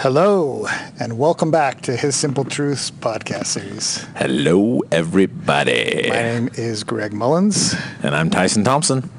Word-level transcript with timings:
Hello, 0.00 0.66
and 0.98 1.18
welcome 1.18 1.50
back 1.50 1.82
to 1.82 1.94
His 1.94 2.16
Simple 2.16 2.44
Truths 2.44 2.90
podcast 2.90 3.44
series. 3.46 3.98
Hello, 4.16 4.80
everybody. 4.90 6.06
My 6.08 6.22
name 6.22 6.48
is 6.54 6.84
Greg 6.84 7.12
Mullins, 7.12 7.74
And 8.02 8.16
I'm 8.16 8.30
Tyson 8.30 8.64
Thompson. 8.64 9.10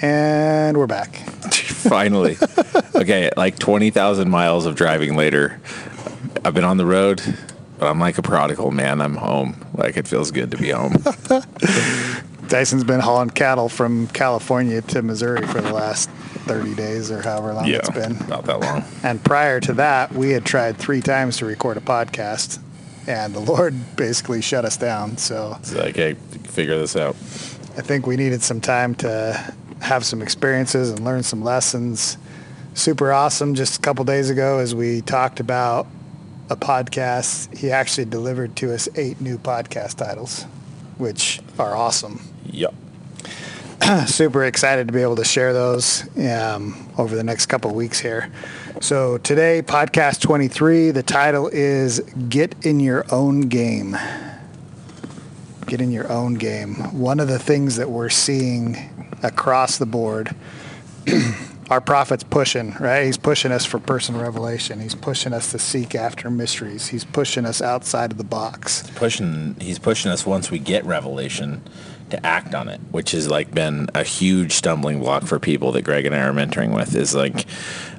and 0.00 0.76
we're 0.76 0.86
back. 0.86 1.16
Finally. 1.56 2.36
okay, 2.94 3.30
like 3.36 3.58
20,000 3.58 4.30
miles 4.30 4.64
of 4.64 4.76
driving 4.76 5.16
later, 5.16 5.60
I've 6.44 6.54
been 6.54 6.62
on 6.62 6.76
the 6.76 6.86
road, 6.86 7.20
but 7.80 7.86
I'm 7.88 7.98
like 7.98 8.16
a 8.18 8.22
prodigal, 8.22 8.70
man. 8.70 9.00
I'm 9.00 9.16
home. 9.16 9.66
Like, 9.74 9.96
it 9.96 10.06
feels 10.06 10.30
good 10.30 10.52
to 10.52 10.56
be 10.56 10.70
home. 10.70 10.94
Tyson's 12.48 12.84
been 12.84 13.00
hauling 13.00 13.30
cattle 13.30 13.68
from 13.68 14.06
California 14.08 14.82
to 14.82 15.02
Missouri 15.02 15.44
for 15.48 15.60
the 15.60 15.72
last 15.72 16.08
30 16.48 16.74
days 16.74 17.10
or 17.10 17.22
however 17.22 17.52
long 17.54 17.66
yeah, 17.66 17.76
it's 17.76 17.90
been. 17.90 18.18
Not 18.28 18.44
that 18.46 18.60
long. 18.60 18.84
And 19.02 19.22
prior 19.22 19.60
to 19.60 19.72
that, 19.74 20.12
we 20.12 20.30
had 20.30 20.44
tried 20.44 20.76
three 20.78 21.00
times 21.00 21.36
to 21.38 21.46
record 21.46 21.76
a 21.76 21.80
podcast, 21.80 22.58
and 23.06 23.34
the 23.34 23.40
Lord 23.40 23.74
basically 23.96 24.40
shut 24.42 24.64
us 24.64 24.76
down. 24.76 25.16
So 25.16 25.56
It's 25.60 25.74
like, 25.74 25.96
hey, 25.96 26.14
figure 26.44 26.78
this 26.78 26.96
out. 26.96 27.14
I 27.76 27.82
think 27.82 28.06
we 28.06 28.16
needed 28.16 28.42
some 28.42 28.60
time 28.60 28.94
to 28.96 29.54
have 29.80 30.04
some 30.04 30.22
experiences 30.22 30.90
and 30.90 31.04
learn 31.04 31.22
some 31.22 31.42
lessons. 31.44 32.18
Super 32.74 33.12
awesome. 33.12 33.54
Just 33.54 33.78
a 33.78 33.80
couple 33.80 34.04
days 34.04 34.30
ago, 34.30 34.58
as 34.58 34.74
we 34.74 35.00
talked 35.02 35.40
about 35.40 35.86
a 36.50 36.56
podcast, 36.56 37.56
he 37.56 37.70
actually 37.70 38.06
delivered 38.06 38.56
to 38.56 38.72
us 38.74 38.88
eight 38.96 39.20
new 39.20 39.38
podcast 39.38 39.96
titles, 39.96 40.44
which 40.96 41.40
are 41.58 41.76
awesome. 41.76 42.20
Yep. 42.46 42.74
Super 44.06 44.44
excited 44.44 44.88
to 44.88 44.92
be 44.92 45.02
able 45.02 45.16
to 45.16 45.24
share 45.24 45.52
those 45.52 46.04
um, 46.18 46.88
over 46.98 47.14
the 47.14 47.22
next 47.22 47.46
couple 47.46 47.72
weeks 47.74 47.98
here. 47.98 48.30
So 48.80 49.18
today, 49.18 49.62
podcast 49.62 50.20
23, 50.20 50.90
the 50.90 51.02
title 51.02 51.48
is 51.48 52.00
Get 52.28 52.54
in 52.66 52.80
Your 52.80 53.04
Own 53.10 53.42
Game. 53.42 53.96
Get 55.66 55.80
in 55.80 55.92
your 55.92 56.10
own 56.10 56.34
game. 56.34 56.74
One 56.98 57.20
of 57.20 57.28
the 57.28 57.38
things 57.38 57.76
that 57.76 57.90
we're 57.90 58.08
seeing 58.08 58.76
across 59.22 59.76
the 59.78 59.86
board, 59.86 60.34
our 61.70 61.80
prophet's 61.80 62.24
pushing, 62.24 62.72
right? 62.80 63.04
He's 63.04 63.18
pushing 63.18 63.52
us 63.52 63.66
for 63.66 63.78
personal 63.78 64.22
revelation. 64.22 64.80
He's 64.80 64.94
pushing 64.94 65.34
us 65.34 65.50
to 65.52 65.58
seek 65.58 65.94
after 65.94 66.30
mysteries. 66.30 66.88
He's 66.88 67.04
pushing 67.04 67.44
us 67.44 67.60
outside 67.60 68.12
of 68.12 68.18
the 68.18 68.24
box. 68.24 68.90
Pushing, 68.94 69.56
he's 69.60 69.78
pushing 69.78 70.10
us 70.10 70.24
once 70.24 70.50
we 70.50 70.58
get 70.58 70.86
revelation 70.86 71.62
to 72.10 72.26
act 72.26 72.54
on 72.54 72.68
it, 72.68 72.80
which 72.90 73.12
has 73.12 73.28
like 73.28 73.52
been 73.52 73.88
a 73.94 74.04
huge 74.04 74.52
stumbling 74.52 75.00
block 75.00 75.24
for 75.24 75.38
people 75.38 75.72
that 75.72 75.82
Greg 75.82 76.06
and 76.06 76.14
I 76.14 76.20
are 76.20 76.32
mentoring 76.32 76.74
with. 76.74 76.94
Is 76.94 77.14
like, 77.14 77.46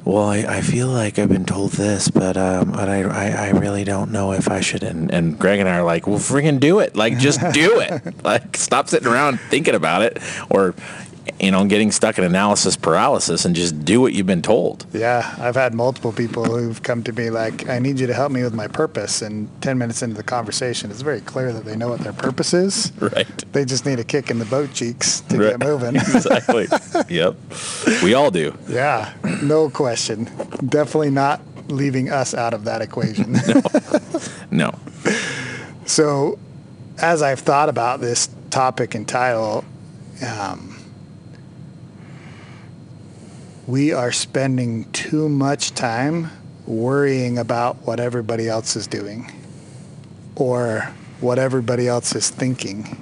well, 0.05 0.23
I, 0.23 0.37
I 0.37 0.61
feel 0.61 0.87
like 0.87 1.19
I've 1.19 1.29
been 1.29 1.45
told 1.45 1.71
this, 1.71 2.09
but 2.09 2.37
um, 2.37 2.71
but 2.71 2.89
I, 2.89 3.01
I 3.03 3.47
I 3.47 3.49
really 3.51 3.83
don't 3.83 4.11
know 4.11 4.31
if 4.31 4.49
I 4.49 4.61
should. 4.61 4.83
And 4.83 5.11
and 5.11 5.37
Greg 5.37 5.59
and 5.59 5.69
I 5.69 5.77
are 5.77 5.83
like, 5.83 6.07
well, 6.07 6.19
freaking 6.19 6.59
do 6.59 6.79
it! 6.79 6.95
Like, 6.95 7.17
just 7.17 7.39
do 7.53 7.79
it! 7.79 8.23
like, 8.23 8.57
stop 8.57 8.89
sitting 8.89 9.07
around 9.07 9.39
thinking 9.39 9.75
about 9.75 10.01
it, 10.01 10.19
or 10.49 10.73
you 11.39 11.51
know, 11.51 11.65
getting 11.65 11.91
stuck 11.91 12.17
in 12.17 12.23
analysis 12.23 12.75
paralysis, 12.75 13.45
and 13.45 13.55
just 13.55 13.83
do 13.85 13.99
what 14.01 14.13
you've 14.13 14.25
been 14.27 14.41
told. 14.41 14.85
Yeah, 14.93 15.35
I've 15.39 15.55
had 15.55 15.73
multiple 15.73 16.11
people 16.13 16.45
who've 16.45 16.81
come 16.83 17.03
to 17.03 17.13
me 17.13 17.29
like, 17.29 17.67
I 17.69 17.79
need 17.79 17.99
you 17.99 18.07
to 18.07 18.13
help 18.13 18.31
me 18.31 18.43
with 18.43 18.53
my 18.53 18.67
purpose. 18.67 19.21
And 19.21 19.49
10 19.61 19.77
minutes 19.77 20.01
into 20.01 20.15
the 20.15 20.23
conversation, 20.23 20.91
it's 20.91 21.01
very 21.01 21.21
clear 21.21 21.51
that 21.53 21.65
they 21.65 21.75
know 21.75 21.89
what 21.89 21.99
their 22.01 22.13
purpose 22.13 22.53
is. 22.53 22.91
Right. 22.99 23.27
They 23.53 23.65
just 23.65 23.85
need 23.85 23.99
a 23.99 24.03
kick 24.03 24.29
in 24.29 24.39
the 24.39 24.45
boat 24.45 24.71
cheeks 24.73 25.21
to 25.21 25.37
Right. 25.37 25.59
get 25.59 25.67
moving. 25.67 25.95
exactly. 25.95 26.67
yep. 27.09 27.35
We 28.03 28.13
all 28.13 28.29
do. 28.31 28.55
yeah, 28.67 29.13
no 29.41 29.69
question. 29.69 30.25
Definitely 30.67 31.09
not 31.11 31.41
leaving 31.69 32.09
us 32.11 32.33
out 32.33 32.53
of 32.53 32.63
that 32.65 32.81
equation. 32.81 33.37
No. 34.51 34.71
so, 35.85 36.37
as 36.97 37.21
I've 37.21 37.39
thought 37.39 37.69
about 37.69 38.01
this 38.01 38.29
topic 38.49 38.95
and 38.95 39.07
title, 39.07 39.63
um, 40.27 40.68
we 43.69 43.93
are 43.93 44.11
spending 44.11 44.83
too 44.93 45.29
much 45.29 45.75
time 45.75 46.31
worrying 46.65 47.37
about 47.37 47.75
what 47.85 47.99
everybody 47.99 48.49
else 48.49 48.75
is 48.75 48.87
doing 48.87 49.31
or 50.35 50.91
what 51.21 51.37
everybody 51.37 51.87
else 51.87 52.15
is 52.15 52.31
thinking. 52.31 52.97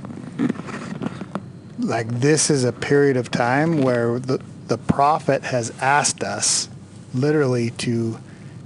Like, 1.79 2.09
this 2.09 2.49
is 2.49 2.65
a 2.65 2.73
period 2.73 3.15
of 3.15 3.31
time 3.31 3.81
where 3.81 4.19
the, 4.19 4.41
the 4.67 4.77
prophet 4.77 5.41
has 5.43 5.71
asked 5.79 6.21
us 6.21 6.67
literally 7.13 7.69
to 7.69 8.19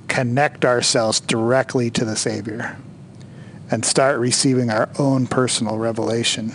connect 0.08 0.66
ourselves 0.66 1.20
directly 1.20 1.92
to 1.92 2.04
the 2.04 2.16
Savior 2.16 2.78
and 3.70 3.86
start 3.86 4.18
receiving 4.18 4.72
our 4.72 4.90
own 4.98 5.28
personal 5.28 5.78
revelation. 5.78 6.52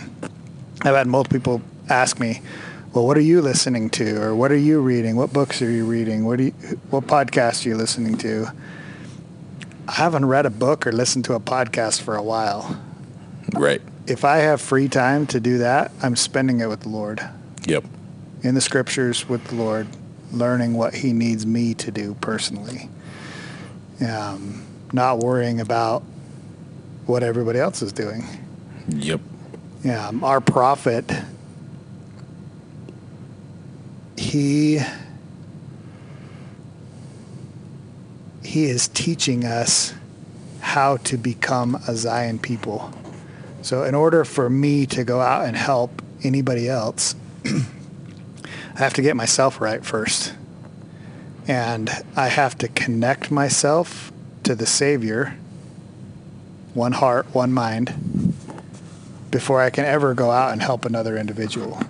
I've 0.81 0.95
had 0.95 1.07
multiple 1.07 1.59
people 1.59 1.61
ask 1.89 2.19
me, 2.19 2.41
"Well, 2.97 3.05
what 3.05 3.15
are 3.15 3.21
you 3.21 3.43
listening 3.43 3.91
to, 3.91 4.19
or 4.19 4.35
what 4.35 4.51
are 4.51 4.57
you 4.57 4.81
reading? 4.81 5.17
What 5.17 5.31
books 5.31 5.61
are 5.61 5.69
you 5.69 5.85
reading? 5.85 6.25
What 6.25 6.37
do 6.39 6.45
you, 6.45 6.51
what 6.89 7.05
podcast 7.05 7.63
are 7.63 7.69
you 7.69 7.75
listening 7.77 8.17
to?" 8.17 8.47
I 9.87 9.91
haven't 9.91 10.25
read 10.25 10.47
a 10.47 10.49
book 10.49 10.87
or 10.87 10.91
listened 10.91 11.23
to 11.25 11.35
a 11.35 11.39
podcast 11.39 12.01
for 12.01 12.15
a 12.15 12.23
while. 12.23 12.81
Right. 13.53 13.83
If 14.07 14.25
I 14.25 14.37
have 14.37 14.59
free 14.61 14.89
time 14.89 15.27
to 15.27 15.39
do 15.39 15.59
that, 15.59 15.91
I'm 16.01 16.15
spending 16.15 16.59
it 16.59 16.69
with 16.69 16.79
the 16.79 16.89
Lord, 16.89 17.21
Yep. 17.67 17.83
in 18.41 18.55
the 18.55 18.61
scriptures 18.61 19.29
with 19.29 19.43
the 19.45 19.55
Lord, 19.57 19.85
learning 20.31 20.73
what 20.73 20.95
He 20.95 21.13
needs 21.13 21.45
me 21.45 21.75
to 21.75 21.91
do 21.91 22.15
personally. 22.19 22.89
Um, 24.01 24.63
not 24.91 25.19
worrying 25.19 25.59
about 25.61 26.01
what 27.05 27.21
everybody 27.21 27.59
else 27.59 27.83
is 27.83 27.93
doing. 27.93 28.25
Yep. 28.89 29.21
Yeah, 29.83 30.07
um, 30.07 30.23
our 30.23 30.41
prophet, 30.41 31.05
he 34.17 34.79
he 38.43 38.65
is 38.65 38.87
teaching 38.87 39.45
us 39.45 39.93
how 40.61 40.97
to 40.97 41.17
become 41.17 41.75
a 41.87 41.95
Zion 41.95 42.39
people. 42.39 42.91
So, 43.61 43.83
in 43.83 43.93
order 43.93 44.23
for 44.23 44.49
me 44.49 44.85
to 44.87 45.03
go 45.03 45.19
out 45.19 45.45
and 45.45 45.55
help 45.55 46.01
anybody 46.23 46.69
else, 46.69 47.15
I 47.45 48.79
have 48.79 48.93
to 48.93 49.01
get 49.01 49.15
myself 49.15 49.59
right 49.59 49.83
first. 49.83 50.33
And 51.47 51.89
I 52.15 52.27
have 52.27 52.57
to 52.59 52.67
connect 52.67 53.31
myself 53.31 54.11
to 54.43 54.55
the 54.55 54.65
Savior, 54.65 55.37
one 56.73 56.93
heart, 56.93 57.27
one 57.33 57.51
mind, 57.51 58.33
before 59.29 59.61
I 59.61 59.69
can 59.69 59.85
ever 59.85 60.13
go 60.13 60.31
out 60.31 60.51
and 60.53 60.61
help 60.61 60.85
another 60.85 61.17
individual. 61.17 61.81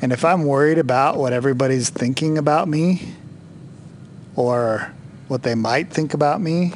And 0.00 0.12
if 0.12 0.24
I'm 0.24 0.44
worried 0.44 0.78
about 0.78 1.16
what 1.16 1.32
everybody's 1.32 1.90
thinking 1.90 2.38
about 2.38 2.68
me 2.68 3.14
or 4.36 4.92
what 5.26 5.42
they 5.42 5.54
might 5.54 5.90
think 5.90 6.14
about 6.14 6.40
me, 6.40 6.72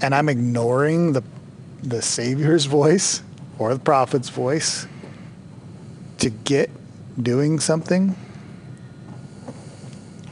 and 0.00 0.14
I'm 0.14 0.28
ignoring 0.28 1.12
the 1.12 1.22
the 1.82 2.02
Savior's 2.02 2.64
voice 2.80 3.22
or 3.58 3.72
the 3.74 3.80
prophet's 3.80 4.28
voice 4.30 4.86
to 6.18 6.30
get 6.30 6.70
doing 7.22 7.60
something, 7.60 8.16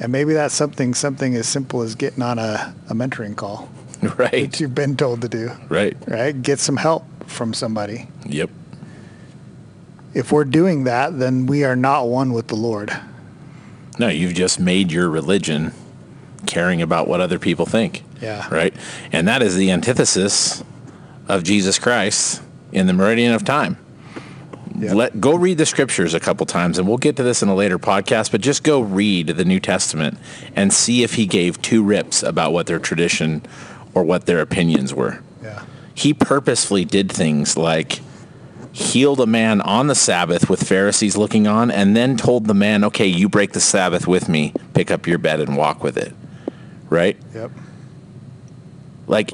and 0.01 0.11
maybe 0.11 0.33
that's 0.35 0.55
something 0.55 0.95
something 0.95 1.35
as 1.37 1.47
simple 1.47 1.83
as 1.83 1.95
getting 1.95 2.23
on 2.23 2.39
a, 2.39 2.75
a 2.89 2.95
mentoring 2.95 3.37
call 3.37 3.69
Right. 4.17 4.51
that 4.51 4.61
you've 4.61 4.75
been 4.75 4.97
told 4.97 5.21
to 5.23 5.29
do 5.29 5.51
Right. 5.69 5.97
right? 6.07 6.41
Get 6.41 6.59
some 6.61 6.77
help 6.77 7.05
from 7.27 7.53
somebody. 7.55 8.09
Yep. 8.27 8.51
If 10.17 10.33
we're 10.33 10.45
doing 10.45 10.85
that, 10.85 11.19
then 11.19 11.45
we 11.45 11.63
are 11.63 11.77
not 11.77 12.09
one 12.09 12.33
with 12.33 12.49
the 12.49 12.57
Lord. 12.57 12.91
No, 13.99 14.09
you've 14.09 14.33
just 14.33 14.59
made 14.59 14.91
your 14.91 15.11
religion 15.11 15.73
caring 16.47 16.81
about 16.81 17.07
what 17.07 17.21
other 17.21 17.39
people 17.39 17.67
think. 17.67 18.03
Yeah. 18.23 18.49
Right. 18.51 18.75
And 19.13 19.29
that 19.29 19.43
is 19.43 19.57
the 19.57 19.71
antithesis 19.71 20.65
of 21.29 21.43
Jesus 21.45 21.79
Christ 21.79 22.41
in 22.73 22.87
the 22.87 22.95
meridian 22.95 23.35
of 23.35 23.45
time. 23.45 23.77
Yep. 24.79 24.95
Let 24.95 25.21
go 25.21 25.35
read 25.35 25.59
the 25.59 25.67
scriptures 25.67 26.15
a 26.15 26.21
couple 26.21 26.47
times, 26.47 26.79
and 26.79 26.89
we'll 26.89 26.97
get 26.97 27.17
to 27.17 27.23
this 27.23 27.43
in 27.43 27.51
a 27.51 27.55
later 27.55 27.79
podcast. 27.79 28.33
But 28.33 28.41
just 28.41 28.63
go 28.63 28.81
read 28.81 29.27
the 29.29 29.45
New 29.45 29.61
Testament 29.61 30.17
and 30.55 30.73
see 30.73 31.03
if 31.03 31.15
he 31.15 31.27
gave 31.27 31.61
two 31.61 31.83
rips 31.83 32.23
about 32.23 32.55
what 32.55 32.67
their 32.67 32.79
tradition 32.79 33.43
or 33.93 34.03
what 34.03 34.25
their 34.25 34.41
opinions 34.41 34.95
were. 34.95 35.21
Yeah. 35.43 35.63
he 35.95 36.15
purposefully 36.15 36.87
did 36.87 37.13
things 37.13 37.57
like 37.57 38.01
healed 38.77 39.21
a 39.21 39.27
man 39.27 39.63
on 39.63 39.87
the 39.87 39.95
Sabbath 39.95 40.51
with 40.51 40.69
Pharisees 40.69 41.17
looking 41.17 41.47
on, 41.47 41.71
and 41.71 41.97
then 41.97 42.15
told 42.19 42.47
the 42.47 42.53
man, 42.53 42.85
okay, 42.85 43.07
you 43.07 43.27
break 43.27 43.53
the 43.53 43.61
Sabbath 43.61 44.07
with 44.07 44.29
me, 44.29 44.53
pick 44.75 44.91
up 44.91 45.07
your 45.07 45.17
bed 45.17 45.41
and 45.41 45.57
walk 45.57 45.83
with 45.83 45.97
it. 45.97 46.13
Right? 46.91 47.17
Yep. 47.35 47.53
Like, 49.07 49.33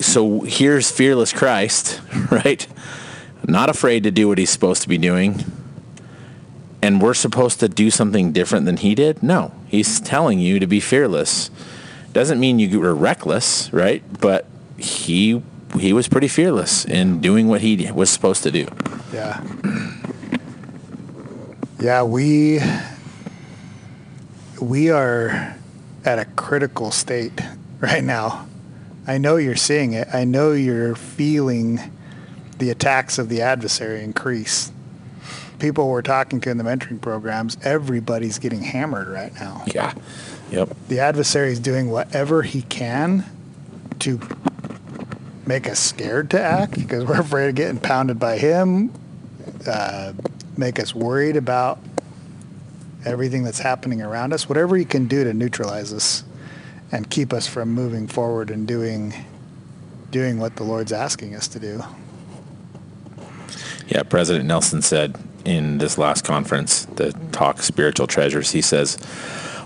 so 0.00 0.40
here's 0.40 0.90
fearless 0.90 1.32
Christ, 1.32 2.00
right? 2.32 2.66
Not 3.46 3.70
afraid 3.70 4.02
to 4.02 4.10
do 4.10 4.26
what 4.26 4.38
he's 4.38 4.50
supposed 4.50 4.82
to 4.82 4.88
be 4.88 4.98
doing. 4.98 5.44
and 6.82 7.00
we're 7.00 7.14
supposed 7.14 7.60
to 7.60 7.68
do 7.68 7.88
something 7.88 8.32
different 8.32 8.66
than 8.66 8.78
he 8.78 8.96
did? 8.96 9.22
No. 9.22 9.54
He's 9.68 10.00
telling 10.00 10.40
you 10.40 10.58
to 10.58 10.66
be 10.66 10.80
fearless. 10.80 11.50
Doesn't 12.12 12.40
mean 12.40 12.58
you 12.58 12.80
were 12.80 12.94
reckless, 12.94 13.72
right? 13.72 14.02
But 14.20 14.46
he 14.76 15.40
he 15.78 15.92
was 15.92 16.08
pretty 16.08 16.28
fearless 16.28 16.84
in 16.84 17.20
doing 17.20 17.48
what 17.48 17.60
he 17.60 17.90
was 17.90 18.10
supposed 18.10 18.42
to 18.42 18.50
do. 18.50 18.66
Yeah. 19.12 19.42
Yeah, 21.80 22.04
we 22.04 22.60
we 24.60 24.90
are 24.90 25.56
at 26.04 26.18
a 26.18 26.24
critical 26.36 26.92
state 26.92 27.40
right 27.80 28.04
now. 28.04 28.46
I 29.06 29.18
know 29.18 29.36
you're 29.36 29.56
seeing 29.56 29.92
it. 29.92 30.06
I 30.12 30.24
know 30.24 30.52
you're 30.52 30.94
feeling 30.94 31.80
the 32.58 32.70
attacks 32.70 33.18
of 33.18 33.28
the 33.28 33.42
adversary 33.42 34.04
increase. 34.04 34.70
People 35.58 35.88
we're 35.88 36.02
talking 36.02 36.40
to 36.42 36.50
in 36.50 36.58
the 36.58 36.64
mentoring 36.64 37.00
programs, 37.00 37.56
everybody's 37.64 38.38
getting 38.38 38.62
hammered 38.62 39.08
right 39.08 39.34
now. 39.34 39.64
Yeah. 39.74 39.94
Yep. 40.52 40.76
The 40.88 41.00
adversary 41.00 41.50
is 41.50 41.58
doing 41.58 41.90
whatever 41.90 42.42
he 42.42 42.62
can 42.62 43.24
to 44.00 44.20
make 45.46 45.68
us 45.68 45.78
scared 45.78 46.30
to 46.30 46.40
act 46.40 46.74
because 46.74 47.04
we're 47.04 47.20
afraid 47.20 47.48
of 47.48 47.54
getting 47.54 47.78
pounded 47.78 48.18
by 48.18 48.38
him, 48.38 48.92
uh, 49.66 50.12
make 50.56 50.78
us 50.78 50.94
worried 50.94 51.36
about 51.36 51.78
everything 53.04 53.42
that's 53.42 53.58
happening 53.58 54.00
around 54.00 54.32
us, 54.32 54.48
whatever 54.48 54.76
he 54.76 54.84
can 54.84 55.06
do 55.06 55.24
to 55.24 55.34
neutralize 55.34 55.92
us 55.92 56.24
and 56.92 57.08
keep 57.10 57.32
us 57.32 57.46
from 57.46 57.70
moving 57.70 58.06
forward 58.06 58.50
and 58.50 58.68
doing 58.68 59.12
doing 60.10 60.38
what 60.38 60.56
the 60.56 60.62
Lord's 60.62 60.92
asking 60.92 61.34
us 61.34 61.48
to 61.48 61.58
do. 61.58 61.82
Yeah, 63.88 64.02
President 64.02 64.44
Nelson 64.44 64.82
said 64.82 65.16
in 65.44 65.78
this 65.78 65.98
last 65.98 66.22
conference, 66.24 66.84
the 66.84 67.12
talk 67.32 67.62
Spiritual 67.62 68.06
Treasures, 68.06 68.50
he 68.50 68.60
says, 68.60 68.98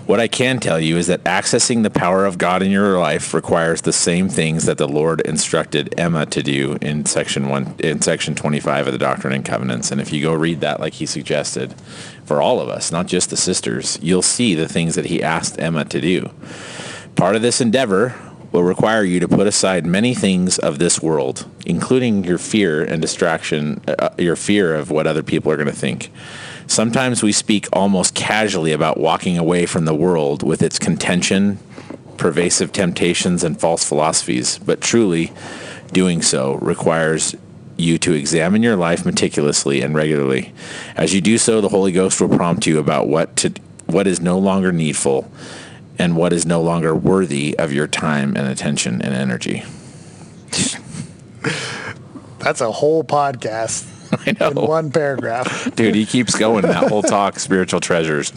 what 0.07 0.21
I 0.21 0.29
can 0.29 0.61
tell 0.61 0.79
you 0.79 0.95
is 0.95 1.07
that 1.07 1.23
accessing 1.25 1.83
the 1.83 1.89
power 1.89 2.25
of 2.25 2.37
God 2.37 2.63
in 2.63 2.71
your 2.71 2.97
life 2.97 3.33
requires 3.33 3.81
the 3.81 3.91
same 3.91 4.29
things 4.29 4.65
that 4.65 4.77
the 4.77 4.87
Lord 4.87 5.19
instructed 5.21 5.93
Emma 5.99 6.25
to 6.27 6.41
do 6.41 6.77
in 6.81 7.05
section 7.05 7.49
one 7.49 7.75
in 7.79 8.01
section 8.01 8.33
25 8.33 8.87
of 8.87 8.93
the 8.93 8.99
Doctrine 8.99 9.33
and 9.33 9.43
Covenants. 9.43 9.91
And 9.91 9.99
if 9.99 10.13
you 10.13 10.21
go 10.21 10.33
read 10.33 10.61
that 10.61 10.79
like 10.79 10.93
he 10.93 11.05
suggested 11.05 11.75
for 12.23 12.41
all 12.41 12.61
of 12.61 12.69
us, 12.69 12.89
not 12.89 13.07
just 13.07 13.29
the 13.29 13.37
sisters, 13.37 13.99
you'll 14.01 14.21
see 14.21 14.55
the 14.55 14.69
things 14.69 14.95
that 14.95 15.07
he 15.07 15.21
asked 15.21 15.59
Emma 15.59 15.83
to 15.83 15.99
do. 15.99 16.31
Part 17.17 17.35
of 17.35 17.41
this 17.41 17.59
endeavor 17.59 18.15
will 18.53 18.63
require 18.63 19.03
you 19.03 19.19
to 19.19 19.27
put 19.27 19.45
aside 19.45 19.85
many 19.85 20.15
things 20.15 20.57
of 20.57 20.79
this 20.79 21.01
world, 21.01 21.45
including 21.65 22.23
your 22.23 22.37
fear 22.37 22.81
and 22.81 23.01
distraction, 23.01 23.81
uh, 23.87 24.09
your 24.17 24.37
fear 24.37 24.73
of 24.73 24.89
what 24.89 25.05
other 25.05 25.21
people 25.21 25.51
are 25.51 25.57
going 25.57 25.67
to 25.67 25.73
think. 25.73 26.11
Sometimes 26.67 27.23
we 27.23 27.31
speak 27.31 27.67
almost 27.71 28.13
casually 28.13 28.73
about 28.73 28.99
walking 28.99 29.37
away 29.37 29.65
from 29.65 29.85
the 29.85 29.95
world 29.95 30.43
with 30.43 30.61
its 30.61 30.77
contention, 30.77 31.59
pervasive 32.17 32.73
temptations, 32.73 33.43
and 33.43 33.59
false 33.59 33.83
philosophies, 33.83 34.59
but 34.59 34.81
truly, 34.81 35.31
doing 35.93 36.21
so 36.21 36.55
requires 36.55 37.35
you 37.77 37.97
to 37.99 38.13
examine 38.13 38.63
your 38.63 38.75
life 38.75 39.05
meticulously 39.05 39.81
and 39.81 39.95
regularly. 39.95 40.53
As 40.95 41.13
you 41.13 41.21
do 41.21 41.37
so, 41.37 41.61
the 41.61 41.69
Holy 41.69 41.91
Ghost 41.91 42.19
will 42.19 42.29
prompt 42.29 42.67
you 42.67 42.79
about 42.79 43.07
what 43.07 43.35
to 43.37 43.53
what 43.85 44.05
is 44.05 44.19
no 44.19 44.37
longer 44.37 44.73
needful 44.73 45.31
and 45.97 46.17
what 46.17 46.33
is 46.33 46.45
no 46.45 46.61
longer 46.61 46.93
worthy 46.93 47.57
of 47.57 47.71
your 47.71 47.87
time 47.87 48.35
and 48.35 48.47
attention 48.47 49.01
and 49.01 49.13
energy. 49.13 49.63
That's 52.39 52.61
a 52.61 52.71
whole 52.71 53.03
podcast 53.03 53.96
I 54.25 54.35
know. 54.39 54.49
in 54.49 54.55
one 54.67 54.91
paragraph. 54.91 55.73
Dude, 55.75 55.95
he 55.95 56.05
keeps 56.05 56.37
going 56.37 56.63
that 56.63 56.89
whole 56.89 57.03
talk, 57.03 57.39
Spiritual 57.39 57.79
Treasures, 57.79 58.31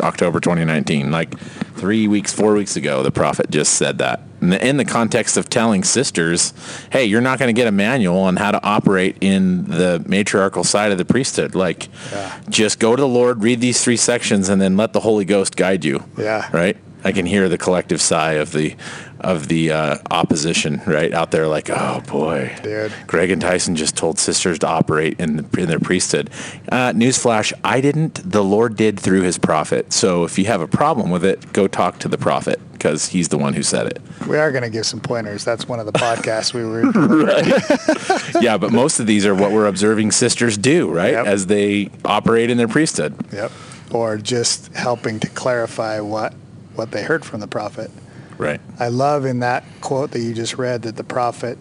October 0.00 0.40
2019. 0.40 1.10
Like 1.10 1.38
three 1.38 2.08
weeks, 2.08 2.32
four 2.32 2.54
weeks 2.54 2.76
ago, 2.76 3.02
the 3.02 3.10
prophet 3.10 3.50
just 3.50 3.74
said 3.74 3.98
that. 3.98 4.20
In 4.40 4.50
the, 4.50 4.66
in 4.68 4.76
the 4.76 4.84
context 4.84 5.36
of 5.36 5.50
telling 5.50 5.82
sisters, 5.82 6.52
hey, 6.92 7.04
you're 7.04 7.20
not 7.20 7.40
going 7.40 7.48
to 7.52 7.58
get 7.58 7.66
a 7.66 7.72
manual 7.72 8.20
on 8.20 8.36
how 8.36 8.52
to 8.52 8.62
operate 8.62 9.16
in 9.20 9.64
the 9.64 10.02
matriarchal 10.06 10.62
side 10.62 10.92
of 10.92 10.98
the 10.98 11.04
priesthood. 11.04 11.56
Like, 11.56 11.88
Yeah. 12.12 12.40
just 12.48 12.78
go 12.78 12.94
to 12.94 13.00
the 13.00 13.08
Lord, 13.08 13.42
read 13.42 13.60
these 13.60 13.82
three 13.82 13.96
sections, 13.96 14.48
and 14.48 14.62
then 14.62 14.76
let 14.76 14.92
the 14.92 15.00
Holy 15.00 15.24
Ghost 15.24 15.56
guide 15.56 15.84
you. 15.84 16.04
Yeah. 16.16 16.48
Right? 16.52 16.76
I 17.04 17.12
can 17.12 17.26
hear 17.26 17.48
the 17.48 17.58
collective 17.58 18.00
sigh 18.00 18.32
of 18.32 18.52
the 18.52 18.76
of 19.20 19.48
the 19.48 19.72
uh, 19.72 19.96
opposition 20.10 20.80
right 20.86 21.12
out 21.12 21.32
there, 21.32 21.48
like, 21.48 21.70
oh 21.70 22.00
boy, 22.06 22.56
Dude. 22.62 22.92
Greg 23.06 23.30
and 23.30 23.40
Tyson 23.42 23.74
just 23.74 23.96
told 23.96 24.18
sisters 24.18 24.60
to 24.60 24.68
operate 24.68 25.18
in, 25.18 25.36
the, 25.38 25.60
in 25.60 25.68
their 25.68 25.80
priesthood. 25.80 26.30
Uh, 26.70 26.92
newsflash: 26.92 27.52
I 27.64 27.80
didn't. 27.80 28.30
The 28.30 28.44
Lord 28.44 28.76
did 28.76 28.98
through 28.98 29.22
His 29.22 29.38
prophet. 29.38 29.92
So 29.92 30.24
if 30.24 30.38
you 30.38 30.44
have 30.46 30.60
a 30.60 30.68
problem 30.68 31.10
with 31.10 31.24
it, 31.24 31.52
go 31.52 31.66
talk 31.66 31.98
to 32.00 32.08
the 32.08 32.18
prophet 32.18 32.60
because 32.72 33.08
he's 33.08 33.28
the 33.28 33.38
one 33.38 33.54
who 33.54 33.62
said 33.64 33.88
it. 33.88 34.00
We 34.28 34.36
are 34.38 34.52
going 34.52 34.62
to 34.62 34.70
give 34.70 34.86
some 34.86 35.00
pointers. 35.00 35.44
That's 35.44 35.66
one 35.66 35.80
of 35.80 35.86
the 35.86 35.92
podcasts 35.92 36.54
we 36.54 36.64
were. 36.64 36.82
right. 36.92 38.42
yeah, 38.42 38.56
but 38.56 38.72
most 38.72 39.00
of 39.00 39.06
these 39.08 39.26
are 39.26 39.34
what 39.34 39.50
we're 39.50 39.66
observing 39.66 40.12
sisters 40.12 40.56
do, 40.56 40.88
right, 40.88 41.12
Yep. 41.14 41.26
as 41.26 41.46
they 41.46 41.90
operate 42.04 42.50
in 42.50 42.56
their 42.56 42.68
priesthood. 42.68 43.16
Yep. 43.32 43.50
Or 43.90 44.16
just 44.16 44.72
helping 44.74 45.18
to 45.20 45.28
clarify 45.28 45.98
what 46.00 46.34
what 46.78 46.92
they 46.92 47.02
heard 47.02 47.24
from 47.24 47.40
the 47.40 47.48
prophet. 47.48 47.90
Right. 48.38 48.60
I 48.78 48.88
love 48.88 49.24
in 49.24 49.40
that 49.40 49.64
quote 49.80 50.12
that 50.12 50.20
you 50.20 50.32
just 50.32 50.56
read 50.56 50.82
that 50.82 50.96
the 50.96 51.04
prophet 51.04 51.58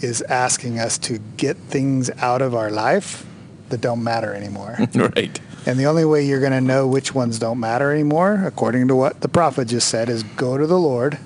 is 0.00 0.20
asking 0.22 0.80
us 0.80 0.98
to 0.98 1.18
get 1.36 1.56
things 1.56 2.10
out 2.18 2.42
of 2.42 2.54
our 2.54 2.70
life 2.70 3.24
that 3.68 3.80
don't 3.80 4.02
matter 4.02 4.34
anymore. 4.34 4.76
right. 4.94 5.40
and 5.64 5.78
the 5.78 5.86
only 5.86 6.04
way 6.04 6.26
you're 6.26 6.40
going 6.40 6.52
to 6.52 6.60
know 6.60 6.88
which 6.88 7.14
ones 7.14 7.38
don't 7.38 7.60
matter 7.60 7.92
anymore, 7.92 8.42
according 8.44 8.88
to 8.88 8.96
what 8.96 9.20
the 9.20 9.28
prophet 9.28 9.68
just 9.68 9.88
said, 9.88 10.08
is 10.08 10.24
go 10.24 10.58
to 10.58 10.66
the 10.66 10.78
Lord 10.78 11.18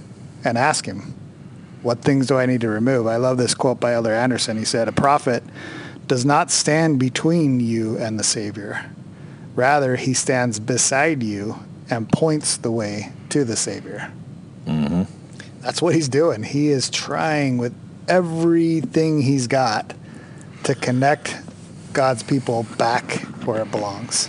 and 0.44 0.58
ask 0.58 0.84
him, 0.84 1.14
what 1.82 2.02
things 2.02 2.26
do 2.26 2.36
I 2.36 2.46
need 2.46 2.60
to 2.60 2.68
remove? 2.68 3.06
I 3.06 3.16
love 3.16 3.38
this 3.38 3.54
quote 3.54 3.80
by 3.80 3.94
Elder 3.94 4.12
Anderson. 4.12 4.58
He 4.58 4.64
said, 4.64 4.88
a 4.88 4.92
prophet 4.92 5.42
does 6.06 6.24
not 6.24 6.50
stand 6.50 6.98
between 6.98 7.60
you 7.60 7.96
and 7.96 8.18
the 8.18 8.24
Savior. 8.24 8.90
Rather, 9.54 9.96
he 9.96 10.12
stands 10.12 10.60
beside 10.60 11.22
you 11.22 11.58
and 11.90 12.10
points 12.10 12.56
the 12.56 12.70
way 12.70 13.12
to 13.30 13.44
the 13.44 13.56
Savior. 13.56 14.10
Mm-hmm. 14.66 15.02
That's 15.60 15.82
what 15.82 15.94
he's 15.94 16.08
doing. 16.08 16.42
He 16.42 16.68
is 16.68 16.90
trying 16.90 17.58
with 17.58 17.74
everything 18.08 19.22
he's 19.22 19.46
got 19.46 19.94
to 20.64 20.74
connect 20.74 21.36
God's 21.92 22.22
people 22.22 22.64
back 22.76 23.20
where 23.44 23.62
it 23.62 23.70
belongs. 23.70 24.28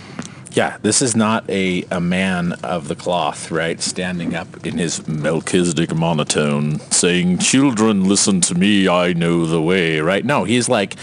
Yeah, 0.52 0.78
this 0.82 1.02
is 1.02 1.14
not 1.14 1.48
a, 1.48 1.84
a 1.90 2.00
man 2.00 2.54
of 2.64 2.88
the 2.88 2.96
cloth, 2.96 3.50
right? 3.50 3.80
Standing 3.80 4.34
up 4.34 4.66
in 4.66 4.78
his 4.78 5.06
Melchizedek 5.06 5.94
monotone 5.94 6.80
saying, 6.90 7.38
Children, 7.38 8.08
listen 8.08 8.40
to 8.42 8.54
me, 8.54 8.88
I 8.88 9.12
know 9.12 9.46
the 9.46 9.62
way, 9.62 10.00
right? 10.00 10.24
No, 10.24 10.44
he's 10.44 10.68
like, 10.68 10.96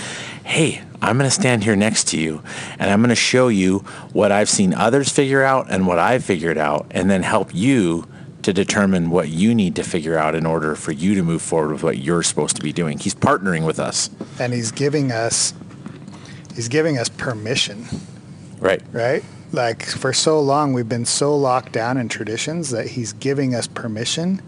Hey, 0.43 0.81
I'm 1.05 1.17
going 1.19 1.29
to 1.29 1.35
stand 1.35 1.63
here 1.63 1.75
next 1.75 2.07
to 2.09 2.19
you 2.19 2.41
and 2.79 2.89
I'm 2.89 2.99
going 2.99 3.09
to 3.09 3.15
show 3.15 3.47
you 3.47 3.79
what 4.11 4.31
I've 4.31 4.49
seen 4.49 4.73
others 4.73 5.09
figure 5.09 5.43
out 5.43 5.67
and 5.69 5.85
what 5.85 5.99
I've 5.99 6.23
figured 6.23 6.57
out, 6.57 6.87
and 6.91 7.09
then 7.09 7.21
help 7.21 7.53
you 7.53 8.07
to 8.41 8.53
determine 8.53 9.09
what 9.09 9.29
you 9.29 9.55
need 9.55 9.75
to 9.75 9.83
figure 9.83 10.17
out 10.17 10.35
in 10.35 10.45
order 10.45 10.75
for 10.75 10.91
you 10.91 11.15
to 11.15 11.23
move 11.23 11.41
forward 11.41 11.71
with 11.71 11.83
what 11.83 11.97
you're 11.97 12.23
supposed 12.23 12.55
to 12.55 12.61
be 12.61 12.71
doing. 12.71 12.97
He's 12.97 13.15
partnering 13.15 13.65
with 13.65 13.79
us, 13.79 14.09
And 14.39 14.53
he's 14.53 14.71
giving 14.71 15.11
us 15.11 15.53
he's 16.55 16.67
giving 16.67 16.97
us 16.97 17.09
permission, 17.09 17.85
right? 18.59 18.81
right? 18.91 19.23
Like 19.51 19.83
for 19.83 20.13
so 20.13 20.39
long 20.39 20.73
we've 20.73 20.89
been 20.89 21.05
so 21.05 21.37
locked 21.37 21.71
down 21.71 21.97
in 21.97 22.09
traditions 22.09 22.71
that 22.71 22.87
he's 22.87 23.13
giving 23.13 23.53
us 23.53 23.67
permission 23.67 24.41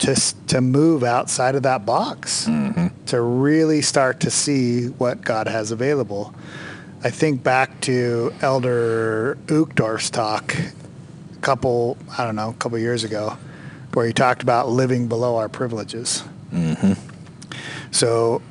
to 0.00 0.34
to 0.48 0.60
move 0.60 1.04
outside 1.04 1.54
of 1.54 1.62
that 1.62 1.86
box. 1.86 2.46
Mm-hmm. 2.46 2.88
To 3.06 3.20
really 3.20 3.82
start 3.82 4.20
to 4.20 4.30
see 4.30 4.86
what 4.86 5.22
God 5.22 5.48
has 5.48 5.70
available. 5.70 6.34
I 7.02 7.10
think 7.10 7.42
back 7.42 7.80
to 7.82 8.32
Elder 8.42 9.38
Uchtdorf's 9.46 10.10
talk 10.10 10.54
a 10.54 11.40
couple, 11.40 11.96
I 12.18 12.24
don't 12.24 12.36
know, 12.36 12.50
a 12.50 12.54
couple 12.54 12.78
years 12.78 13.04
ago, 13.04 13.38
where 13.94 14.06
he 14.06 14.12
talked 14.12 14.42
about 14.42 14.68
living 14.68 15.08
below 15.08 15.36
our 15.36 15.48
privileges. 15.48 16.22
Mm-hmm. 16.52 16.92
So, 17.90 18.42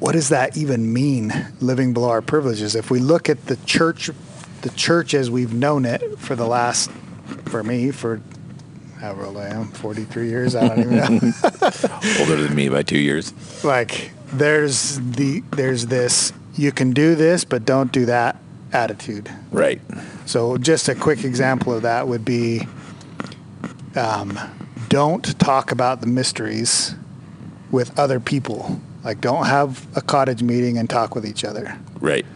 what 0.00 0.12
does 0.12 0.30
that 0.30 0.56
even 0.56 0.92
mean, 0.92 1.32
living 1.60 1.92
below 1.92 2.10
our 2.10 2.22
privileges? 2.22 2.74
If 2.74 2.90
we 2.90 2.98
look 2.98 3.28
at 3.28 3.46
the 3.46 3.56
church, 3.64 4.10
the 4.62 4.70
church 4.70 5.14
as 5.14 5.30
we've 5.30 5.54
known 5.54 5.84
it 5.84 6.18
for 6.18 6.34
the 6.34 6.46
last, 6.46 6.90
for 7.46 7.62
me, 7.62 7.92
for 7.92 8.20
however 8.98 9.24
old 9.26 9.36
I 9.36 9.48
am, 9.48 9.68
43 9.68 10.28
years, 10.28 10.54
I 10.54 10.68
don't 10.68 10.78
even 10.80 10.96
know. 10.96 11.06
Older 12.20 12.36
than 12.36 12.54
me 12.54 12.68
by 12.68 12.82
two 12.82 12.98
years. 12.98 13.32
like, 13.64 14.10
there's 14.32 14.98
the 15.00 15.42
there's 15.52 15.86
this 15.86 16.32
you 16.54 16.72
can 16.72 16.90
do 16.90 17.14
this, 17.14 17.44
but 17.44 17.64
don't 17.64 17.92
do 17.92 18.06
that 18.06 18.36
attitude. 18.72 19.30
Right. 19.50 19.80
So 20.26 20.58
just 20.58 20.88
a 20.88 20.94
quick 20.94 21.24
example 21.24 21.72
of 21.72 21.82
that 21.82 22.08
would 22.08 22.24
be 22.24 22.66
um, 23.96 24.38
don't 24.88 25.38
talk 25.38 25.72
about 25.72 26.00
the 26.00 26.06
mysteries 26.06 26.94
with 27.70 27.98
other 27.98 28.20
people. 28.20 28.80
Like 29.04 29.20
don't 29.20 29.46
have 29.46 29.86
a 29.96 30.00
cottage 30.00 30.42
meeting 30.42 30.76
and 30.76 30.90
talk 30.90 31.14
with 31.14 31.24
each 31.24 31.44
other. 31.44 31.78
Right. 32.00 32.26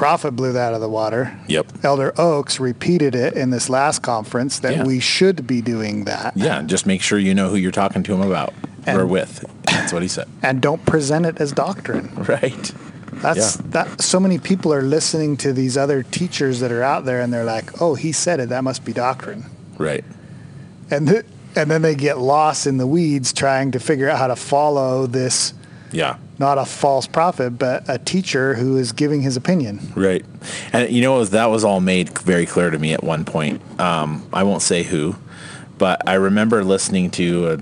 Prophet 0.00 0.30
blew 0.32 0.52
that 0.52 0.68
out 0.68 0.74
of 0.74 0.80
the 0.80 0.88
water. 0.88 1.38
Yep. 1.46 1.84
Elder 1.84 2.14
Oaks 2.18 2.58
repeated 2.58 3.14
it 3.14 3.34
in 3.34 3.50
this 3.50 3.68
last 3.68 3.98
conference 4.02 4.58
that 4.60 4.72
Yeah. 4.76 4.84
we 4.84 4.98
should 4.98 5.46
be 5.46 5.60
doing 5.60 6.04
that. 6.06 6.32
Yeah, 6.34 6.62
just 6.62 6.86
make 6.86 7.02
sure 7.02 7.18
you 7.18 7.34
know 7.34 7.50
who 7.50 7.56
you're 7.56 7.70
talking 7.70 8.02
to 8.04 8.14
him 8.14 8.22
about 8.22 8.54
or 8.86 9.00
And- 9.02 9.10
with. 9.10 9.44
That's 9.66 9.92
what 9.92 10.00
he 10.00 10.08
said. 10.08 10.26
And 10.42 10.62
don't 10.62 10.84
present 10.86 11.26
it 11.26 11.36
as 11.38 11.52
doctrine. 11.52 12.08
Right. 12.26 12.72
That's 13.12 13.56
Yeah. 13.56 13.62
that 13.72 14.00
so 14.00 14.18
many 14.18 14.38
people 14.38 14.72
are 14.72 14.80
listening 14.80 15.36
to 15.38 15.52
these 15.52 15.76
other 15.76 16.02
teachers 16.02 16.60
that 16.60 16.72
are 16.72 16.82
out 16.82 17.04
there 17.04 17.20
and 17.20 17.30
they're 17.30 17.44
like, 17.44 17.78
"Oh, 17.82 17.94
he 17.94 18.10
said 18.10 18.40
it, 18.40 18.48
that 18.48 18.64
must 18.64 18.82
be 18.86 18.94
doctrine." 18.94 19.44
Right. 19.76 20.04
And 20.90 21.08
th- 21.08 21.26
and 21.54 21.70
then 21.70 21.82
they 21.82 21.94
get 21.94 22.18
lost 22.18 22.66
in 22.66 22.78
the 22.78 22.86
weeds 22.86 23.34
trying 23.34 23.72
to 23.72 23.78
figure 23.80 24.08
out 24.08 24.18
how 24.18 24.28
to 24.28 24.36
follow 24.36 25.06
this 25.06 25.52
Yeah. 25.92 26.14
Not 26.40 26.56
a 26.56 26.64
false 26.64 27.06
prophet, 27.06 27.50
but 27.50 27.84
a 27.86 27.98
teacher 27.98 28.54
who 28.54 28.78
is 28.78 28.92
giving 28.92 29.20
his 29.20 29.36
opinion. 29.36 29.92
Right. 29.94 30.24
And 30.72 30.90
you 30.90 31.02
know, 31.02 31.22
that 31.22 31.46
was 31.46 31.64
all 31.64 31.80
made 31.80 32.18
very 32.18 32.46
clear 32.46 32.70
to 32.70 32.78
me 32.78 32.94
at 32.94 33.04
one 33.04 33.26
point. 33.26 33.60
Um, 33.78 34.26
I 34.32 34.42
won't 34.42 34.62
say 34.62 34.82
who, 34.82 35.16
but 35.76 36.08
I 36.08 36.14
remember 36.14 36.64
listening 36.64 37.10
to 37.12 37.52
a 37.52 37.58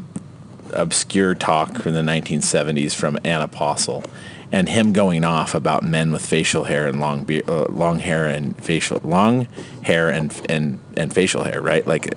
obscure 0.72 1.34
talk 1.34 1.78
from 1.78 1.94
the 1.94 2.02
1970s 2.02 2.94
from 2.94 3.18
an 3.24 3.40
apostle 3.40 4.04
and 4.52 4.68
him 4.68 4.92
going 4.92 5.24
off 5.24 5.54
about 5.54 5.82
men 5.82 6.12
with 6.12 6.24
facial 6.24 6.64
hair 6.64 6.86
and 6.86 7.00
long 7.00 7.24
be- 7.24 7.42
uh, 7.44 7.64
long 7.70 7.98
hair 7.98 8.26
and 8.26 8.56
facial 8.62 9.00
long 9.02 9.46
hair 9.82 10.08
and 10.08 10.40
and 10.48 10.78
and 10.98 11.12
facial 11.12 11.44
hair 11.44 11.62
right? 11.62 11.86
Like 11.86 12.14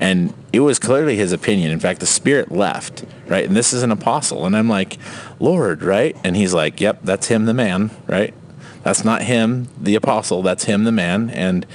and 0.00 0.34
it 0.52 0.60
was 0.60 0.78
clearly 0.78 1.16
his 1.16 1.32
opinion. 1.32 1.70
In 1.70 1.80
fact 1.80 2.00
the 2.00 2.06
spirit 2.06 2.50
left 2.52 3.04
right? 3.26 3.44
And 3.44 3.56
this 3.56 3.72
is 3.72 3.82
an 3.82 3.90
apostle. 3.90 4.44
And 4.46 4.56
I'm 4.56 4.68
like 4.68 4.98
lord 5.38 5.82
right? 5.82 6.16
And 6.24 6.36
he's 6.36 6.52
like 6.54 6.80
yep 6.80 7.00
that's 7.02 7.28
him 7.28 7.46
the 7.46 7.54
man 7.54 7.90
right? 8.06 8.34
That's 8.82 9.04
not 9.04 9.22
him 9.22 9.68
the 9.80 9.94
apostle. 9.94 10.42
That's 10.42 10.64
him 10.64 10.84
the 10.84 10.92
man. 10.92 11.30
And 11.30 11.66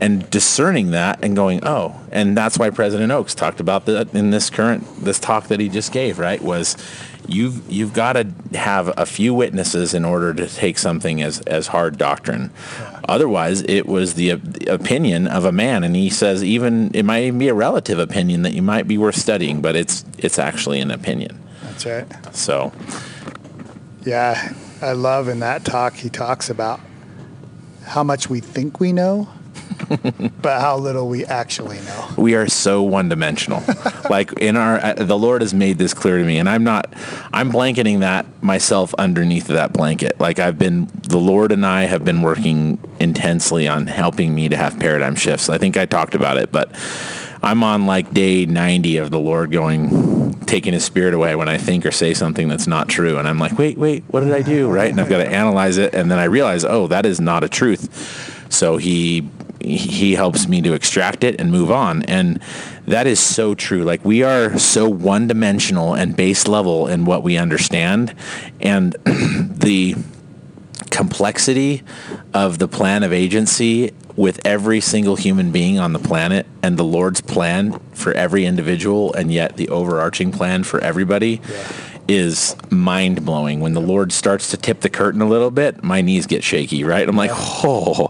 and 0.00 0.28
discerning 0.30 0.90
that 0.90 1.18
and 1.24 1.34
going 1.34 1.60
oh 1.62 1.98
and 2.10 2.36
that's 2.36 2.58
why 2.58 2.70
president 2.70 3.10
oaks 3.12 3.34
talked 3.34 3.60
about 3.60 3.86
that 3.86 4.14
in 4.14 4.30
this 4.30 4.50
current 4.50 4.84
this 5.04 5.18
talk 5.18 5.48
that 5.48 5.60
he 5.60 5.68
just 5.68 5.92
gave 5.92 6.18
right 6.18 6.42
was 6.42 6.76
you've 7.28 7.70
you've 7.70 7.92
got 7.92 8.12
to 8.12 8.26
have 8.54 8.92
a 8.96 9.06
few 9.06 9.32
witnesses 9.34 9.94
in 9.94 10.04
order 10.04 10.34
to 10.34 10.46
take 10.46 10.78
something 10.78 11.22
as 11.22 11.40
as 11.42 11.68
hard 11.68 11.96
doctrine 11.96 12.50
otherwise 13.08 13.62
it 13.62 13.86
was 13.86 14.14
the, 14.14 14.30
opinion 14.68 15.26
of 15.26 15.44
a 15.44 15.52
man 15.52 15.84
and 15.84 15.94
he 15.96 16.10
says 16.10 16.42
even 16.42 16.90
it 16.94 17.04
might 17.04 17.22
even 17.24 17.38
be 17.38 17.48
a 17.48 17.54
relative 17.54 17.98
opinion 17.98 18.42
that 18.42 18.52
you 18.52 18.62
might 18.62 18.86
be 18.88 18.98
worth 18.98 19.16
studying 19.16 19.60
but 19.62 19.76
it's 19.76 20.04
it's 20.18 20.38
actually 20.38 20.80
an 20.80 20.90
opinion 20.90 21.40
That's 21.62 21.86
right. 21.86 22.34
so 22.34 22.72
Yeah, 24.04 24.52
I 24.82 24.92
love 24.92 25.28
in 25.28 25.40
that 25.40 25.64
talk 25.64 25.94
he 25.94 26.08
talks 26.08 26.50
about 26.50 26.80
how 27.84 28.02
much 28.02 28.28
we 28.28 28.40
think 28.40 28.80
we 28.80 28.92
know, 28.92 29.28
but 30.42 30.60
how 30.60 30.76
little 30.76 31.08
we 31.08 31.24
actually 31.24 31.78
know. 31.80 32.08
we 32.16 32.34
are 32.34 32.48
so 32.48 32.82
one-dimensional 32.82 33.62
like 34.10 34.32
in 34.34 34.56
our 34.56 34.78
uh, 34.84 34.94
the 34.94 35.16
lord 35.18 35.40
has 35.42 35.52
made 35.54 35.78
this 35.78 35.92
clear 35.94 36.18
to 36.18 36.24
me 36.24 36.38
and 36.38 36.48
i'm 36.48 36.64
not 36.64 36.92
i'm 37.32 37.50
blanketing 37.50 38.00
that 38.00 38.26
myself 38.42 38.94
underneath 38.94 39.46
that 39.48 39.72
blanket 39.72 40.18
like 40.18 40.38
i've 40.38 40.58
been 40.58 40.88
the 41.08 41.18
lord 41.18 41.52
and 41.52 41.64
i 41.66 41.82
have 41.84 42.04
been 42.04 42.22
working 42.22 42.78
intensely 43.00 43.68
on 43.68 43.86
helping 43.86 44.34
me 44.34 44.48
to 44.48 44.56
have 44.56 44.78
paradigm 44.78 45.14
shifts. 45.14 45.48
I 45.48 45.58
think 45.58 45.76
i 45.76 45.86
talked 45.86 46.14
about 46.14 46.36
it 46.36 46.52
but 46.52 46.70
i'm 47.42 47.62
on 47.62 47.86
like 47.86 48.12
day 48.12 48.46
90 48.46 48.96
of 48.98 49.10
the 49.10 49.18
lord 49.18 49.50
going 49.50 50.34
taking 50.46 50.72
his 50.72 50.84
spirit 50.84 51.14
away 51.14 51.34
when 51.34 51.48
i 51.48 51.58
think 51.58 51.84
or 51.84 51.90
say 51.90 52.14
something 52.14 52.48
that's 52.48 52.66
not 52.66 52.88
true. 52.88 53.18
And 53.18 53.28
i'm 53.28 53.38
like 53.38 53.58
wait 53.58 53.78
wait 53.78 54.04
what 54.08 54.20
did 54.20 54.32
i 54.32 54.42
do? 54.42 54.70
Right? 54.70 54.90
And 54.90 55.00
i've 55.00 55.08
got 55.08 55.18
to 55.18 55.28
analyze 55.28 55.78
it. 55.78 55.94
And 55.94 56.10
then 56.10 56.18
i 56.18 56.24
realize 56.24 56.64
oh 56.64 56.86
that 56.88 57.06
is 57.06 57.20
not 57.20 57.44
a 57.44 57.48
truth. 57.48 58.44
So 58.52 58.76
he 58.76 59.28
he 59.60 60.14
helps 60.14 60.46
me 60.46 60.62
to 60.62 60.74
extract 60.74 61.24
it 61.24 61.40
and 61.40 61.50
move 61.50 61.70
on. 61.70 62.02
And 62.04 62.40
that 62.86 63.06
is 63.06 63.18
so 63.18 63.54
true. 63.54 63.82
Like 63.82 64.04
we 64.04 64.22
are 64.22 64.58
so 64.58 64.88
one 64.88 65.26
dimensional 65.26 65.94
and 65.94 66.16
base 66.16 66.46
level 66.46 66.86
in 66.86 67.04
what 67.04 67.22
we 67.22 67.36
understand. 67.36 68.14
And 68.60 68.92
the 69.04 69.96
complexity 70.90 71.82
of 72.32 72.58
the 72.58 72.68
plan 72.68 73.02
of 73.02 73.12
agency 73.12 73.92
with 74.16 74.40
every 74.46 74.80
single 74.80 75.16
human 75.16 75.52
being 75.52 75.78
on 75.78 75.92
the 75.92 75.98
planet 75.98 76.46
and 76.62 76.78
the 76.78 76.84
Lord's 76.84 77.20
plan 77.20 77.78
for 77.92 78.12
every 78.12 78.46
individual 78.46 79.12
and 79.14 79.30
yet 79.32 79.56
the 79.56 79.68
overarching 79.68 80.32
plan 80.32 80.64
for 80.64 80.80
everybody 80.80 81.40
is 82.08 82.56
mind 82.70 83.24
blowing. 83.26 83.60
When 83.60 83.74
the 83.74 83.80
Lord 83.80 84.12
starts 84.12 84.50
to 84.52 84.56
tip 84.56 84.80
the 84.80 84.88
curtain 84.88 85.20
a 85.20 85.28
little 85.28 85.50
bit, 85.50 85.82
my 85.82 86.00
knees 86.00 86.26
get 86.26 86.42
shaky, 86.44 86.82
right? 86.84 87.06
I'm 87.06 87.16
like, 87.16 87.30
oh, 87.34 88.08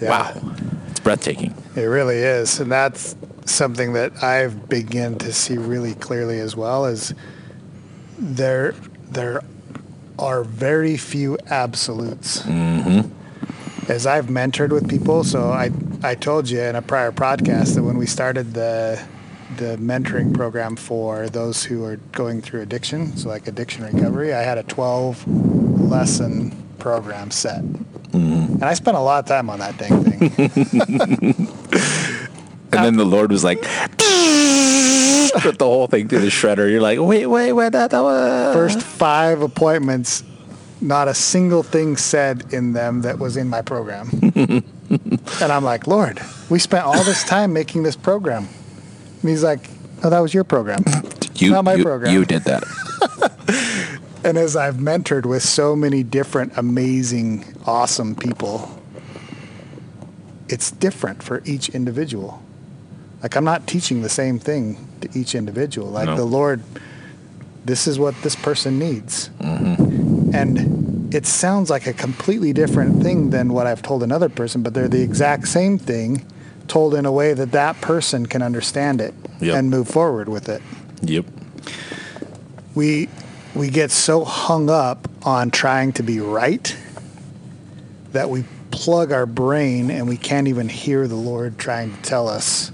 Yeah. 0.00 0.10
wow. 0.10 0.52
It's 0.90 1.00
breathtaking. 1.00 1.54
It 1.74 1.82
really 1.84 2.18
is. 2.18 2.60
And 2.60 2.70
that's 2.70 3.16
something 3.46 3.94
that 3.94 4.22
I've 4.22 4.68
begun 4.68 5.16
to 5.18 5.32
see 5.32 5.56
really 5.56 5.94
clearly 5.94 6.40
as 6.40 6.54
well 6.56 6.86
is 6.86 7.14
there 8.18 8.74
there 9.08 9.42
are 10.18 10.44
very 10.44 10.96
few 10.96 11.38
absolutes. 11.48 12.42
Mm-hmm. 12.42 13.10
As 13.90 14.06
I've 14.06 14.26
mentored 14.26 14.70
with 14.70 14.88
people, 14.88 15.24
so 15.24 15.50
I 15.50 15.70
I 16.02 16.14
told 16.14 16.50
you 16.50 16.60
in 16.60 16.74
a 16.74 16.82
prior 16.82 17.12
podcast 17.12 17.74
that 17.74 17.82
when 17.82 17.98
we 17.98 18.06
started 18.06 18.54
the 18.54 19.02
the 19.56 19.76
mentoring 19.76 20.34
program 20.34 20.76
for 20.76 21.28
those 21.28 21.62
who 21.62 21.84
are 21.84 21.96
going 22.12 22.42
through 22.42 22.62
addiction, 22.62 23.16
so 23.16 23.28
like 23.28 23.46
addiction 23.46 23.84
recovery, 23.84 24.34
I 24.34 24.42
had 24.42 24.58
a 24.58 24.64
12 24.64 25.80
lesson 25.80 26.50
program 26.78 27.30
set. 27.30 27.62
Mm-hmm. 27.62 28.54
And 28.54 28.64
I 28.64 28.74
spent 28.74 28.96
a 28.96 29.00
lot 29.00 29.20
of 29.20 29.26
time 29.26 29.48
on 29.48 29.60
that 29.60 29.78
dang 29.78 30.02
thing. 30.04 31.46
And 32.72 32.84
then 32.84 32.96
the 32.96 33.06
Lord 33.06 33.30
was 33.30 33.44
like, 33.44 33.58
put 35.40 35.58
the 35.58 35.64
whole 35.64 35.86
thing 35.86 36.08
through 36.08 36.20
the 36.20 36.28
shredder. 36.28 36.70
You're 36.70 36.80
like, 36.80 36.98
wait, 37.00 37.26
wait, 37.26 37.52
wait, 37.52 37.72
that, 37.72 37.90
that 37.90 38.00
was 38.00 38.54
first 38.54 38.82
five 38.82 39.42
appointments, 39.42 40.22
not 40.80 41.08
a 41.08 41.14
single 41.14 41.62
thing 41.62 41.96
said 41.96 42.52
in 42.52 42.72
them 42.72 43.02
that 43.02 43.18
was 43.18 43.36
in 43.36 43.48
my 43.48 43.62
program. 43.62 44.08
and 44.34 44.62
I'm 45.40 45.64
like, 45.64 45.86
Lord, 45.86 46.20
we 46.50 46.58
spent 46.58 46.84
all 46.84 47.02
this 47.04 47.24
time 47.24 47.52
making 47.52 47.82
this 47.82 47.96
program. 47.96 48.48
And 49.22 49.30
he's 49.30 49.42
like, 49.42 49.70
Oh, 50.04 50.10
that 50.10 50.20
was 50.20 50.34
your 50.34 50.44
program. 50.44 50.84
you, 51.36 51.50
not 51.52 51.64
my 51.64 51.74
you, 51.74 51.82
program. 51.82 52.12
you 52.12 52.24
did 52.24 52.42
that. 52.44 52.62
And 54.26 54.36
as 54.36 54.56
I've 54.56 54.78
mentored 54.78 55.24
with 55.24 55.44
so 55.44 55.76
many 55.76 56.02
different 56.02 56.58
amazing, 56.58 57.44
awesome 57.64 58.16
people, 58.16 58.82
it's 60.48 60.72
different 60.72 61.22
for 61.22 61.42
each 61.44 61.68
individual. 61.68 62.42
Like 63.22 63.36
I'm 63.36 63.44
not 63.44 63.66
teaching 63.66 64.02
the 64.02 64.08
same 64.08 64.38
thing 64.38 64.86
to 65.00 65.08
each 65.18 65.34
individual. 65.34 65.88
Like 65.88 66.06
No. 66.06 66.16
the 66.16 66.24
Lord, 66.24 66.62
this 67.64 67.86
is 67.86 67.98
what 67.98 68.14
this 68.22 68.36
person 68.36 68.78
needs. 68.78 69.30
Mm-hmm. 69.40 70.34
And 70.34 71.14
it 71.14 71.24
sounds 71.26 71.70
like 71.70 71.86
a 71.86 71.92
completely 71.92 72.52
different 72.52 73.02
thing 73.02 73.30
than 73.30 73.52
what 73.52 73.66
I've 73.66 73.82
told 73.82 74.02
another 74.02 74.28
person, 74.28 74.62
but 74.62 74.74
they're 74.74 74.88
the 74.88 75.02
exact 75.02 75.48
same 75.48 75.78
thing 75.78 76.24
told 76.68 76.94
in 76.94 77.06
a 77.06 77.12
way 77.12 77.32
that 77.32 77.52
that 77.52 77.80
person 77.80 78.26
can 78.26 78.42
understand 78.42 79.00
it 79.00 79.14
Yep. 79.40 79.54
and 79.54 79.70
move 79.70 79.86
forward 79.86 80.28
with 80.28 80.48
it 80.48 80.62
Yep. 81.02 81.26
we 82.74 83.08
we 83.54 83.70
get 83.70 83.90
so 83.90 84.24
hung 84.24 84.68
up 84.68 85.08
on 85.22 85.50
trying 85.50 85.92
to 85.92 86.02
be 86.02 86.20
right 86.20 86.76
that 88.12 88.30
we 88.30 88.44
plug 88.70 89.12
our 89.12 89.26
brain 89.26 89.90
and 89.90 90.08
we 90.08 90.16
can't 90.16 90.48
even 90.48 90.68
hear 90.68 91.06
the 91.06 91.14
Lord 91.14 91.58
trying 91.58 91.94
to 91.94 92.02
tell 92.02 92.28
us 92.28 92.72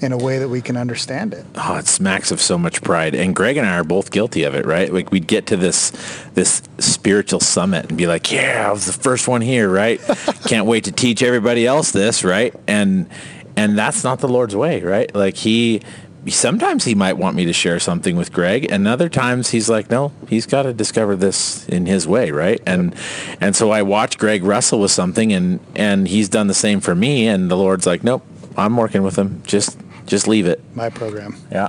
in 0.00 0.12
a 0.12 0.16
way 0.16 0.38
that 0.38 0.48
we 0.48 0.60
can 0.60 0.76
understand 0.76 1.32
it. 1.32 1.44
Oh, 1.54 1.76
it 1.76 1.86
smacks 1.86 2.30
of 2.30 2.40
so 2.40 2.58
much 2.58 2.82
pride. 2.82 3.14
And 3.14 3.34
Greg 3.34 3.56
and 3.56 3.66
I 3.66 3.78
are 3.78 3.84
both 3.84 4.10
guilty 4.10 4.42
of 4.44 4.54
it, 4.54 4.66
right? 4.66 4.92
Like 4.92 5.10
we'd 5.10 5.26
get 5.26 5.46
to 5.46 5.56
this 5.56 5.90
this 6.34 6.62
spiritual 6.78 7.40
summit 7.40 7.88
and 7.88 7.96
be 7.96 8.06
like, 8.06 8.30
"Yeah, 8.30 8.66
I 8.68 8.72
was 8.72 8.86
the 8.86 8.92
first 8.92 9.26
one 9.26 9.40
here, 9.40 9.68
right? 9.68 10.00
Can't 10.46 10.66
wait 10.66 10.84
to 10.84 10.92
teach 10.92 11.22
everybody 11.22 11.66
else 11.66 11.92
this, 11.92 12.24
right?" 12.24 12.54
And 12.66 13.08
and 13.56 13.78
that's 13.78 14.04
not 14.04 14.20
the 14.20 14.28
Lord's 14.28 14.54
way, 14.54 14.82
right? 14.82 15.12
Like 15.14 15.36
he 15.36 15.80
sometimes 16.28 16.84
he 16.84 16.94
might 16.94 17.14
want 17.14 17.36
me 17.36 17.44
to 17.44 17.52
share 17.52 17.78
something 17.78 18.16
with 18.16 18.32
Greg, 18.32 18.70
and 18.70 18.86
other 18.86 19.08
times 19.08 19.50
he's 19.50 19.70
like, 19.70 19.90
"No, 19.90 20.12
he's 20.28 20.44
got 20.46 20.62
to 20.62 20.74
discover 20.74 21.16
this 21.16 21.66
in 21.68 21.86
his 21.86 22.06
way, 22.06 22.30
right?" 22.30 22.60
And 22.66 22.94
and 23.40 23.56
so 23.56 23.70
I 23.70 23.82
watch 23.82 24.18
Greg 24.18 24.44
wrestle 24.44 24.80
with 24.80 24.90
something, 24.90 25.32
and 25.32 25.60
and 25.74 26.06
he's 26.08 26.28
done 26.28 26.48
the 26.48 26.54
same 26.54 26.80
for 26.80 26.94
me, 26.94 27.26
and 27.26 27.50
the 27.50 27.56
Lord's 27.56 27.86
like, 27.86 28.04
"Nope, 28.04 28.26
I'm 28.56 28.76
working 28.76 29.02
with 29.02 29.16
him. 29.16 29.42
Just 29.46 29.78
just 30.06 30.28
leave 30.28 30.46
it." 30.46 30.62
My 30.74 30.90
program. 30.90 31.36
Yeah. 31.50 31.68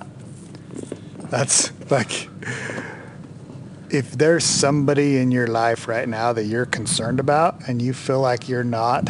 That's 1.29 1.72
like 1.91 2.29
if 3.89 4.12
there's 4.17 4.44
somebody 4.44 5.17
in 5.17 5.32
your 5.32 5.48
life 5.48 5.88
right 5.88 6.08
now 6.08 6.34
that 6.34 6.46
you're 6.46 6.65
concerned 6.65 7.20
about 7.20 7.67
and 7.67 7.82
you 7.82 7.94
feel 7.94 8.20
like 8.20 8.50
you're 8.50 8.63
not 8.63 9.10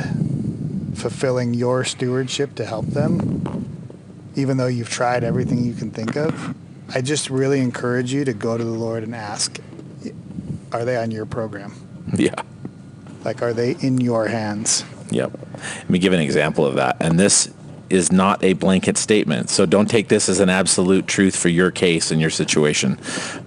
fulfilling 0.93 1.53
your 1.53 1.83
stewardship 1.83 2.55
to 2.55 2.65
help 2.65 2.85
them, 2.87 3.67
even 4.35 4.57
though 4.57 4.67
you've 4.67 4.89
tried 4.89 5.23
everything 5.23 5.63
you 5.63 5.73
can 5.73 5.89
think 5.91 6.15
of, 6.15 6.55
I 6.93 7.01
just 7.01 7.29
really 7.29 7.59
encourage 7.59 8.13
you 8.13 8.23
to 8.25 8.33
go 8.33 8.57
to 8.57 8.63
the 8.63 8.69
Lord 8.69 9.03
and 9.03 9.15
ask, 9.15 9.59
are 10.71 10.85
they 10.85 10.95
on 10.97 11.11
your 11.11 11.25
program? 11.25 11.73
Yeah. 12.15 12.41
Like, 13.25 13.41
are 13.41 13.51
they 13.51 13.71
in 13.81 13.99
your 13.99 14.27
hands? 14.27 14.85
Yep. 15.11 15.37
Let 15.55 15.89
me 15.89 15.99
give 15.99 16.13
an 16.13 16.21
example 16.21 16.65
of 16.65 16.75
that. 16.75 16.95
And 17.01 17.19
this 17.19 17.51
is 17.89 18.11
not 18.11 18.43
a 18.43 18.53
blanket 18.53 18.97
statement. 18.97 19.49
So 19.49 19.65
don't 19.65 19.89
take 19.89 20.07
this 20.07 20.29
as 20.29 20.39
an 20.39 20.49
absolute 20.49 21.07
truth 21.07 21.35
for 21.35 21.49
your 21.49 21.71
case 21.71 22.11
and 22.11 22.21
your 22.21 22.29
situation. 22.29 22.97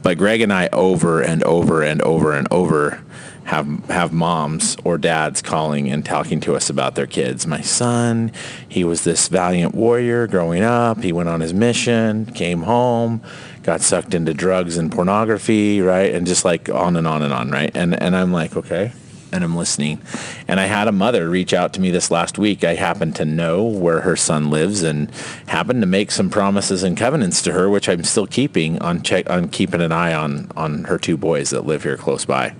But 0.02 0.18
Greg 0.18 0.40
and 0.40 0.52
I 0.52 0.68
over 0.72 1.20
and 1.20 1.42
over 1.44 1.82
and 1.82 2.02
over 2.02 2.32
and 2.32 2.48
over 2.50 3.02
have 3.44 3.66
have 3.86 4.12
moms 4.12 4.76
or 4.84 4.96
dads 4.96 5.42
calling 5.42 5.90
and 5.90 6.04
talking 6.04 6.40
to 6.40 6.54
us 6.54 6.70
about 6.70 6.94
their 6.94 7.06
kids. 7.06 7.46
My 7.46 7.60
son, 7.60 8.30
he 8.68 8.84
was 8.84 9.02
this 9.02 9.28
valiant 9.28 9.74
warrior 9.74 10.26
growing 10.26 10.62
up. 10.62 11.02
He 11.02 11.12
went 11.12 11.28
on 11.28 11.40
his 11.40 11.52
mission, 11.52 12.26
came 12.26 12.62
home, 12.62 13.22
got 13.62 13.80
sucked 13.80 14.14
into 14.14 14.34
drugs 14.34 14.76
and 14.78 14.92
pornography, 14.92 15.80
right? 15.80 16.14
And 16.14 16.26
just 16.26 16.44
like 16.44 16.68
on 16.68 16.96
and 16.96 17.06
on 17.06 17.22
and 17.22 17.32
on, 17.32 17.50
right? 17.50 17.70
And 17.74 18.00
and 18.00 18.14
I'm 18.14 18.32
like, 18.32 18.56
okay 18.56 18.92
and 19.32 19.44
I'm 19.44 19.56
listening. 19.56 20.00
And 20.48 20.58
I 20.60 20.66
had 20.66 20.88
a 20.88 20.92
mother 20.92 21.28
reach 21.28 21.52
out 21.52 21.72
to 21.74 21.80
me 21.80 21.90
this 21.90 22.10
last 22.10 22.38
week. 22.38 22.64
I 22.64 22.74
happen 22.74 23.12
to 23.14 23.24
know 23.24 23.64
where 23.64 24.00
her 24.00 24.16
son 24.16 24.50
lives 24.50 24.82
and 24.82 25.10
happened 25.46 25.82
to 25.82 25.86
make 25.86 26.10
some 26.10 26.30
promises 26.30 26.82
and 26.82 26.96
covenants 26.96 27.42
to 27.42 27.52
her, 27.52 27.68
which 27.68 27.88
I'm 27.88 28.04
still 28.04 28.26
keeping 28.26 28.80
on 28.80 29.02
check 29.02 29.28
on 29.30 29.48
keeping 29.48 29.80
an 29.80 29.92
eye 29.92 30.14
on 30.14 30.50
on 30.56 30.84
her 30.84 30.98
two 30.98 31.16
boys 31.16 31.50
that 31.50 31.66
live 31.66 31.82
here 31.82 31.96
close 31.96 32.24
by. 32.24 32.54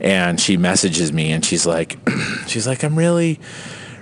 And 0.00 0.40
she 0.40 0.56
messages 0.56 1.12
me 1.12 1.32
and 1.32 1.44
she's 1.44 1.66
like 1.66 1.98
she's 2.46 2.66
like 2.66 2.82
I'm 2.82 2.96
really 2.96 3.40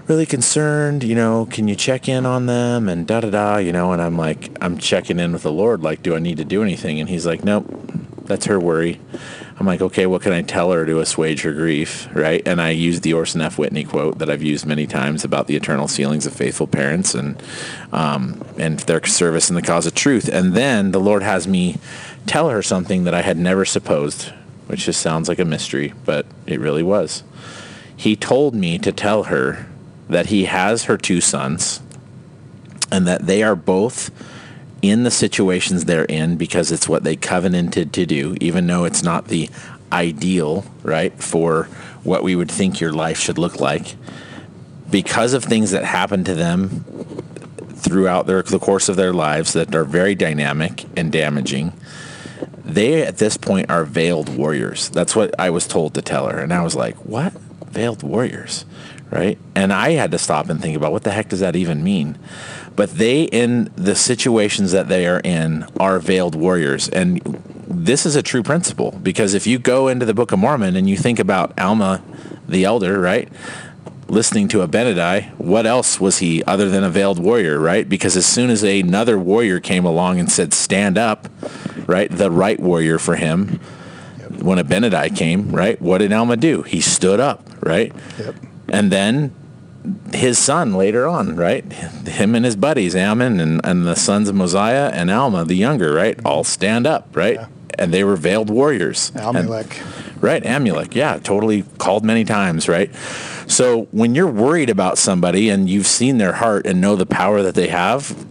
really 0.09 0.26
concerned, 0.26 1.05
you 1.05 1.14
know, 1.14 1.47
can 1.52 1.69
you 1.69 1.76
check 1.76 2.09
in 2.09 2.26
on 2.26 2.47
them 2.47 2.88
and 2.88 3.07
da 3.07 3.21
da 3.21 3.31
da, 3.31 3.57
you 3.59 3.73
know, 3.73 3.93
and 3.93 4.02
I'm 4.02 4.17
like 4.17 4.50
I'm 4.61 4.76
checking 4.76 5.21
in 5.21 5.33
with 5.33 5.45
the 5.45 5.52
Lord 5.52 5.83
like 5.83 6.02
do 6.02 6.17
I 6.17 6.19
need 6.19 6.38
to 6.38 6.45
do 6.45 6.62
anything? 6.62 6.99
And 7.00 7.09
he's 7.09 7.26
like, 7.26 7.45
"Nope. 7.45 7.67
That's 8.25 8.47
her 8.47 8.61
worry." 8.61 9.00
I'm 9.61 9.67
like, 9.67 9.83
okay, 9.83 10.07
what 10.07 10.23
can 10.23 10.33
I 10.33 10.40
tell 10.40 10.73
her 10.73 10.87
to 10.87 11.00
assuage 11.00 11.43
her 11.43 11.52
grief, 11.52 12.09
right? 12.14 12.43
And 12.47 12.62
I 12.62 12.71
use 12.71 13.02
the 13.02 13.12
Orson 13.12 13.43
F. 13.43 13.59
Whitney 13.59 13.85
quote 13.85 14.19
that 14.19 14.31
I've 14.31 14.43
used 14.43 14.64
many 14.64 14.87
times 14.87 15.23
about 15.23 15.49
the 15.49 15.55
eternal 15.55 15.87
feelings 15.87 16.25
of 16.25 16.33
faithful 16.33 16.67
parents 16.67 17.14
and 17.14 17.40
um, 17.93 18.43
and 18.59 18.79
their 18.81 19.05
service 19.05 19.50
in 19.50 19.57
the 19.57 19.62
cause 19.62 19.85
of 19.87 19.95
truth. 19.95 20.29
And 20.29 20.55
then 20.55 20.93
the 20.93 20.99
Lord 20.99 21.23
has 21.23 21.47
me 21.47 21.76
tell 22.25 22.49
her 22.49 22.62
something 22.62 23.05
that 23.05 23.12
I 23.12 23.21
had 23.21 23.37
never 23.37 23.67
supposed, 23.67 24.33
which 24.67 24.87
just 24.87 25.02
sounds 25.02 25.29
like 25.29 25.38
a 25.38 25.45
mystery, 25.45 25.93
but 26.07 26.25
it 26.47 26.59
really 26.59 26.83
was. 26.83 27.23
He 27.95 28.17
told 28.17 28.55
me 28.55 28.79
to 28.79 28.93
tell 28.93 29.25
her 29.25 29.67
that 30.09 30.26
he 30.26 30.47
has 30.47 30.85
her 30.85 30.97
two 30.97 31.21
sons 31.21 31.83
and 32.90 33.07
that 33.07 33.26
they 33.26 33.43
are 33.43 33.55
both 33.55 34.11
in 34.83 35.03
the 35.03 35.11
situations 35.11 35.85
they're 35.85 36.05
in 36.05 36.37
because 36.37 36.73
it's 36.73 36.89
what 36.89 37.05
they 37.05 37.17
covenanted 37.17 37.93
to 37.93 38.07
do, 38.07 38.37
even 38.41 38.67
though 38.67 38.85
it's 38.85 39.03
not 39.03 39.29
the 39.29 39.51
ideal, 39.93 40.65
right, 40.83 41.13
for 41.23 41.65
what 42.03 42.23
we 42.23 42.35
would 42.35 42.51
think 42.51 42.81
your 42.81 42.93
life 42.93 43.19
should 43.19 43.39
look 43.39 43.61
like. 43.61 43.97
Because 44.91 45.35
of 45.35 45.45
things 45.45 45.71
that 45.71 45.85
happen 45.85 46.25
to 46.25 46.35
them 46.35 46.85
throughout 47.75 48.27
their, 48.27 48.43
the 48.43 48.59
course 48.59 48.89
of 48.89 48.97
their 48.97 49.13
lives 49.13 49.53
that 49.53 49.75
are 49.75 49.85
very 49.85 50.15
dynamic 50.15 50.85
and 50.97 51.13
damaging, 51.13 51.73
they 52.65 53.03
at 53.03 53.19
this 53.19 53.37
point 53.37 53.71
are 53.71 53.85
veiled 53.85 54.35
warriors. 54.37 54.89
That's 54.91 55.15
what 55.15 55.39
I 55.39 55.51
was 55.51 55.67
told 55.67 55.95
to 55.95 56.03
tell 56.03 56.29
her. 56.29 56.39
And 56.39 56.53
I 56.53 56.63
was 56.63 56.75
like, 56.75 56.97
what? 57.05 57.33
Veiled 57.67 58.03
warriors, 58.03 58.65
right? 59.11 59.39
And 59.55 59.73
I 59.73 59.91
had 59.93 60.11
to 60.13 60.19
stop 60.19 60.49
and 60.49 60.61
think 60.61 60.77
about 60.77 60.93
what 60.93 61.05
the 61.05 61.13
heck 61.13 61.29
does 61.29 61.41
that 61.41 61.57
even 61.57 61.85
mean? 61.85 62.19
But 62.81 62.93
they 62.93 63.25
in 63.25 63.71
the 63.77 63.95
situations 63.95 64.73
that 64.73 64.89
they 64.89 65.07
are 65.07 65.21
in 65.21 65.67
are 65.79 65.99
veiled 65.99 66.35
warriors. 66.35 66.89
And 66.89 67.21
this 67.69 68.07
is 68.07 68.17
a 68.17 68.23
true 68.23 68.43
principle 68.43 68.99
because 69.03 69.35
if 69.35 69.47
you 69.47 69.59
go 69.59 69.89
into 69.89 70.07
the 70.07 70.15
book 70.15 70.33
of 70.33 70.39
mormon 70.39 70.75
and 70.77 70.89
you 70.89 70.97
think 70.97 71.19
about 71.19 71.53
alma 71.61 72.03
the 72.49 72.65
elder 72.65 72.99
right 72.99 73.29
listening 74.09 74.49
to 74.49 74.67
abinadi 74.67 75.31
what 75.37 75.67
else 75.67 76.01
was 76.01 76.21
he 76.21 76.43
other 76.45 76.71
than 76.71 76.83
a 76.83 76.89
veiled 76.89 77.19
warrior 77.19 77.61
right? 77.61 77.87
Because 77.87 78.17
as 78.17 78.25
soon 78.25 78.49
as 78.49 78.63
another 78.63 79.19
warrior 79.19 79.61
came 79.61 79.85
along 79.85 80.19
and 80.19 80.33
said 80.33 80.55
stand 80.55 80.97
up 80.97 81.29
right 81.87 82.11
the 82.11 82.31
right 82.31 82.61
warrior 82.61 82.99
for 82.99 83.16
him 83.16 83.61
when 84.40 84.57
abinadi 84.57 85.14
came 85.14 85.51
right 85.51 85.83
what 85.83 85.99
did 85.99 86.14
alma 86.14 86.38
do? 86.38 86.62
He 86.62 86.81
stood 86.81 87.21
up 87.21 87.47
right? 87.61 87.93
Yep. 88.19 88.37
and 88.71 88.90
then 88.90 89.35
his 90.12 90.38
son 90.38 90.75
later 90.75 91.07
on, 91.07 91.37
right? 91.37 91.64
Him 92.07 92.35
and 92.35 92.45
his 92.45 92.57
buddies, 92.57 92.95
Ammon 92.95 93.40
and, 93.40 93.61
and 93.64 93.87
the 93.87 93.95
sons 93.97 94.29
of 94.29 94.35
Mosiah 94.35 94.90
and 94.93 95.11
Alma, 95.11 95.45
the 95.45 95.55
younger, 95.55 95.93
right? 95.95 96.19
All 96.25 96.45
stand 96.45 96.87
up, 96.87 97.09
right? 97.16 97.35
Yeah. 97.37 97.47
And 97.79 97.95
they 97.95 98.05
were 98.05 98.16
veiled 98.16 98.51
warriors. 98.51 99.11
And- 99.14 99.49
Amulek. 99.49 100.23
right, 100.23 100.43
Amulek, 100.43 100.95
yeah, 100.95 101.19
totally 101.19 101.62
called 101.79 102.05
many 102.05 102.25
times, 102.25 102.69
right? 102.69 102.95
So 103.47 103.85
when 103.90 104.14
you're 104.14 104.31
worried 104.31 104.69
about 104.71 104.99
somebody 104.99 105.49
and 105.49 105.69
you've 105.71 105.87
seen 105.87 106.19
their 106.19 106.33
heart 106.35 106.66
and 106.66 106.81
know 106.81 106.95
the 106.97 107.07
power 107.07 107.43
that 107.43 107.55
they 107.55 107.69
have, 107.69 108.27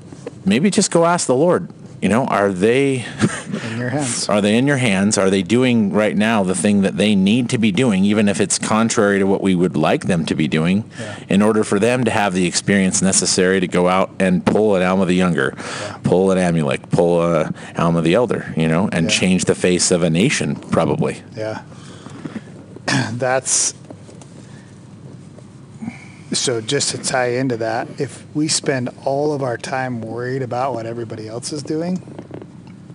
maybe 0.45 0.69
just 0.69 0.91
go 0.91 1.05
ask 1.05 1.25
the 1.25 1.35
Lord, 1.35 1.67
you 2.01 2.09
know, 2.09 2.25
are 2.25 2.51
they 2.53 3.05
in 3.79 3.81
your 3.81 3.89
hands. 3.89 4.29
are 4.29 4.41
they 4.41 4.57
in 4.57 4.67
your 4.67 4.77
hands? 4.77 5.17
Are 5.17 5.29
they 5.29 5.41
doing 5.41 5.91
right 5.93 6.15
now 6.15 6.43
the 6.43 6.55
thing 6.55 6.81
that 6.81 6.97
they 6.97 7.15
need 7.15 7.49
to 7.49 7.57
be 7.57 7.71
doing, 7.71 8.03
even 8.05 8.27
if 8.27 8.39
it's 8.41 8.59
contrary 8.59 9.19
to 9.19 9.25
what 9.25 9.41
we 9.41 9.55
would 9.55 9.75
like 9.75 10.05
them 10.05 10.25
to 10.25 10.35
be 10.35 10.47
doing, 10.47 10.83
Yeah. 10.99 11.15
in 11.29 11.41
order 11.41 11.63
for 11.63 11.79
them 11.79 12.03
to 12.03 12.11
have 12.11 12.33
the 12.33 12.45
experience 12.45 13.01
necessary 13.01 13.59
to 13.59 13.67
go 13.67 13.87
out 13.87 14.11
and 14.19 14.45
pull 14.45 14.75
an 14.75 14.83
Alma 14.83 15.05
the 15.05 15.15
Younger, 15.15 15.53
pull 16.03 16.31
an 16.31 16.37
Amulek, 16.37 16.89
pull 16.91 17.21
a 17.21 17.53
Alma 17.77 18.01
the 18.01 18.13
Elder, 18.13 18.53
you 18.57 18.67
know, 18.67 18.89
and 18.91 19.05
Yeah. 19.05 19.11
change 19.17 19.45
the 19.45 19.55
face 19.55 19.91
of 19.91 20.03
a 20.03 20.09
nation, 20.09 20.55
probably. 20.55 21.21
Yeah. 21.37 21.61
That's 23.13 23.73
so 26.31 26.61
just 26.61 26.91
to 26.91 26.97
tie 26.99 27.29
into 27.29 27.57
that, 27.57 27.87
if 27.99 28.23
we 28.35 28.47
spend 28.47 28.89
all 29.03 29.33
of 29.33 29.41
our 29.41 29.57
time 29.57 29.99
worried 30.01 30.43
about 30.43 30.75
what 30.75 30.85
everybody 30.85 31.27
else 31.27 31.51
is 31.51 31.63
doing, 31.63 32.01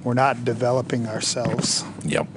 we're 0.05 0.15
not 0.15 0.45
developing 0.45 1.07
ourselves. 1.07 1.85
Yep. 2.05 2.29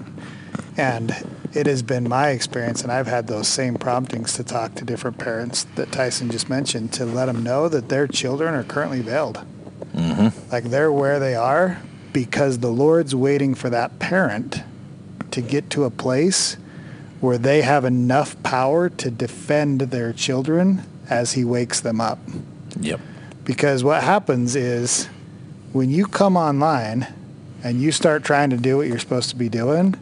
And 0.77 1.13
it 1.53 1.65
has 1.65 1.81
been 1.81 2.07
my 2.07 2.29
experience, 2.29 2.81
and 2.83 2.91
I've 2.91 3.07
had 3.07 3.27
those 3.27 3.47
same 3.47 3.75
promptings 3.75 4.33
to 4.33 4.43
talk 4.43 4.75
to 4.75 4.85
different 4.85 5.17
parents 5.17 5.65
that 5.75 5.91
Tyson 5.91 6.29
just 6.29 6.49
mentioned 6.49 6.93
to 6.93 7.05
let 7.05 7.25
them 7.25 7.43
know 7.43 7.67
that 7.67 7.89
their 7.89 8.07
children 8.07 8.53
are 8.53 8.63
currently 8.63 9.01
veiled. 9.01 9.45
Mm-hmm. 9.93 10.51
Like 10.51 10.65
they're 10.65 10.91
where 10.91 11.19
they 11.19 11.35
are 11.35 11.81
because 12.13 12.59
the 12.59 12.71
Lord's 12.71 13.13
waiting 13.13 13.55
for 13.55 13.69
that 13.69 13.99
parent 13.99 14.61
to 15.31 15.41
get 15.41 15.69
to 15.71 15.83
a 15.83 15.89
place 15.89 16.57
where 17.19 17.37
they 17.37 17.61
have 17.61 17.83
enough 17.83 18.41
power 18.43 18.89
to 18.89 19.09
defend 19.09 19.81
their 19.81 20.13
children 20.13 20.83
as 21.09 21.33
He 21.33 21.43
wakes 21.43 21.81
them 21.81 21.99
up. 21.99 22.19
Yep. 22.79 22.99
Because 23.43 23.83
what 23.83 24.03
happens 24.03 24.55
is 24.55 25.07
when 25.73 25.89
you 25.89 26.05
come 26.05 26.37
online 26.37 27.07
and 27.63 27.81
you 27.81 27.91
start 27.91 28.23
trying 28.23 28.49
to 28.51 28.57
do 28.57 28.77
what 28.77 28.87
you're 28.87 28.99
supposed 28.99 29.29
to 29.29 29.35
be 29.35 29.49
doing, 29.49 29.95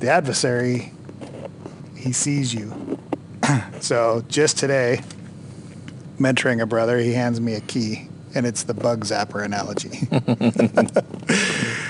the 0.00 0.10
adversary, 0.10 0.92
he 1.96 2.12
sees 2.12 2.54
you. 2.54 2.98
so 3.80 4.24
just 4.28 4.58
today, 4.58 5.00
mentoring 6.18 6.60
a 6.60 6.66
brother, 6.66 6.98
he 6.98 7.12
hands 7.12 7.40
me 7.40 7.54
a 7.54 7.60
key 7.60 8.08
and 8.34 8.46
it's 8.46 8.64
the 8.64 8.74
bug 8.74 9.04
zapper 9.04 9.44
analogy. 9.44 10.08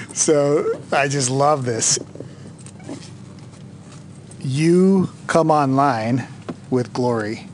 so 0.14 0.80
I 0.92 1.08
just 1.08 1.30
love 1.30 1.64
this. 1.64 1.98
You 4.40 5.08
come 5.26 5.50
online 5.50 6.28
with 6.68 6.92
glory, 6.92 7.48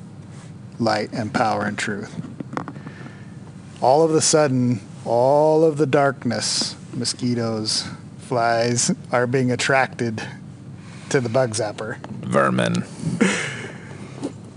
light, 0.81 1.13
and 1.13 1.33
power 1.33 1.65
and 1.65 1.79
truth 1.79 2.21
all 3.81 4.03
of 4.03 4.15
a 4.15 4.21
sudden, 4.21 4.81
all 5.05 5.65
of 5.65 5.79
the 5.79 5.87
darkness, 5.87 6.77
mosquitoes, 6.95 7.89
flies, 8.19 8.95
are 9.13 9.27
being 9.27 9.51
attracted 9.51 10.23
to 11.11 11.21
the 11.21 11.29
bug 11.29 11.53
zapper. 11.53 11.99
Vermin. 12.21 12.85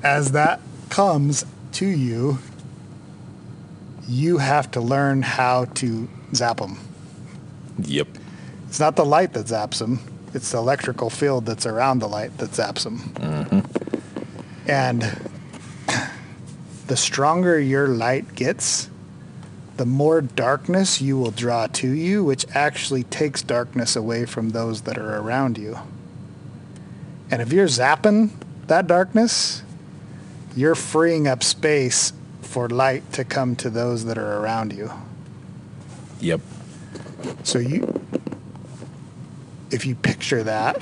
As 0.03 0.31
that 0.31 0.59
comes 0.89 1.45
to 1.73 1.87
you, 1.87 2.37
you 4.07 4.37
have 4.37 4.69
to 4.71 4.81
learn 4.81 5.21
how 5.21 5.65
to 5.65 6.07
zap 6.35 6.57
them. 6.57 6.77
Yep. 7.79 8.07
It's 8.67 8.79
not 8.79 8.95
the 8.95 9.05
light 9.05 9.33
that 9.33 9.47
zaps 9.47 9.79
them, 9.79 9.99
it's 10.33 10.51
the 10.51 10.57
electrical 10.57 11.09
field 11.09 11.45
that's 11.45 11.65
around 11.65 11.99
the 11.99 12.07
light 12.07 12.37
that 12.37 12.51
zaps 12.51 12.83
them. 12.83 12.99
Mm-hmm. 12.99 14.69
And 14.69 15.01
the 16.87 16.97
stronger 16.97 17.59
your 17.59 17.87
light 17.87 18.35
gets, 18.35 18.89
the 19.83 19.89
more 19.89 20.21
darkness 20.21 21.01
you 21.01 21.17
will 21.17 21.31
draw 21.31 21.67
to 21.67 21.89
you, 21.89 22.23
which 22.23 22.45
actually 22.55 23.03
takes 23.03 23.41
darkness 23.41 23.97
away 23.97 24.25
from 24.25 24.51
those 24.51 24.83
that 24.83 24.97
are 24.97 25.17
around 25.17 25.57
you. 25.57 25.77
And 27.29 27.41
if 27.41 27.51
you're 27.51 27.67
zapping 27.67 28.31
that 28.67 28.87
darkness, 28.87 29.61
you're 30.55 30.73
freeing 30.73 31.27
up 31.27 31.43
space 31.43 32.13
for 32.43 32.69
light 32.69 33.11
to 33.11 33.25
come 33.25 33.57
to 33.57 33.69
those 33.69 34.05
that 34.05 34.17
are 34.17 34.37
around 34.37 34.71
you. 34.71 34.89
Yep. 36.21 36.39
So 37.43 37.59
you, 37.59 38.05
if 39.69 39.85
you 39.85 39.95
picture 39.95 40.43
that, 40.43 40.81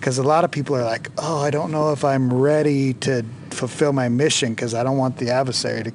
because 0.00 0.16
a 0.16 0.22
lot 0.22 0.42
of 0.42 0.50
people 0.50 0.74
are 0.74 0.84
like, 0.84 1.10
oh, 1.18 1.42
I 1.42 1.50
don't 1.50 1.70
know 1.70 1.92
if 1.92 2.02
I'm 2.02 2.32
ready 2.32 2.94
to 2.94 3.26
fulfill 3.50 3.92
my 3.92 4.08
mission 4.08 4.54
because 4.54 4.72
I 4.72 4.82
don't 4.84 4.96
want 4.96 5.18
the 5.18 5.28
adversary 5.32 5.82
to, 5.82 5.92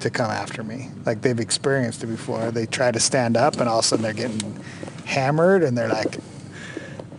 to 0.00 0.10
come 0.10 0.30
after 0.30 0.62
me. 0.62 0.90
Like 1.04 1.22
they've 1.22 1.38
experienced 1.38 2.02
it 2.02 2.08
before. 2.08 2.50
They 2.50 2.66
try 2.66 2.90
to 2.90 3.00
stand 3.00 3.36
up 3.36 3.58
and 3.58 3.68
all 3.68 3.80
of 3.80 3.84
a 3.84 3.88
sudden 3.88 4.02
they're 4.02 4.12
getting 4.12 4.62
hammered 5.04 5.62
and 5.62 5.76
they're 5.76 5.88
like, 5.88 6.18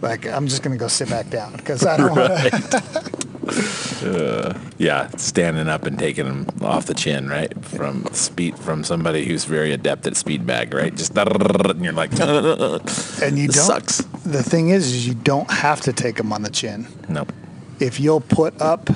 like 0.02 0.28
I'm 0.28 0.48
just 0.48 0.64
gonna 0.64 0.78
go 0.78 0.88
sit 0.88 1.10
back 1.10 1.30
down 1.30 1.54
because 1.58 1.86
I 1.86 1.98
don't 1.98 2.16
want 2.16 3.16
Uh, 4.04 4.58
yeah, 4.78 5.10
standing 5.18 5.68
up 5.68 5.86
and 5.86 6.00
taking 6.00 6.26
them 6.26 6.48
off 6.62 6.86
the 6.86 6.94
chin, 6.94 7.28
right? 7.28 7.54
From 7.66 8.06
speed 8.14 8.58
from 8.58 8.84
somebody 8.84 9.26
who's 9.26 9.44
very 9.46 9.74
adept 9.74 10.08
at 10.08 10.16
speed 10.16 10.46
bag, 10.46 10.74
right? 10.74 10.96
Just 10.96 11.18
and 11.18 11.84
you're 11.84 11.94
like, 11.94 12.12
and 13.22 13.38
you 13.38 13.48
don't. 13.48 13.54
sucks. 13.54 13.98
The 14.24 14.44
thing 14.44 14.70
is, 14.70 14.88
is 14.88 15.08
you 15.08 15.16
don't 15.16 15.50
have 15.52 15.82
to 15.82 15.94
take 15.94 16.16
them 16.16 16.32
on 16.32 16.44
the 16.44 16.50
chin. 16.50 16.88
nope. 17.10 17.34
if 17.80 18.00
you'll 18.00 18.22
put 18.22 18.60
up 18.62 18.90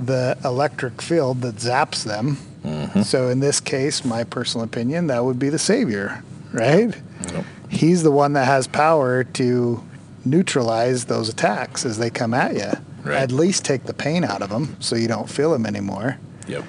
the 0.00 0.36
electric 0.44 1.00
field 1.00 1.42
that 1.42 1.56
zaps 1.56 2.04
them. 2.04 2.38
Mm-hmm. 2.66 3.02
So 3.02 3.28
in 3.28 3.40
this 3.40 3.60
case, 3.60 4.04
my 4.04 4.24
personal 4.24 4.64
opinion, 4.64 5.06
that 5.06 5.24
would 5.24 5.38
be 5.38 5.48
the 5.48 5.58
savior, 5.58 6.22
right? 6.52 6.94
Nope. 7.32 7.44
He's 7.68 8.02
the 8.02 8.10
one 8.10 8.32
that 8.32 8.46
has 8.46 8.66
power 8.66 9.24
to 9.24 9.84
neutralize 10.24 11.04
those 11.04 11.28
attacks 11.28 11.86
as 11.86 11.98
they 11.98 12.10
come 12.10 12.34
at 12.34 12.54
you. 12.54 12.72
Right. 13.04 13.22
At 13.22 13.30
least 13.30 13.64
take 13.64 13.84
the 13.84 13.94
pain 13.94 14.24
out 14.24 14.42
of 14.42 14.50
them 14.50 14.76
so 14.80 14.96
you 14.96 15.06
don't 15.06 15.30
feel 15.30 15.52
them 15.52 15.64
anymore. 15.64 16.18
Yep. 16.48 16.64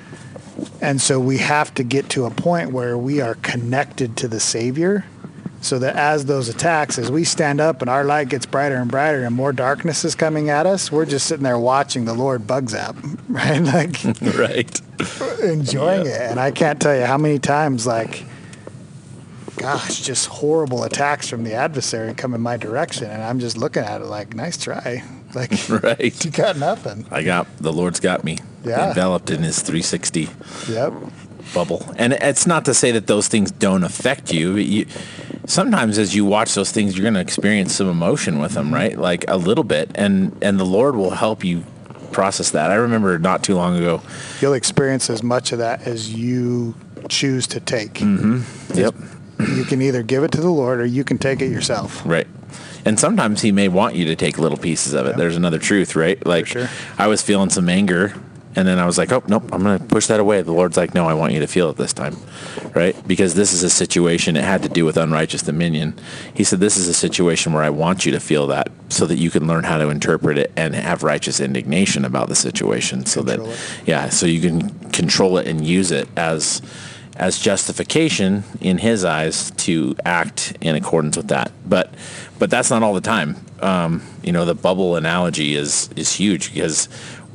And 0.81 1.01
so 1.01 1.19
we 1.19 1.39
have 1.39 1.73
to 1.75 1.83
get 1.83 2.09
to 2.11 2.25
a 2.25 2.31
point 2.31 2.71
where 2.71 2.97
we 2.97 3.21
are 3.21 3.35
connected 3.35 4.15
to 4.17 4.27
the 4.27 4.39
Savior 4.39 5.05
so 5.61 5.79
that 5.79 5.95
as 5.95 6.25
those 6.25 6.49
attacks, 6.49 6.99
as 6.99 7.09
we 7.11 7.23
stand 7.23 7.59
up 7.59 7.81
and 7.81 7.89
our 7.89 8.03
light 8.03 8.29
gets 8.29 8.45
brighter 8.45 8.75
and 8.75 8.89
brighter 8.89 9.23
and 9.23 9.35
more 9.35 9.51
darkness 9.51 10.05
is 10.05 10.13
coming 10.15 10.49
at 10.49 10.65
us, 10.65 10.91
we're 10.91 11.05
just 11.05 11.25
sitting 11.25 11.43
there 11.43 11.57
watching 11.57 12.05
the 12.05 12.13
Lord 12.13 12.45
bug 12.45 12.69
zap, 12.69 12.95
right? 13.29 13.59
Like 13.59 13.97
right. 14.37 14.79
enjoying 15.43 16.05
Yeah. 16.05 16.11
it. 16.11 16.31
And 16.31 16.39
I 16.39 16.51
can't 16.51 16.79
tell 16.81 16.95
you 16.95 17.05
how 17.05 17.17
many 17.17 17.39
times, 17.39 17.85
like, 17.87 18.23
gosh, 19.57 20.01
just 20.01 20.27
horrible 20.27 20.83
attacks 20.83 21.27
from 21.27 21.43
the 21.43 21.53
adversary 21.53 22.13
come 22.13 22.33
in 22.33 22.41
my 22.41 22.57
direction. 22.57 23.05
And 23.09 23.21
I'm 23.23 23.39
just 23.39 23.57
looking 23.57 23.83
at 23.83 24.01
it 24.01 24.05
like, 24.05 24.33
nice 24.35 24.57
try. 24.57 25.03
Like, 25.35 25.51
Right. 25.83 26.23
you 26.25 26.31
got 26.31 26.55
nothing. 26.57 27.05
I 27.11 27.21
got 27.21 27.47
the 27.57 27.73
Lord's 27.73 27.99
got 27.99 28.23
me 28.23 28.37
Yeah. 28.63 28.87
enveloped 28.87 29.29
in 29.29 29.43
His 29.43 29.59
360 29.61 30.29
Yep. 30.69 30.93
bubble. 31.53 31.85
And 31.97 32.13
it's 32.13 32.47
not 32.47 32.63
to 32.63 32.73
say 32.73 32.91
that 32.93 33.07
those 33.07 33.27
things 33.27 33.51
don't 33.51 33.83
affect 33.83 34.31
you. 34.33 34.55
you 34.55 34.85
sometimes 35.45 35.97
as 35.97 36.15
you 36.15 36.23
watch 36.23 36.55
those 36.55 36.71
things, 36.71 36.95
you're 36.95 37.03
going 37.03 37.13
to 37.15 37.19
experience 37.19 37.75
some 37.75 37.89
emotion 37.89 38.39
with 38.39 38.53
them, 38.53 38.67
mm-hmm. 38.67 38.75
right? 38.75 38.97
Like 38.97 39.25
a 39.27 39.35
little 39.35 39.65
bit, 39.65 39.91
and 39.95 40.31
and 40.41 40.57
the 40.57 40.65
Lord 40.65 40.95
will 40.95 41.11
help 41.11 41.43
you 41.43 41.63
process 42.11 42.51
that. 42.51 42.71
I 42.71 42.75
remember 42.75 43.17
not 43.19 43.43
too 43.43 43.55
long 43.55 43.77
ago. 43.77 44.01
You'll 44.41 44.53
experience 44.53 45.09
as 45.09 45.23
much 45.23 45.51
of 45.51 45.59
that 45.59 45.85
as 45.87 46.13
you 46.13 46.75
choose 47.09 47.47
to 47.47 47.59
take. 47.59 47.95
Mm-hmm. 47.95 48.77
Yep. 48.77 48.95
you 49.55 49.63
can 49.65 49.81
either 49.81 50.03
give 50.03 50.23
it 50.23 50.31
to 50.31 50.41
the 50.41 50.49
Lord 50.49 50.79
or 50.79 50.85
you 50.85 51.03
can 51.03 51.17
take 51.17 51.41
it 51.41 51.51
yourself. 51.51 52.05
Right. 52.05 52.27
And 52.85 52.99
sometimes 52.99 53.41
he 53.41 53.51
may 53.51 53.67
want 53.67 53.95
you 53.95 54.05
to 54.05 54.15
take 54.15 54.39
little 54.39 54.57
pieces 54.57 54.93
of 54.93 55.05
it. 55.07 55.17
There's 55.17 55.35
another 55.35 55.59
truth, 55.59 55.95
right? 55.95 56.23
Like 56.25 56.47
sure. 56.47 56.69
I 56.97 57.07
was 57.07 57.21
feeling 57.21 57.49
some 57.49 57.67
anger 57.69 58.13
and 58.57 58.67
then 58.67 58.79
I 58.79 58.87
was 58.87 58.97
like, 58.97 59.11
"Oh, 59.11 59.21
nope, 59.27 59.43
I'm 59.53 59.61
going 59.61 59.77
to 59.77 59.85
push 59.85 60.07
that 60.07 60.19
away." 60.19 60.41
The 60.41 60.51
Lord's 60.51 60.77
like, 60.77 60.95
"No, 60.95 61.07
I 61.07 61.13
want 61.13 61.31
you 61.31 61.39
to 61.41 61.47
feel 61.47 61.69
it 61.69 61.77
this 61.77 61.93
time." 61.93 62.17
Right? 62.73 62.95
Because 63.07 63.35
this 63.35 63.53
is 63.53 63.61
a 63.61 63.69
situation 63.69 64.35
it 64.35 64.43
had 64.43 64.63
to 64.63 64.69
do 64.69 64.83
with 64.83 64.97
unrighteous 64.97 65.43
dominion. 65.43 65.93
He 66.33 66.43
said, 66.43 66.59
"This 66.59 66.75
is 66.75 66.87
a 66.87 66.93
situation 66.93 67.53
where 67.53 67.61
I 67.61 67.69
want 67.69 68.07
you 68.07 68.11
to 68.13 68.19
feel 68.19 68.47
that 68.47 68.71
so 68.89 69.05
that 69.05 69.17
you 69.17 69.29
can 69.29 69.45
learn 69.45 69.63
how 69.63 69.77
to 69.77 69.89
interpret 69.89 70.39
it 70.39 70.51
and 70.57 70.73
have 70.73 71.03
righteous 71.03 71.39
indignation 71.39 72.03
about 72.03 72.29
the 72.29 72.35
situation 72.35 73.05
so 73.05 73.21
Control 73.23 73.47
that 73.47 73.53
it. 73.53 73.59
yeah, 73.85 74.09
so 74.09 74.25
you 74.25 74.41
can 74.41 74.69
control 74.89 75.37
it 75.37 75.47
and 75.47 75.63
use 75.63 75.91
it 75.91 76.09
as 76.17 76.61
as 77.17 77.39
justification 77.39 78.43
in 78.61 78.77
his 78.77 79.03
eyes 79.03 79.51
to 79.51 79.95
act 80.05 80.55
in 80.61 80.75
accordance 80.75 81.17
with 81.17 81.27
that. 81.27 81.51
But 81.65 81.93
but 82.39 82.49
that's 82.49 82.69
not 82.69 82.83
all 82.83 82.93
the 82.93 83.01
time. 83.01 83.35
Um, 83.59 84.03
you 84.21 84.31
know, 84.31 84.45
the 84.45 84.55
bubble 84.55 84.95
analogy 84.95 85.55
is 85.55 85.89
is 85.95 86.13
huge 86.13 86.53
because 86.53 86.87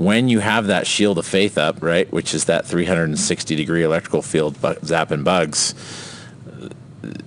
when 0.04 0.28
you 0.28 0.40
have 0.40 0.66
that 0.66 0.86
shield 0.86 1.18
of 1.18 1.26
faith 1.26 1.58
up, 1.58 1.82
right, 1.82 2.10
which 2.12 2.34
is 2.34 2.46
that 2.46 2.66
360 2.66 3.54
degree 3.56 3.82
electrical 3.82 4.22
field 4.22 4.60
bu- 4.60 4.74
zapping 4.76 5.24
bugs, 5.24 5.74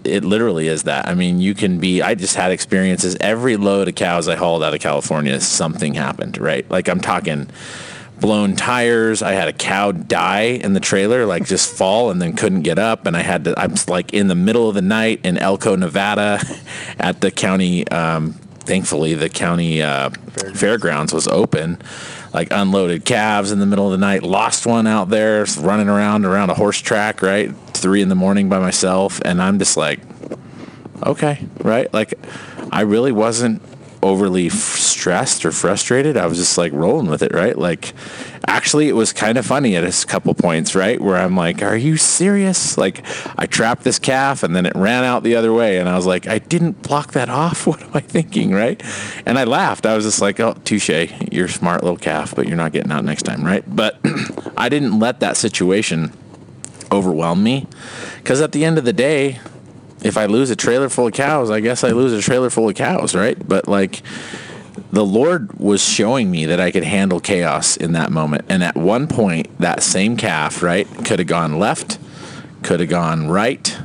it 0.04 0.24
literally 0.24 0.68
is 0.68 0.84
that. 0.84 1.08
I 1.08 1.16
mean, 1.16 1.40
you 1.40 1.54
can 1.54 1.80
be. 1.80 2.02
I 2.02 2.16
just 2.16 2.36
had 2.36 2.52
experiences. 2.52 3.18
Every 3.20 3.58
load 3.58 3.88
of 3.88 3.96
cows 3.96 4.28
I 4.28 4.36
hauled 4.36 4.64
out 4.64 4.74
of 4.74 4.80
California, 4.80 5.40
something 5.42 5.94
happened. 5.94 6.38
Right, 6.38 6.70
like 6.70 6.88
I'm 6.88 7.00
talking 7.00 7.50
blown 8.20 8.56
tires. 8.56 9.22
I 9.22 9.34
had 9.34 9.48
a 9.48 9.54
cow 9.54 9.92
die 9.92 10.60
in 10.64 10.74
the 10.74 10.80
trailer, 10.80 11.26
like 11.26 11.46
just 11.46 11.76
fall 11.76 12.10
and 12.10 12.22
then 12.22 12.36
couldn't 12.36 12.62
get 12.62 12.80
up. 12.80 13.06
And 13.06 13.18
I 13.18 13.22
had 13.22 13.44
to. 13.46 13.60
I'm 13.60 13.74
like 13.88 14.14
in 14.14 14.28
the 14.28 14.36
middle 14.36 14.70
of 14.70 14.76
the 14.76 14.82
night 14.82 15.22
in 15.24 15.38
Elko, 15.38 15.76
Nevada, 15.76 16.40
at 17.00 17.22
the 17.22 17.32
county. 17.32 17.88
Um, 17.90 18.34
thankfully, 18.60 19.14
the 19.14 19.30
county 19.30 19.82
uh, 19.82 20.10
fairgrounds 20.54 21.14
was 21.14 21.28
open. 21.28 21.82
Like 22.36 22.50
unloaded 22.52 23.06
calves 23.06 23.54
in 23.54 23.60
the 23.60 23.66
middle 23.66 23.86
of 23.86 23.92
the 23.94 23.98
night. 23.98 24.22
Lost 24.22 24.66
one 24.66 24.88
out 24.88 25.08
there 25.08 25.46
running 25.58 25.88
around 25.88 26.26
around 26.26 26.50
a 26.50 26.54
horse 26.54 26.82
track. 26.82 27.22
Right, 27.22 27.50
three 27.68 28.02
in 28.02 28.10
the 28.10 28.16
morning 28.16 28.50
by 28.50 28.60
myself, 28.60 29.22
and 29.24 29.42
I'm 29.42 29.58
just 29.58 29.78
like, 29.78 30.02
okay, 31.02 31.48
right? 31.64 31.92
Like, 31.94 32.14
I 32.74 32.82
really 32.82 33.14
wasn't 33.14 33.62
overly 34.06 34.46
f- 34.48 34.54
stressed 34.54 35.46
or 35.46 35.52
frustrated. 35.52 36.16
I 36.16 36.28
was 36.28 36.38
just 36.38 36.60
like 36.60 36.72
rolling 36.74 37.10
with 37.10 37.24
it, 37.24 37.34
right? 37.34 37.58
Like, 37.58 37.94
actually, 38.48 38.88
it 38.88 38.94
was 38.94 39.12
kind 39.12 39.36
of 39.36 39.48
funny 39.48 39.76
at 39.76 39.84
a 39.84 40.06
couple 40.06 40.34
points, 40.36 40.76
right? 40.76 41.02
Where 41.02 41.18
I'm 41.18 41.36
like, 41.36 41.64
are 41.64 41.76
you 41.76 41.98
serious? 41.98 42.78
Like, 42.78 43.04
I 43.36 43.48
trapped 43.48 43.84
this 43.84 43.98
calf 43.98 44.44
and 44.44 44.56
then 44.56 44.68
it 44.68 44.76
ran 44.76 45.04
out 45.04 45.24
the 45.24 45.36
other 45.36 45.52
way. 45.52 45.80
And 45.80 45.90
I 45.90 45.96
was 45.96 46.06
like, 46.06 46.28
I 46.28 46.38
didn't 46.38 46.84
block 46.84 47.14
that 47.14 47.30
off. 47.30 47.66
What 47.76 47.82
am 47.82 47.92
I 47.94 48.00
thinking, 48.00 48.52
right? 48.52 48.82
And 49.26 49.40
I 49.40 49.44
laughed. 49.44 49.86
I 49.86 49.96
was 49.96 50.06
just 50.06 50.22
like, 50.22 50.40
oh, 50.40 50.54
touche. 50.64 51.12
You're 51.32 51.48
smart 51.48 51.84
little 51.84 51.98
calf, 51.98 52.36
but 52.36 52.48
you're 52.48 52.56
not 52.56 52.72
getting 52.74 52.92
out 52.92 53.04
next 53.04 53.24
time, 53.24 53.44
right? 53.44 53.64
But 53.68 54.00
I 54.58 54.70
didn't 54.70 55.00
let 55.00 55.20
that 55.22 55.36
situation 55.36 56.14
overwhelm 56.92 57.44
me 57.44 57.66
because 58.18 58.40
at 58.40 58.52
the 58.52 58.64
end 58.64 58.78
of 58.78 58.86
the 58.86 58.94
day 58.94 59.40
if 60.04 60.18
i 60.18 60.26
lose 60.26 60.50
a 60.50 60.56
trailer 60.56 60.90
full 60.90 61.08
of 61.08 61.14
cows 61.14 61.50
i 61.50 61.60
guess 61.60 61.84
i 61.84 61.90
lose 61.90 62.14
a 62.14 62.22
trailer 62.22 62.50
full 62.50 62.70
of 62.70 62.76
cows 62.76 63.16
right? 63.16 63.48
But 63.48 63.68
like 63.68 64.02
the 64.92 65.06
lord 65.06 65.58
was 65.60 65.84
showing 65.84 66.30
me 66.30 66.46
that 66.46 66.60
i 66.60 66.72
could 66.72 66.84
handle 66.84 67.20
chaos 67.20 67.78
in 67.78 67.94
that 67.94 68.12
moment. 68.12 68.46
And 68.50 68.64
at 68.64 68.76
one 68.76 69.08
point 69.08 69.58
that 69.60 69.84
same 69.84 70.18
calf 70.18 70.62
right 70.62 70.88
could 71.06 71.20
have 71.20 71.28
gone 71.28 71.60
left 71.60 71.98
could 72.64 72.80
have 72.80 72.90
gone 72.90 73.28
right 73.28 73.78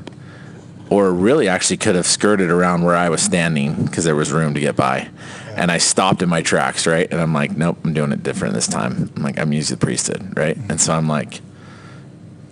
or 0.88 1.12
really 1.12 1.48
actually 1.48 1.76
could 1.76 1.94
have 1.94 2.06
skirted 2.06 2.50
around 2.50 2.82
where 2.82 2.96
i 2.96 3.08
was 3.08 3.22
standing 3.22 3.84
because 3.84 4.04
there 4.04 4.16
was 4.16 4.32
room 4.32 4.54
to 4.54 4.60
get 4.60 4.76
by. 4.76 5.08
And 5.56 5.70
i 5.70 5.78
stopped 5.78 6.22
in 6.22 6.28
my 6.28 6.42
tracks 6.42 6.86
right? 6.86 7.08
And 7.10 7.20
i'm 7.20 7.32
like 7.32 7.56
nope 7.56 7.78
i'm 7.84 7.92
doing 7.94 8.12
it 8.12 8.22
different 8.22 8.54
this 8.54 8.66
time. 8.66 9.10
I'm 9.16 9.22
like 9.22 9.38
i'm 9.38 9.52
using 9.52 9.78
the 9.78 9.86
priesthood 9.86 10.36
right? 10.36 10.56
Mm-hmm. 10.56 10.72
And 10.72 10.80
so 10.80 10.92
i'm 10.92 11.08
like 11.08 11.40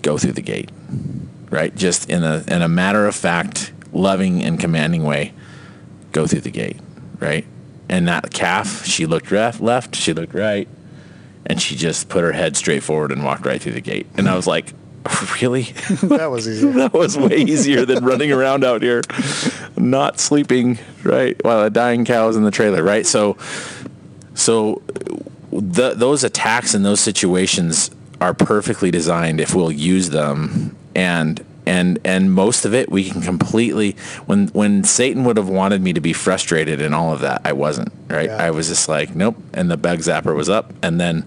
go 0.03 0.17
through 0.17 0.33
the 0.33 0.43
gate, 0.43 0.71
right? 1.51 1.75
Just 1.75 2.09
in 2.09 2.25
a 2.25 2.45
in 2.49 2.63
a 2.63 2.69
matter 2.69 3.07
of 3.07 3.15
fact, 3.15 3.73
loving 3.93 4.43
and 4.43 4.59
commanding 4.59 5.05
way, 5.05 5.33
go 6.13 6.27
through 6.27 6.41
the 6.41 6.51
gate, 6.51 6.79
right? 7.19 7.47
And 7.89 8.07
that 8.09 8.31
calf, 8.31 8.85
she 8.85 9.07
looked 9.07 9.31
left, 9.31 9.61
left, 9.61 9.97
she 9.97 10.13
looked 10.13 10.35
right, 10.35 10.69
and 11.47 11.61
she 11.61 11.75
just 11.75 12.09
put 12.09 12.23
her 12.23 12.33
head 12.33 12.57
straight 12.57 12.83
forward 12.83 13.13
and 13.13 13.25
walked 13.25 13.47
right 13.47 13.61
through 13.61 13.73
the 13.73 13.81
gate. 13.81 14.07
And 14.17 14.29
I 14.29 14.37
was 14.37 14.47
like, 14.47 14.75
really? 15.41 15.63
that 16.03 16.31
was 16.31 16.49
easy. 16.49 16.71
that 16.73 16.93
was 16.93 17.17
way 17.17 17.37
easier 17.37 17.87
than 17.87 18.05
running 18.05 18.31
around 18.31 18.65
out 18.65 18.83
here, 18.83 19.03
not 19.77 20.21
sleeping, 20.21 20.79
right? 21.03 21.43
While 21.45 21.63
a 21.63 21.71
dying 21.71 22.05
cow 22.05 22.29
is 22.29 22.37
in 22.37 22.45
the 22.45 22.51
trailer, 22.51 22.83
right? 22.83 23.07
So, 23.07 23.39
so 24.35 24.83
the, 25.51 25.95
those 25.95 26.25
attacks 26.25 26.75
in 26.75 26.83
those 26.83 27.01
situations 27.01 27.91
are 28.21 28.35
perfectly 28.35 28.91
designed 28.91 29.41
if 29.41 29.55
we'll 29.55 29.73
use 29.73 30.11
them 30.11 30.77
and 30.99 31.45
and 31.65 31.99
and 32.05 32.33
most 32.33 32.65
of 32.65 32.75
it 32.75 32.91
we 32.91 33.09
can 33.09 33.21
completely 33.23 33.93
when 34.27 34.49
when 34.49 34.83
Satan 34.83 35.23
would 35.25 35.37
have 35.37 35.49
wanted 35.49 35.81
me 35.81 35.93
to 35.93 36.01
be 36.01 36.13
frustrated 36.13 36.81
in 36.81 36.93
all 36.93 37.13
of 37.13 37.21
that 37.21 37.41
I 37.45 37.53
wasn't 37.53 37.93
right 38.09 38.29
Yeah. 38.29 38.37
I 38.47 38.51
was 38.51 38.67
just 38.69 38.89
like 38.89 39.15
nope 39.15 39.37
and 39.55 39.71
the 39.71 39.77
bug 39.77 40.01
zapper 40.01 40.35
was 40.35 40.49
up 40.49 40.73
and 40.83 41.01
then 41.01 41.25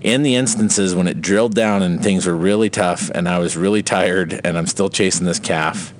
in 0.00 0.22
the 0.24 0.34
instances 0.34 0.94
when 0.96 1.06
it 1.06 1.20
drilled 1.20 1.54
down 1.54 1.80
and 1.82 2.02
things 2.02 2.26
were 2.26 2.34
really 2.36 2.68
tough 2.70 3.08
and 3.14 3.28
I 3.28 3.38
was 3.38 3.56
really 3.56 3.82
tired 3.84 4.40
and 4.44 4.58
I'm 4.58 4.66
still 4.66 4.90
chasing 4.90 5.26
this 5.26 5.38
calf 5.38 5.94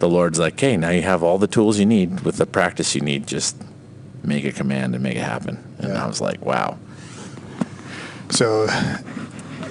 the 0.00 0.08
Lord's 0.08 0.40
like 0.40 0.58
hey 0.58 0.76
now 0.76 0.90
you 0.90 1.02
have 1.02 1.22
all 1.22 1.38
the 1.38 1.46
tools 1.46 1.78
you 1.78 1.86
need 1.86 2.20
with 2.22 2.38
the 2.38 2.46
practice 2.46 2.94
you 2.96 3.02
need 3.02 3.26
just 3.28 3.56
make 4.24 4.44
a 4.44 4.52
command 4.52 4.94
and 4.94 5.02
make 5.04 5.16
it 5.16 5.22
happen 5.22 5.62
and 5.78 5.92
Yeah. 5.92 6.04
I 6.04 6.08
was 6.08 6.20
like 6.20 6.44
wow 6.44 6.76
So 8.30 8.66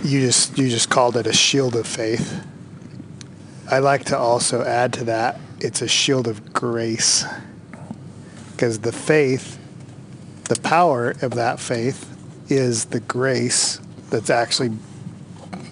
you 0.04 0.22
just 0.22 0.58
you 0.58 0.70
just 0.70 0.90
called 0.90 1.18
it 1.18 1.28
a 1.28 1.34
shield 1.34 1.76
of 1.76 1.86
faith. 1.88 2.44
I 3.72 3.80
like 3.80 4.06
to 4.06 4.18
also 4.18 4.64
add 4.64 4.94
to 4.94 5.06
that 5.06 5.40
it's 5.60 5.82
a 5.82 5.88
shield 5.88 6.28
of 6.28 6.54
grace. 6.54 7.26
Because 8.52 8.80
the 8.80 8.92
faith 8.92 9.58
the 10.52 10.60
power 10.60 11.12
of 11.22 11.36
that 11.36 11.62
faith 11.62 12.14
is 12.50 12.84
the 12.86 13.00
grace 13.00 13.80
that's 14.10 14.30
actually 14.30 14.72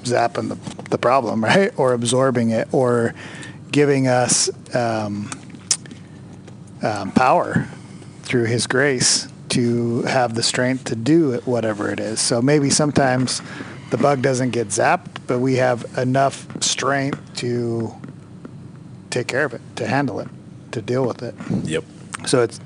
zapping 0.04 0.48
the, 0.48 0.90
the 0.90 0.98
problem, 0.98 1.44
right? 1.44 1.78
Or 1.78 1.92
absorbing 1.92 2.52
it, 2.52 2.74
or 2.74 3.14
giving 3.72 4.08
us 4.08 4.50
um, 4.74 5.30
um, 6.82 7.12
power 7.12 7.68
through 8.24 8.46
His 8.46 8.68
grace 8.68 9.28
to 9.50 10.04
have 10.04 10.34
the 10.36 10.44
strength 10.44 10.86
to 10.86 10.96
do 10.96 11.34
it, 11.34 11.46
whatever 11.46 11.92
it 11.92 12.00
is. 12.00 12.22
So 12.22 12.42
maybe 12.42 12.70
sometimes 12.70 13.42
the 13.90 13.98
bug 13.98 14.22
doesn't 14.22 14.52
get 14.52 14.68
zapped, 14.70 15.19
but 15.30 15.40
we 15.40 15.56
have 15.58 15.86
enough 15.98 16.48
strength 16.62 17.22
to 17.36 17.94
take 19.12 19.28
care 19.28 19.46
of 19.46 19.54
it, 19.54 19.62
to 19.76 19.88
handle 19.88 20.20
it, 20.20 20.28
to 20.72 20.82
deal 20.82 21.06
with 21.06 21.22
it. 21.24 21.36
Yep. 21.64 21.84
So 22.26 22.42
it's 22.42 22.60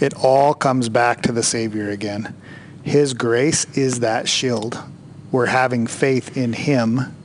it 0.00 0.14
all 0.22 0.54
comes 0.54 0.88
back 0.88 1.22
to 1.22 1.32
the 1.32 1.42
Savior 1.42 1.88
again. 1.90 2.36
His 2.82 3.14
grace 3.14 3.64
is 3.76 4.00
that 4.00 4.28
shield. 4.28 4.78
We're 5.32 5.46
having 5.46 5.86
faith 5.86 6.36
in 6.36 6.52
Him 6.52 7.16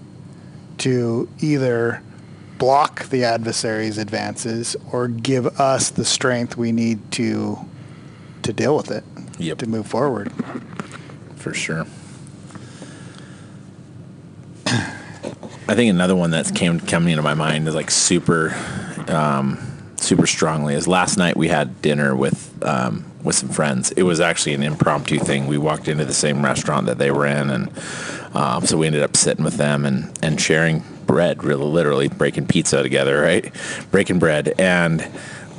to 0.80 1.28
either 1.40 2.02
block 2.58 3.10
the 3.10 3.26
adversary's 3.26 3.98
advances 3.98 4.76
or 4.94 5.10
give 5.10 5.60
us 5.60 5.90
the 5.90 6.06
strength 6.06 6.56
we 6.58 6.72
need 6.72 7.12
to 7.14 7.60
to 8.44 8.54
deal 8.54 8.78
with 8.78 8.92
it, 8.92 9.04
Yep. 9.40 9.58
to 9.60 9.68
move 9.68 9.88
forward. 9.88 10.32
for 11.36 11.54
sure. 11.54 11.86
I 15.68 15.74
think 15.74 15.90
another 15.90 16.16
one 16.16 16.30
that's 16.30 16.52
came 16.52 16.80
coming 16.80 17.12
into 17.12 17.24
my 17.24 17.34
mind 17.34 17.68
is 17.68 17.74
like 17.74 17.90
super, 17.90 18.56
um, 19.08 19.58
super 19.96 20.28
strongly. 20.28 20.76
Is 20.76 20.88
last 20.88 21.18
night 21.18 21.36
we 21.36 21.48
had 21.48 21.82
dinner 21.82 22.16
with 22.16 22.64
um, 22.64 23.04
with 23.24 23.36
some 23.36 23.50
friends. 23.50 23.92
It 23.92 24.04
was 24.04 24.20
actually 24.20 24.54
an 24.54 24.62
impromptu 24.62 25.18
thing. 25.18 25.48
We 25.48 25.58
walked 25.58 25.88
into 25.88 26.06
the 26.06 26.14
same 26.14 26.46
restaurant 26.46 26.86
that 26.86 27.00
they 27.00 27.10
were 27.10 27.26
in, 27.26 27.50
and 27.50 27.72
um, 28.36 28.66
so 28.68 28.78
we 28.78 28.86
ended 28.86 29.02
up 29.02 29.18
sitting 29.18 29.44
with 29.44 29.56
them 29.56 29.86
and 29.86 30.16
and 30.22 30.40
sharing 30.40 30.84
bread, 31.08 31.44
really 31.44 31.66
literally 31.66 32.10
breaking 32.10 32.46
pizza 32.46 32.84
together, 32.84 33.20
right? 33.22 33.52
Breaking 33.92 34.20
bread 34.20 34.54
and. 34.60 35.08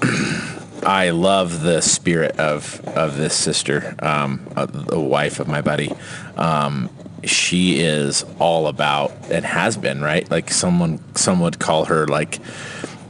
I 0.82 1.10
love 1.10 1.62
the 1.62 1.80
spirit 1.80 2.38
of 2.38 2.80
of 2.86 3.16
this 3.16 3.34
sister, 3.34 3.96
um, 3.98 4.46
the 4.54 5.00
wife 5.00 5.40
of 5.40 5.48
my 5.48 5.60
buddy. 5.60 5.92
Um, 6.36 6.90
she 7.26 7.80
is 7.80 8.24
all 8.38 8.66
about 8.66 9.12
and 9.30 9.44
has 9.44 9.76
been 9.76 10.00
right. 10.00 10.30
Like 10.30 10.50
someone, 10.50 11.02
some 11.14 11.40
would 11.40 11.58
call 11.58 11.86
her 11.86 12.06
like 12.06 12.38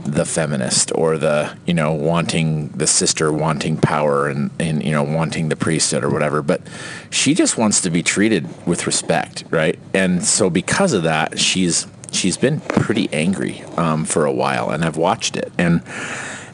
the 0.05 0.25
feminist 0.25 0.93
or 0.95 1.19
the 1.19 1.57
you 1.67 1.75
know 1.75 1.93
wanting 1.93 2.69
the 2.69 2.87
sister 2.87 3.33
wanting 3.33 3.77
power 3.77 4.29
and 4.29 4.53
and 4.61 4.85
you 4.85 4.93
know 4.93 5.03
wanting 5.03 5.49
the 5.49 5.57
priesthood 5.57 6.05
or 6.05 6.11
whatever. 6.11 6.43
But 6.43 6.61
she 7.11 7.35
just 7.35 7.59
wants 7.59 7.81
to 7.83 7.91
be 7.91 8.03
treated 8.03 8.47
with 8.67 8.87
respect, 8.87 9.45
right? 9.51 9.79
And 9.95 10.25
so 10.25 10.51
because 10.51 10.93
of 10.93 11.03
that, 11.05 11.39
she's 11.39 11.87
she's 12.13 12.37
been 12.37 12.61
pretty 12.61 13.09
angry 13.13 13.63
um, 13.77 14.05
for 14.05 14.25
a 14.25 14.33
while, 14.33 14.71
and 14.71 14.85
I've 14.85 14.97
watched 14.97 15.37
it 15.37 15.53
and. 15.59 15.83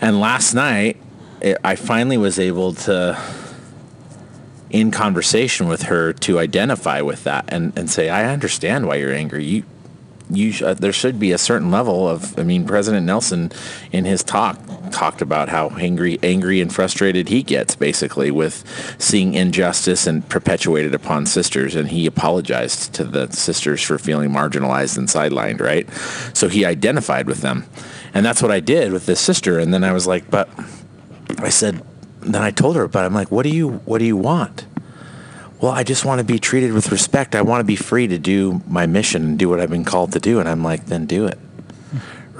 And 0.02 0.18
last 0.18 0.52
night, 0.52 0.96
it, 1.40 1.58
I 1.62 1.76
finally 1.76 2.16
was 2.16 2.40
able 2.40 2.74
to, 2.74 3.16
in 4.72 4.90
conversation 4.90 5.68
with 5.68 5.82
her, 5.82 6.14
to 6.14 6.38
identify 6.38 7.02
with 7.02 7.24
that 7.24 7.44
and, 7.48 7.78
and 7.78 7.90
say, 7.90 8.08
I 8.08 8.32
understand 8.32 8.86
why 8.86 8.96
you're 8.96 9.12
angry. 9.12 9.44
You, 9.44 9.64
you, 10.30 10.50
sh- 10.50 10.62
uh, 10.62 10.72
there 10.72 10.94
should 10.94 11.20
be 11.20 11.30
a 11.32 11.38
certain 11.38 11.70
level 11.70 12.08
of. 12.08 12.38
I 12.38 12.42
mean, 12.42 12.66
President 12.66 13.04
Nelson, 13.04 13.52
in 13.92 14.06
his 14.06 14.24
talk, 14.24 14.58
talked 14.90 15.20
about 15.20 15.50
how 15.50 15.68
angry, 15.70 16.18
angry 16.22 16.62
and 16.62 16.74
frustrated 16.74 17.28
he 17.28 17.42
gets, 17.42 17.76
basically, 17.76 18.30
with 18.30 18.64
seeing 18.98 19.34
injustice 19.34 20.06
and 20.06 20.26
perpetuated 20.26 20.94
upon 20.94 21.26
sisters, 21.26 21.74
and 21.74 21.88
he 21.88 22.06
apologized 22.06 22.94
to 22.94 23.04
the 23.04 23.30
sisters 23.30 23.82
for 23.82 23.98
feeling 23.98 24.30
marginalized 24.30 24.96
and 24.96 25.08
sidelined. 25.08 25.60
Right, 25.60 25.86
so 26.34 26.48
he 26.48 26.64
identified 26.64 27.26
with 27.26 27.42
them, 27.42 27.66
and 28.14 28.24
that's 28.24 28.40
what 28.40 28.50
I 28.50 28.60
did 28.60 28.92
with 28.92 29.04
this 29.04 29.20
sister. 29.20 29.58
And 29.58 29.74
then 29.74 29.84
I 29.84 29.92
was 29.92 30.06
like, 30.06 30.30
but 30.30 30.48
I 31.38 31.50
said, 31.50 31.82
then 32.24 32.42
I 32.42 32.50
told 32.50 32.76
her, 32.76 32.88
but 32.88 33.04
I'm 33.04 33.14
like, 33.14 33.30
what 33.30 33.42
do 33.44 33.50
you, 33.50 33.68
what 33.84 33.98
do 33.98 34.04
you 34.04 34.16
want? 34.16 34.66
Well, 35.60 35.72
I 35.72 35.84
just 35.84 36.04
want 36.04 36.18
to 36.18 36.24
be 36.24 36.38
treated 36.38 36.72
with 36.72 36.90
respect. 36.90 37.34
I 37.34 37.42
want 37.42 37.60
to 37.60 37.64
be 37.64 37.76
free 37.76 38.08
to 38.08 38.18
do 38.18 38.62
my 38.66 38.86
mission 38.86 39.22
and 39.22 39.38
do 39.38 39.48
what 39.48 39.60
I've 39.60 39.70
been 39.70 39.84
called 39.84 40.12
to 40.12 40.18
do. 40.18 40.40
And 40.40 40.48
I'm 40.48 40.64
like, 40.64 40.86
then 40.86 41.06
do 41.06 41.26
it. 41.26 41.38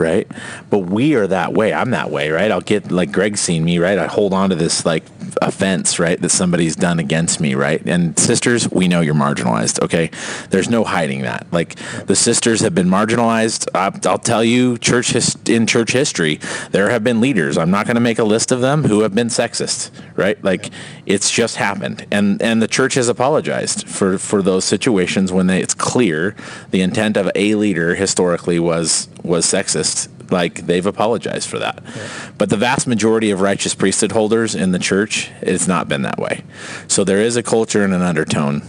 Right. 0.03 0.27
But 0.69 0.81
we 0.81 1.15
are 1.15 1.29
that 1.29 1.53
way. 1.53 1.73
I'm 1.73 1.91
that 1.91 2.11
way. 2.11 2.31
Right. 2.31 2.51
I'll 2.51 2.61
get 2.61 2.91
like 2.91 3.12
Greg's 3.12 3.41
seen 3.41 3.65
me. 3.65 3.79
Right. 3.79 3.99
I 3.99 4.09
hold 4.09 4.35
on 4.35 4.51
to 4.51 4.57
this 4.57 4.85
like 4.85 5.05
offense. 5.41 6.01
Right. 6.01 6.21
That 6.21 6.31
somebody's 6.31 6.75
done 6.75 6.99
against 6.99 7.41
me. 7.41 7.55
Right. 7.55 7.81
And 7.87 8.19
sisters, 8.19 8.69
we 8.69 8.88
know 8.88 9.01
you're 9.01 9.15
marginalized. 9.15 9.81
Okay. 9.81 10.11
There's 10.51 10.69
no 10.69 10.83
hiding 10.83 11.23
that. 11.23 11.47
Like 11.53 11.77
the 12.07 12.17
sisters 12.17 12.62
have 12.62 12.75
been 12.75 12.88
marginalized. 12.88 13.69
I'll, 13.75 14.19
tell 14.19 14.43
you, 14.43 14.77
church 14.79 15.15
in 15.49 15.67
church 15.69 15.93
history, 15.93 16.41
there 16.73 16.91
have 16.91 17.05
been 17.05 17.21
leaders. 17.21 17.57
I'm 17.57 17.71
not 17.71 17.87
going 17.87 17.95
to 17.95 18.01
make 18.01 18.19
a 18.19 18.25
list 18.25 18.51
of 18.51 18.61
them 18.61 18.83
who 18.85 19.03
have 19.03 19.15
been 19.15 19.29
sexist. 19.29 19.91
Right. 20.17 20.43
Like 20.43 20.71
it's 21.07 21.31
just 21.31 21.57
happened. 21.57 22.07
And 22.11 22.43
and 22.43 22.61
the 22.61 22.69
church 22.69 22.95
has 22.95 23.09
apologized 23.09 23.88
for 23.88 24.19
for 24.19 24.43
those 24.43 24.65
situations 24.65 25.33
when 25.33 25.47
they, 25.47 25.61
it's 25.61 25.75
clear 25.75 26.35
the 26.73 26.81
intent 26.81 27.17
of 27.17 27.31
a 27.37 27.55
leader 27.55 27.95
historically 27.95 28.59
was 28.59 29.09
was 29.23 29.47
sexist 29.47 30.09
like 30.31 30.67
they've 30.67 30.87
apologized 30.87 31.49
for 31.49 31.59
that. 31.59 31.83
But 32.39 32.49
the 32.51 32.57
vast 32.57 32.87
majority 32.87 33.31
of 33.31 33.41
righteous 33.41 33.75
priesthood 33.75 34.13
holders 34.13 34.55
in 34.55 34.73
the 34.73 34.79
church 34.79 35.31
it's 35.43 35.69
not 35.69 35.89
been 35.89 36.03
that 36.03 36.19
way. 36.19 36.43
So 36.89 37.05
there 37.05 37.21
is 37.21 37.37
a 37.37 37.43
culture 37.43 37.85
and 37.85 37.93
an 37.93 38.03
undertone. 38.03 38.63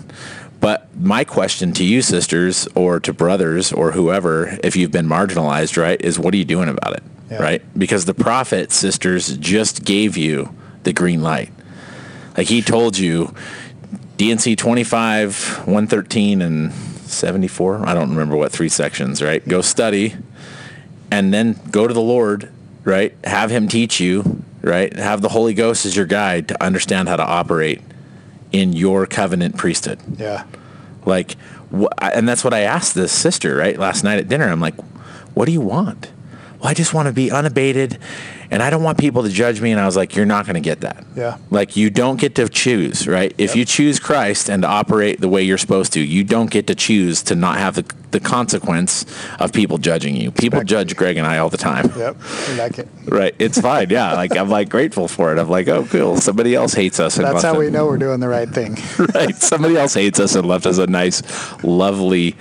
But 0.60 0.96
my 0.98 1.24
question 1.24 1.72
to 1.74 1.84
you 1.84 2.02
sisters 2.02 2.68
or 2.76 3.00
to 3.02 3.14
brothers 3.14 3.72
or 3.74 3.92
whoever 3.94 4.58
if 4.64 4.76
you've 4.76 4.92
been 4.92 5.08
marginalized 5.08 5.82
right 5.82 6.00
is 6.02 6.18
what 6.20 6.34
are 6.34 6.38
you 6.38 6.46
doing 6.46 6.70
about 6.70 6.94
it 6.98 7.04
Yeah. 7.32 7.42
right? 7.42 7.80
Because 7.80 8.06
the 8.06 8.14
prophet 8.14 8.72
sisters 8.72 9.38
just 9.38 9.84
gave 9.86 10.16
you 10.18 10.54
the 10.84 10.94
green 10.94 11.22
light. 11.22 11.52
Like 12.38 12.48
he 12.48 12.62
told 12.62 12.98
you 12.98 13.34
D&C 14.18 14.56
25, 14.56 15.64
113, 15.66 16.42
and 16.42 16.72
74. 16.72 17.86
I 17.88 17.94
don't 17.94 18.10
remember 18.12 18.36
what 18.36 18.52
three 18.52 18.70
sections, 18.70 19.22
right? 19.22 19.46
Go 19.48 19.62
study 19.62 20.16
and 21.14 21.32
then 21.32 21.60
go 21.70 21.88
to 21.88 21.94
the 21.94 22.02
Lord, 22.02 22.50
right? 22.84 23.14
Have 23.24 23.52
him 23.52 23.68
teach 23.68 24.00
you, 24.00 24.44
right? 24.64 24.92
Have 24.96 25.22
the 25.22 25.30
Holy 25.30 25.54
Ghost 25.54 25.86
as 25.86 25.96
your 25.96 26.08
guide 26.08 26.48
to 26.48 26.64
understand 26.64 27.08
how 27.08 27.18
to 27.18 27.24
operate 27.24 27.82
in 28.52 28.74
your 28.74 29.06
covenant 29.06 29.56
priesthood. 29.56 30.00
Yeah. 30.18 30.46
Like, 31.06 31.36
wh- 31.72 31.86
and 32.02 32.28
that's 32.28 32.44
what 32.44 32.54
I 32.54 32.62
asked 32.62 32.96
this 32.96 33.12
sister, 33.12 33.56
right? 33.56 33.78
Last 33.78 34.04
night 34.04 34.18
at 34.18 34.28
dinner. 34.28 34.50
I'm 34.50 34.60
like, 34.60 34.74
what 35.36 35.46
do 35.46 35.52
you 35.52 35.62
want? 35.62 36.10
Well, 36.64 36.70
I 36.70 36.74
just 36.74 36.94
want 36.94 37.08
to 37.08 37.14
be 37.14 37.30
unabated 37.30 38.00
and 38.50 38.64
I 38.64 38.70
don't 38.70 38.84
want 38.84 38.98
people 38.98 39.24
to 39.24 39.30
judge 39.30 39.60
me. 39.60 39.72
And 39.72 39.82
I 39.82 39.86
was 39.86 39.98
like, 39.98 40.16
you're 40.16 40.26
not 40.26 40.46
going 40.46 40.54
to 40.54 40.62
get 40.62 40.80
that. 40.80 41.06
Yeah. 41.14 41.38
Like, 41.50 41.76
you 41.76 41.90
don't 41.90 42.18
get 42.18 42.36
to 42.36 42.48
choose, 42.48 43.06
right? 43.06 43.36
If 43.38 43.54
you 43.54 43.66
choose 43.66 44.00
Christ 44.00 44.50
and 44.50 44.64
operate 44.64 45.20
the 45.20 45.28
way 45.28 45.44
you're 45.44 45.58
supposed 45.58 45.92
to, 45.94 46.00
you 46.00 46.24
don't 46.24 46.50
get 46.50 46.68
to 46.68 46.76
choose 46.76 47.22
to 47.24 47.36
not 47.36 47.58
have 47.58 47.76
the, 47.76 47.84
the 48.12 48.22
consequence 48.22 49.06
of 49.42 49.52
people 49.52 49.78
judging 49.78 50.16
you. 50.16 50.32
People 50.32 50.62
Exactly. 50.62 50.86
judge 50.86 50.96
Greg 50.96 51.18
and 51.18 51.28
I 51.28 51.40
all 51.40 51.50
the 51.50 51.58
time. 51.58 51.92
Yep. 51.98 52.16
I 52.22 52.54
like 52.56 52.80
it. 52.80 52.88
Right. 53.08 53.36
It's 53.40 53.60
fine. 53.60 53.90
Yeah. 53.90 54.14
Like, 54.14 54.38
I'm 54.38 54.48
like 54.48 54.70
grateful 54.70 55.10
for 55.10 55.36
it. 55.36 55.40
I'm 55.40 55.50
like, 55.50 55.68
oh, 55.68 55.84
cool. 55.88 56.16
Somebody 56.16 56.56
else 56.56 56.74
hates 56.74 56.98
us. 56.98 57.18
and 57.18 57.26
That's 57.26 57.44
how 57.44 57.60
we 57.60 57.70
know 57.72 57.88
we're 57.88 57.98
doing 57.98 58.22
the 58.22 58.30
right 58.30 58.48
thing. 58.48 58.78
right? 59.14 59.36
Somebody 59.36 59.76
else 59.76 59.96
hates 59.96 60.18
us 60.22 60.36
and 60.36 60.48
left 60.48 60.66
us 60.66 60.78
a 60.78 60.88
nice, 60.88 61.22
lovely 61.62 62.38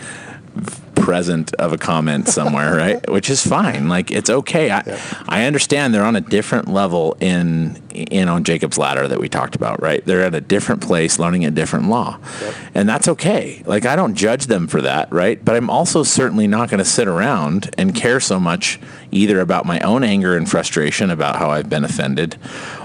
present 0.94 1.52
of 1.54 1.72
a 1.72 1.78
comment 1.78 2.28
somewhere, 2.28 2.74
right? 2.84 3.10
Which 3.10 3.28
is 3.30 3.46
fine. 3.46 3.88
Like 3.88 4.10
it's 4.10 4.30
okay. 4.30 4.70
I, 4.70 4.82
Yeah. 4.86 4.98
I 5.28 5.44
understand 5.44 5.94
they're 5.94 6.04
on 6.04 6.16
a 6.16 6.20
different 6.20 6.68
level 6.68 7.16
in 7.20 7.80
in 7.92 8.26
on 8.28 8.42
Jacob's 8.42 8.78
ladder 8.78 9.06
that 9.06 9.20
we 9.20 9.28
talked 9.28 9.54
about, 9.54 9.82
right? 9.82 10.02
They're 10.06 10.22
at 10.22 10.34
a 10.34 10.40
different 10.40 10.80
place, 10.80 11.18
learning 11.18 11.44
a 11.44 11.50
different 11.50 11.88
law, 11.88 12.18
Yep. 12.40 12.54
and 12.74 12.88
that's 12.88 13.06
okay. 13.08 13.62
Like 13.66 13.84
I 13.84 13.96
don't 13.96 14.14
judge 14.14 14.46
them 14.46 14.66
for 14.66 14.80
that, 14.82 15.12
right? 15.12 15.42
But 15.44 15.56
I'm 15.56 15.68
also 15.68 16.02
certainly 16.02 16.46
not 16.46 16.70
going 16.70 16.78
to 16.78 16.84
sit 16.86 17.06
around 17.06 17.68
and 17.76 17.94
care 17.94 18.18
so 18.20 18.40
much 18.40 18.80
either 19.10 19.40
about 19.40 19.66
my 19.66 19.78
own 19.80 20.04
anger 20.04 20.36
and 20.36 20.48
frustration 20.48 21.10
about 21.10 21.36
how 21.36 21.50
I've 21.50 21.68
been 21.68 21.84
offended, 21.84 22.36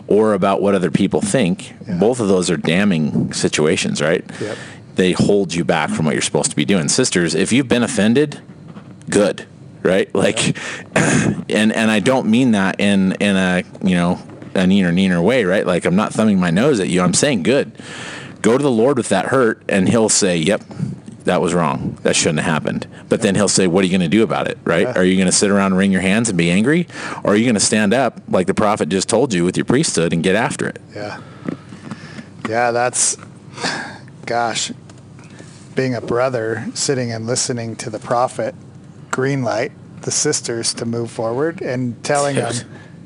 or 0.07 0.33
about 0.33 0.61
what 0.61 0.75
other 0.75 0.91
people 0.91 1.21
think. 1.21 1.73
Yeah. 1.87 1.97
Both 1.99 2.19
of 2.19 2.27
those 2.27 2.49
are 2.51 2.57
damning 2.57 3.31
situations, 3.31 4.01
right? 4.01 4.25
Yep. 4.41 4.57
They 4.97 5.13
hold 5.13 5.53
you 5.53 5.63
back 5.63 5.89
from 5.91 6.05
what 6.05 6.13
you're 6.13 6.21
supposed 6.21 6.49
to 6.49 6.55
be 6.55 6.65
doing. 6.65 6.89
Sisters, 6.89 7.35
if 7.35 7.53
you've 7.53 7.67
been 7.67 7.83
offended, 7.83 8.41
good, 9.09 9.45
right? 9.83 10.13
Like, 10.13 10.57
and 10.95 11.71
and 11.71 11.91
I 11.91 11.99
don't 11.99 12.27
mean 12.29 12.51
that 12.51 12.79
in 12.79 13.13
in 13.13 13.35
a 13.35 13.63
you 13.83 13.95
know 13.95 14.19
a 14.55 14.61
neener 14.61 14.91
neener 14.91 15.23
way, 15.23 15.45
right? 15.45 15.65
Like 15.65 15.85
I'm 15.85 15.95
not 15.95 16.13
thumbing 16.13 16.39
my 16.39 16.49
nose 16.49 16.79
at 16.79 16.89
you. 16.89 17.01
I'm 17.01 17.13
saying 17.13 17.43
good. 17.43 17.71
Go 18.41 18.57
to 18.57 18.63
the 18.63 18.71
Lord 18.71 18.97
with 18.97 19.09
that 19.09 19.27
hurt, 19.27 19.63
and 19.69 19.87
He'll 19.87 20.09
say, 20.09 20.37
"Yep, 20.37 20.63
that 21.25 21.41
was 21.41 21.53
wrong. 21.53 21.97
That 22.03 22.15
shouldn't 22.15 22.39
have 22.39 22.51
happened." 22.51 22.87
But 23.09 23.21
then 23.21 23.35
He'll 23.35 23.47
say, 23.47 23.67
"What 23.67 23.83
are 23.83 23.87
you 23.87 23.91
going 23.91 24.09
to 24.09 24.15
do 24.15 24.23
about 24.23 24.47
it?" 24.47 24.57
Right? 24.63 24.83
Yeah. 24.87 24.93
Are 24.93 25.03
you 25.03 25.15
going 25.15 25.27
to 25.27 25.31
sit 25.31 25.51
around 25.51 25.73
and 25.73 25.77
wring 25.77 25.91
your 25.91 26.01
hands 26.01 26.29
and 26.29 26.37
be 26.37 26.49
angry, 26.49 26.87
or 27.23 27.33
are 27.33 27.35
you 27.35 27.45
going 27.45 27.55
to 27.55 27.59
stand 27.59 27.93
up 27.93 28.19
like 28.29 28.47
the 28.47 28.53
prophet 28.53 28.89
just 28.89 29.09
told 29.09 29.33
you 29.33 29.43
with 29.43 29.57
your 29.57 29.65
priesthood 29.65 30.11
and 30.13 30.23
get 30.23 30.35
after 30.35 30.67
it? 30.67 30.79
Yeah. 30.95 31.21
Yeah, 32.47 32.71
that's, 32.71 33.17
gosh, 34.25 34.71
being 35.77 35.95
a 35.95 36.01
brother 36.01 36.65
sitting 36.73 37.11
and 37.13 37.25
listening 37.25 37.77
to 37.77 37.89
the 37.89 37.99
prophet 37.99 38.53
green 39.11 39.43
light 39.43 39.71
the 40.01 40.11
sisters 40.11 40.73
to 40.75 40.85
move 40.85 41.09
forward 41.09 41.61
and 41.61 42.03
telling 42.03 42.35
them, 42.35 42.53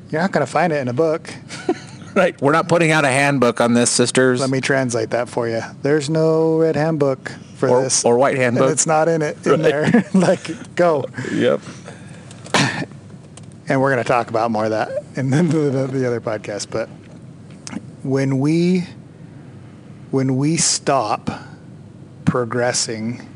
you're 0.09 0.21
not 0.21 0.31
going 0.31 0.45
to 0.45 0.51
find 0.51 0.73
it 0.73 0.77
in 0.77 0.87
a 0.87 0.93
book. 0.93 1.29
Right. 2.13 2.39
We're 2.41 2.51
not 2.51 2.67
putting 2.67 2.91
out 2.91 3.05
a 3.05 3.07
handbook 3.07 3.61
on 3.61 3.73
this, 3.73 3.89
sisters. 3.89 4.41
Let 4.41 4.49
me 4.49 4.59
translate 4.59 5.11
that 5.11 5.29
for 5.29 5.47
you. 5.47 5.61
There's 5.81 6.09
no 6.09 6.57
red 6.57 6.75
handbook 6.75 7.31
for 7.55 7.69
Or- 7.69 7.83
this. 7.83 8.03
or 8.03 8.17
white 8.17 8.35
handbook. 8.35 8.63
And 8.63 8.71
it's 8.73 8.85
not 8.85 9.07
in 9.07 9.21
it 9.21 9.37
in 9.47 9.51
Right. 9.53 9.61
there. 9.61 10.03
like, 10.13 10.75
go. 10.75 11.05
Yep. 11.31 11.61
and 13.69 13.79
we're 13.79 13.93
going 13.93 14.03
to 14.03 14.07
talk 14.07 14.29
about 14.29 14.51
more 14.51 14.65
of 14.65 14.71
that 14.71 14.91
in 15.15 15.29
the, 15.29 15.41
the, 15.41 15.87
the 15.87 16.05
other 16.05 16.19
podcast. 16.19 16.69
But 16.69 16.89
when 18.03 18.39
we 18.39 18.83
when 20.11 20.35
we 20.35 20.57
stop 20.57 21.29
progressing 22.31 23.27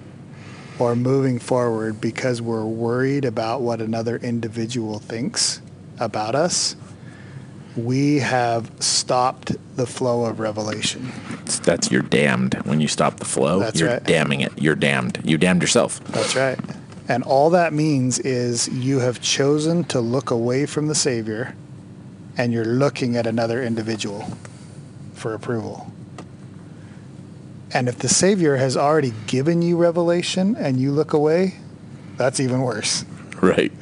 or 0.80 0.96
moving 0.96 1.38
forward 1.38 2.00
because 2.00 2.42
we're 2.42 2.64
worried 2.64 3.26
about 3.26 3.60
what 3.60 3.82
another 3.82 4.16
individual 4.16 5.00
thinks 5.00 5.62
about 6.00 6.34
us, 6.34 6.78
we 7.76 8.20
have 8.20 8.72
stopped 8.80 9.52
the 9.76 9.86
flow 9.86 10.24
of 10.24 10.40
revelation. 10.40 11.12
That's 11.64 11.92
you're 11.92 12.04
damned 12.04 12.54
when 12.64 12.80
you 12.80 12.88
stop 12.88 13.18
the 13.18 13.26
flow. 13.26 13.60
That's 13.60 13.82
you're 13.82 13.90
right. 13.90 14.04
damning 14.06 14.40
it. 14.40 14.54
You're 14.58 14.76
damned. 14.76 15.20
You 15.26 15.38
damned 15.38 15.62
yourself. 15.62 16.02
That's 16.06 16.34
right. 16.34 16.58
And 17.10 17.22
all 17.24 17.50
that 17.50 17.74
means 17.74 18.20
is 18.20 18.70
you 18.70 19.00
have 19.00 19.20
chosen 19.20 19.84
to 19.86 20.00
look 20.00 20.32
away 20.32 20.66
from 20.66 20.88
the 20.88 20.96
Savior 20.96 21.54
and 22.38 22.54
you're 22.54 22.64
looking 22.64 23.18
at 23.18 23.28
another 23.28 23.62
individual 23.62 24.26
for 25.16 25.34
approval. 25.34 25.92
And 27.76 27.90
if 27.90 28.00
the 28.00 28.08
Savior 28.08 28.56
has 28.56 28.78
already 28.78 29.12
given 29.28 29.62
you 29.62 29.76
revelation 29.76 30.56
and 30.56 30.80
you 30.80 30.94
look 30.94 31.12
away, 31.12 31.56
that's 32.16 32.40
even 32.40 32.62
worse. 32.62 33.04
Right. 33.42 33.74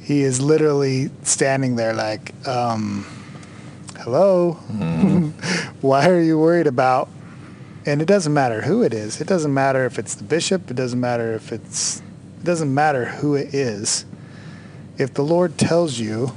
He 0.00 0.22
is 0.22 0.40
literally 0.40 1.10
standing 1.24 1.76
there 1.76 1.92
like, 1.92 2.32
um, 2.48 3.04
hello? 3.98 4.52
Why 5.82 6.08
are 6.08 6.22
you 6.22 6.38
worried 6.38 6.66
about? 6.66 7.10
And 7.84 8.00
it 8.00 8.06
doesn't 8.06 8.32
matter 8.32 8.62
who 8.62 8.82
it 8.82 8.94
is. 8.94 9.20
It 9.20 9.26
doesn't 9.26 9.52
matter 9.52 9.84
if 9.84 9.98
it's 9.98 10.14
the 10.14 10.24
bishop. 10.24 10.70
It 10.70 10.74
doesn't 10.74 10.98
matter 10.98 11.34
if 11.34 11.52
it's, 11.52 11.98
it 12.40 12.44
doesn't 12.44 12.72
matter 12.72 13.04
who 13.04 13.34
it 13.34 13.52
is. 13.52 14.06
If 14.96 15.12
the 15.12 15.22
Lord 15.22 15.58
tells 15.58 15.98
you 15.98 16.32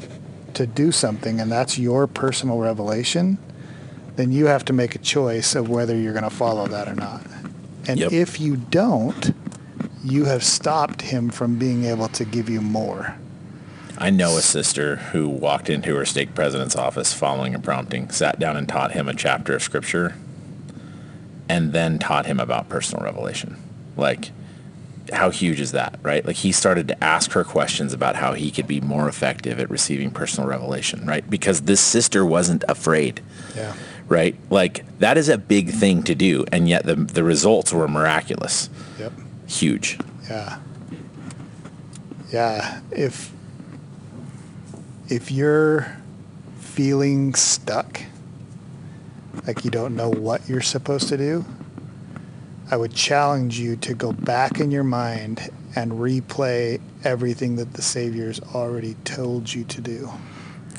to 0.56 0.67
do 0.67 0.91
something 0.91 1.39
and 1.39 1.49
that's 1.49 1.80
your 1.80 2.06
personal 2.06 2.58
revelation, 2.58 3.38
then 4.15 4.32
you 4.32 4.47
have 4.47 4.65
to 4.65 4.74
make 4.74 4.95
a 4.95 5.00
choice 5.00 5.56
of 5.56 5.69
whether 5.69 5.95
you're 5.95 6.13
going 6.13 6.24
to 6.24 6.30
follow 6.30 6.67
that 6.67 6.88
or 6.88 6.95
not. 6.95 7.21
And 7.88 8.00
Yep. 8.00 8.12
if 8.12 8.39
you 8.39 8.58
don't, 8.58 9.34
you 10.04 10.26
have 10.26 10.43
stopped 10.43 11.02
him 11.02 11.30
from 11.30 11.56
being 11.58 11.86
able 11.86 12.08
to 12.10 12.26
give 12.26 12.50
you 12.50 12.62
more. 12.62 13.15
I 13.97 14.10
know 14.10 14.36
a 14.38 14.41
sister 14.41 14.95
who 14.95 15.30
walked 15.30 15.69
into 15.69 15.95
her 15.95 16.06
stake 16.06 16.34
president's 16.34 16.76
office 16.76 17.13
following 17.13 17.54
a 17.54 17.60
prompting, 17.60 18.10
sat 18.10 18.39
down 18.39 18.58
and 18.58 18.67
taught 18.67 18.93
him 18.93 19.08
a 19.08 19.13
chapter 19.13 19.56
of 19.56 19.62
scripture, 19.62 20.15
and 21.47 21.71
then 21.74 22.00
taught 22.00 22.26
him 22.26 22.39
about 22.39 22.67
personal 22.69 23.04
revelation. 23.04 23.58
Like, 23.95 24.32
how 25.13 25.30
huge 25.30 25.60
is 25.60 25.71
that, 25.74 26.00
right? 26.02 26.26
Like, 26.26 26.38
he 26.38 26.52
started 26.52 26.88
to 26.88 27.04
ask 27.04 27.32
her 27.34 27.43
questions 27.43 27.93
about 27.93 28.15
how 28.15 28.34
he 28.34 28.50
could 28.50 28.67
be 28.67 28.82
more 28.82 29.08
effective 29.08 29.60
at 29.60 29.69
receiving 29.69 30.10
personal 30.10 30.50
revelation, 30.50 31.06
right? 31.06 31.28
Because 31.30 31.62
this 31.62 31.82
sister 31.82 32.26
wasn't 32.26 32.63
afraid. 32.67 33.21
Yeah. 33.56 33.74
Right? 34.12 34.36
Like 34.50 34.86
that 35.00 35.17
is 35.17 35.30
a 35.30 35.38
big 35.38 35.69
thing 35.71 36.04
to 36.04 36.13
do, 36.13 36.45
and 36.52 36.67
yet 36.69 36.86
the 36.86 36.95
the 36.95 37.24
results 37.24 37.74
were 37.74 37.88
miraculous, 37.88 38.69
Yep. 39.00 39.13
huge. 39.47 39.97
Yeah. 40.30 40.60
Yeah. 42.32 42.82
If 42.91 43.32
if 45.10 45.32
you're 45.32 45.97
feeling 46.60 47.34
stuck, 47.36 48.02
like 49.47 49.63
you 49.65 49.71
don't 49.71 49.95
know 49.95 50.10
what 50.10 50.47
you're 50.47 50.62
supposed 50.62 51.08
to 51.10 51.17
do, 51.17 51.45
I 52.69 52.78
would 52.78 52.93
challenge 52.93 53.60
you 53.60 53.76
to 53.78 53.93
go 53.93 54.12
back 54.13 54.60
in 54.60 54.71
your 54.71 54.84
mind 54.84 55.50
and 55.76 55.93
replay 55.93 56.80
everything 57.04 57.56
that 57.56 57.74
the 57.74 57.82
Savior's 57.82 58.39
already 58.54 58.95
told 59.06 59.54
you 59.54 59.63
to 59.65 59.82
do. 59.82 60.10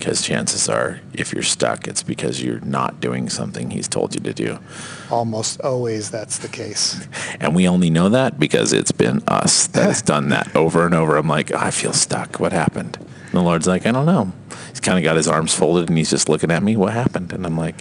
Because 0.02 0.20
chances 0.20 0.68
are, 0.68 0.98
if 1.14 1.32
you're 1.32 1.44
stuck, 1.44 1.86
it's 1.86 2.02
because 2.02 2.42
you're 2.42 2.58
not 2.62 3.00
doing 3.00 3.30
something 3.30 3.70
he's 3.70 3.86
told 3.86 4.16
you 4.16 4.20
to 4.22 4.32
do, 4.34 4.58
Almost 5.12 5.60
always 5.60 6.10
that's 6.10 6.38
the 6.38 6.48
case. 6.48 7.06
and 7.38 7.54
we 7.54 7.68
only 7.68 7.88
know 7.88 8.08
that 8.08 8.36
because 8.36 8.72
it's 8.72 8.90
been 8.90 9.22
us 9.28 9.68
that's 9.68 10.02
done 10.02 10.30
that 10.30 10.56
over 10.56 10.84
and 10.86 10.92
over. 10.92 11.16
I'm 11.16 11.28
like, 11.28 11.52
I 11.52 11.70
feel 11.70 11.92
stuck. 11.92 12.40
What 12.40 12.50
happened? 12.50 12.96
And 12.96 13.30
the 13.30 13.42
Lord's 13.42 13.68
like, 13.68 13.86
I 13.86 13.92
don't 13.92 14.06
know. 14.06 14.32
He's 14.70 14.80
kind 14.80 14.98
of 14.98 15.04
got 15.04 15.14
his 15.14 15.28
arms 15.28 15.54
folded 15.54 15.88
and 15.88 15.96
he's 15.96 16.10
just 16.10 16.28
looking 16.28 16.50
at 16.50 16.64
me. 16.64 16.76
What 16.76 16.94
happened? 16.94 17.32
And 17.32 17.46
I'm 17.46 17.56
like, 17.56 17.76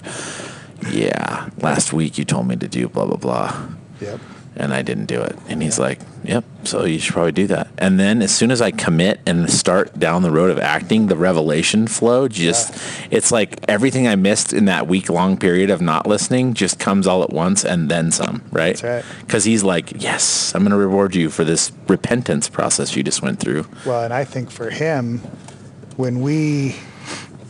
Yeah, 0.92 1.50
last 1.58 1.92
week 1.92 2.20
you 2.20 2.24
told 2.26 2.48
me 2.48 2.56
to 2.56 2.68
do 2.68 2.88
blah 2.88 3.08
blah 3.08 3.18
blah. 3.18 3.68
Yep. 4.00 4.20
And 4.56 4.74
I 4.74 4.82
didn't 4.82 5.06
do 5.06 5.22
it. 5.22 5.38
And 5.48 5.62
he's 5.62 5.80
like, 5.80 6.00
"Yep, 6.24 6.44
so 6.66 6.86
you 6.86 7.00
should 7.00 7.14
probably 7.14 7.32
do 7.32 7.48
that." 7.48 7.70
And 7.78 8.00
then 8.00 8.22
as 8.22 8.32
soon 8.32 8.52
as 8.52 8.62
I 8.62 8.72
commit 8.72 9.20
and 9.26 9.50
start 9.50 9.98
down 9.98 10.24
the 10.24 10.32
road 10.32 10.52
of 10.52 10.60
acting, 10.60 11.08
the 11.08 11.16
revelation 11.16 11.88
flow 11.88 12.28
just 12.28 12.78
it's 13.10 13.32
like 13.32 13.60
everything 13.68 14.08
I 14.08 14.16
missed 14.16 14.54
in 14.54 14.66
that 14.66 14.88
week 14.88 15.10
long 15.10 15.38
period 15.38 15.70
of 15.70 15.82
not 15.82 16.06
listening 16.06 16.54
just 16.54 16.80
comes 16.80 17.08
all 17.08 17.24
at 17.24 17.32
once 17.32 17.64
and 17.64 17.90
then 17.90 18.12
some, 18.12 18.44
right? 18.52 18.78
That's 18.78 19.06
right. 19.06 19.28
Cuz 19.28 19.46
he's 19.46 19.64
like, 19.64 20.02
"Yes, 20.02 20.52
I'm 20.54 20.62
going 20.64 20.72
to 20.72 20.78
reward 20.78 21.16
you 21.16 21.30
for 21.30 21.44
this 21.44 21.72
repentance 21.88 22.50
process 22.50 22.96
you 22.96 23.04
just 23.04 23.22
went 23.22 23.40
through." 23.40 23.66
Well, 23.86 24.04
and 24.04 24.14
I 24.14 24.26
think 24.26 24.52
for 24.52 24.70
him, 24.70 25.22
when 25.96 26.22
we 26.22 26.76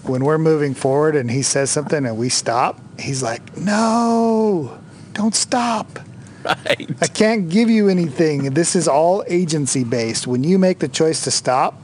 when 0.03 0.23
we're 0.23 0.39
moving 0.39 0.73
forward 0.73 1.15
and 1.15 1.29
he 1.29 1.41
says 1.41 1.69
something 1.69 2.05
and 2.05 2.17
we 2.17 2.29
stop, 2.29 2.79
he's 2.99 3.21
like, 3.21 3.57
"No, 3.57 4.79
don't 5.13 5.35
stop. 5.35 5.99
Right. 6.65 6.89
I 7.01 7.07
can't 7.07 7.49
give 7.49 7.69
you 7.69 7.87
anything. 7.89 8.53
This 8.53 8.75
is 8.75 8.87
all 8.87 9.23
agency 9.27 9.83
based. 9.83 10.25
When 10.27 10.43
you 10.43 10.57
make 10.57 10.79
the 10.79 10.87
choice 10.87 11.23
to 11.25 11.31
stop, 11.31 11.79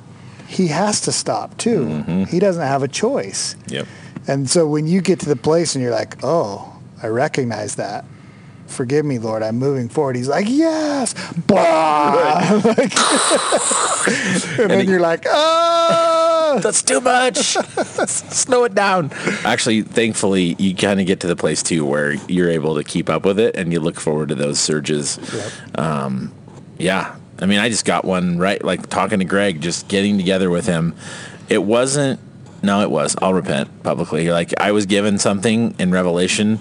he 0.47 0.67
has 0.67 1.01
to 1.01 1.11
stop 1.11 1.57
too. 1.57 1.85
Mm-hmm. 1.85 2.23
He 2.25 2.39
doesn't 2.39 2.65
have 2.65 2.81
a 2.83 2.87
choice. 2.87 3.55
Yep. 3.67 3.85
And 4.27 4.49
so 4.49 4.67
when 4.67 4.87
you 4.87 5.01
get 5.01 5.19
to 5.21 5.29
the 5.29 5.35
place 5.35 5.75
and 5.75 5.81
you're 5.83 5.91
like, 5.93 6.17
"Oh, 6.23 6.75
I 7.03 7.07
recognize 7.07 7.75
that." 7.75 8.05
Forgive 8.67 9.05
me, 9.05 9.17
Lord. 9.17 9.43
I'm 9.43 9.57
moving 9.57 9.87
forward. 9.87 10.17
He's 10.17 10.27
like, 10.27 10.45
yes, 10.49 11.13
Blah! 11.47 12.61
Like- 12.65 12.93
and 14.59 14.69
then 14.69 14.81
he- 14.81 14.87
you're 14.91 14.99
like, 14.99 15.23
oh, 15.25 16.06
That's 16.55 16.81
too 16.81 17.01
much. 17.01 17.35
Slow 18.07 18.63
it 18.63 18.73
down. 18.73 19.11
Actually, 19.43 19.81
thankfully, 19.81 20.55
you 20.57 20.75
kind 20.75 20.99
of 20.99 21.05
get 21.05 21.19
to 21.21 21.27
the 21.27 21.35
place 21.35 21.61
too 21.61 21.85
where 21.85 22.13
you're 22.27 22.49
able 22.49 22.75
to 22.75 22.83
keep 22.83 23.09
up 23.09 23.25
with 23.25 23.39
it, 23.39 23.55
and 23.55 23.71
you 23.71 23.79
look 23.79 23.99
forward 23.99 24.29
to 24.29 24.35
those 24.35 24.59
surges. 24.59 25.19
Yep. 25.33 25.79
Um, 25.79 26.33
yeah, 26.77 27.15
I 27.39 27.45
mean, 27.45 27.59
I 27.59 27.69
just 27.69 27.85
got 27.85 28.05
one 28.05 28.37
right. 28.37 28.63
Like 28.63 28.87
talking 28.87 29.19
to 29.19 29.25
Greg, 29.25 29.61
just 29.61 29.87
getting 29.87 30.17
together 30.17 30.49
with 30.49 30.65
him. 30.65 30.95
It 31.49 31.63
wasn't. 31.63 32.19
No, 32.63 32.81
it 32.81 32.89
was. 32.89 33.15
I'll 33.21 33.33
repent 33.33 33.83
publicly. 33.83 34.31
Like 34.31 34.59
I 34.59 34.71
was 34.71 34.85
given 34.85 35.19
something 35.19 35.75
in 35.77 35.91
Revelation 35.91 36.59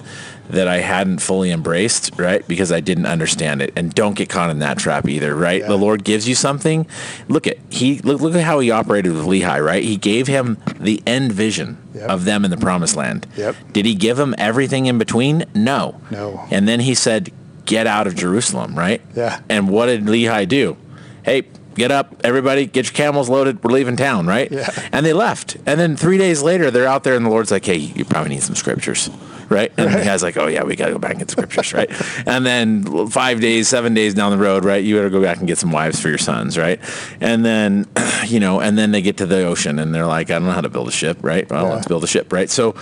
that 0.50 0.68
I 0.68 0.78
hadn't 0.78 1.18
fully 1.18 1.50
embraced, 1.50 2.12
right? 2.18 2.46
Because 2.46 2.70
I 2.72 2.80
didn't 2.80 3.06
understand 3.06 3.62
it. 3.62 3.72
And 3.76 3.92
don't 3.94 4.14
get 4.14 4.28
caught 4.28 4.50
in 4.50 4.60
that 4.60 4.78
trap 4.78 5.08
either, 5.08 5.34
right? 5.34 5.60
Yeah. 5.60 5.68
The 5.68 5.76
Lord 5.78 6.04
gives 6.04 6.28
you 6.28 6.34
something. 6.34 6.86
Look 7.28 7.46
at 7.46 7.58
he 7.70 7.98
look 8.00 8.20
look 8.20 8.34
at 8.34 8.44
how 8.44 8.58
he 8.60 8.70
operated 8.70 9.12
with 9.12 9.24
Lehi, 9.24 9.64
right? 9.64 9.82
He 9.82 9.96
gave 9.96 10.26
him 10.26 10.58
the 10.78 11.02
end 11.06 11.32
vision 11.32 11.78
Yep. 11.94 12.10
of 12.10 12.24
them 12.26 12.44
in 12.44 12.50
the 12.50 12.56
promised 12.58 12.94
land. 12.94 13.26
Yep. 13.36 13.56
Did 13.72 13.86
he 13.86 13.94
give 13.94 14.18
him 14.18 14.34
everything 14.36 14.84
in 14.86 14.98
between? 14.98 15.44
No. 15.54 16.00
No. 16.10 16.46
And 16.50 16.68
then 16.68 16.80
he 16.80 16.94
said, 16.94 17.30
"Get 17.64 17.86
out 17.86 18.06
of 18.06 18.14
Jerusalem," 18.14 18.76
right? 18.78 19.00
Yeah. 19.14 19.40
And 19.48 19.70
what 19.70 19.86
did 19.86 20.04
Lehi 20.04 20.46
do? 20.46 20.76
Hey, 21.22 21.44
get 21.74 21.90
up, 21.90 22.14
everybody, 22.22 22.66
get 22.66 22.84
your 22.86 22.92
camels 22.92 23.28
loaded. 23.30 23.64
We're 23.64 23.72
leaving 23.72 23.96
town, 23.96 24.26
right? 24.26 24.50
Yeah. 24.52 24.68
And 24.92 25.04
they 25.06 25.12
left. 25.14 25.56
And 25.66 25.80
then 25.80 25.96
three 25.96 26.18
days 26.18 26.42
later, 26.42 26.70
they're 26.70 26.86
out 26.86 27.02
there, 27.02 27.14
and 27.16 27.24
the 27.26 27.30
Lord's 27.30 27.50
like, 27.50 27.64
"Hey, 27.64 27.76
you 27.78 28.04
probably 28.04 28.30
need 28.30 28.42
some 28.42 28.54
scriptures." 28.56 29.08
Right, 29.48 29.72
and 29.76 29.92
the 29.94 30.04
guy's 30.04 30.22
like, 30.24 30.36
"Oh 30.36 30.48
yeah, 30.48 30.64
we 30.64 30.74
got 30.74 30.86
to 30.86 30.92
go 30.92 30.98
back 30.98 31.12
and 31.12 31.20
get 31.20 31.30
scriptures, 31.30 31.72
right?" 31.72 31.88
And 32.26 32.44
then 32.44 33.08
five 33.08 33.40
days, 33.40 33.68
seven 33.68 33.94
days 33.94 34.12
down 34.12 34.32
the 34.32 34.38
road, 34.38 34.64
right, 34.64 34.82
you 34.82 35.00
to 35.00 35.10
go 35.10 35.22
back 35.22 35.38
and 35.38 35.46
get 35.46 35.58
some 35.58 35.70
wives 35.70 36.00
for 36.00 36.08
your 36.08 36.18
sons, 36.18 36.58
right? 36.58 36.80
And 37.20 37.44
then, 37.44 37.86
you 38.26 38.40
know, 38.40 38.60
and 38.60 38.76
then 38.76 38.90
they 38.90 39.02
get 39.02 39.18
to 39.18 39.26
the 39.26 39.44
ocean, 39.44 39.78
and 39.78 39.94
they're 39.94 40.06
like, 40.06 40.30
"I 40.30 40.34
don't 40.34 40.46
know 40.46 40.52
how 40.52 40.62
to 40.62 40.68
build 40.68 40.88
a 40.88 40.92
ship, 40.92 41.18
right? 41.22 41.48
Well, 41.48 41.64
Yeah. 41.66 41.74
let's 41.74 41.86
build 41.86 42.02
a 42.02 42.08
ship, 42.08 42.32
right?" 42.32 42.50
So, 42.50 42.74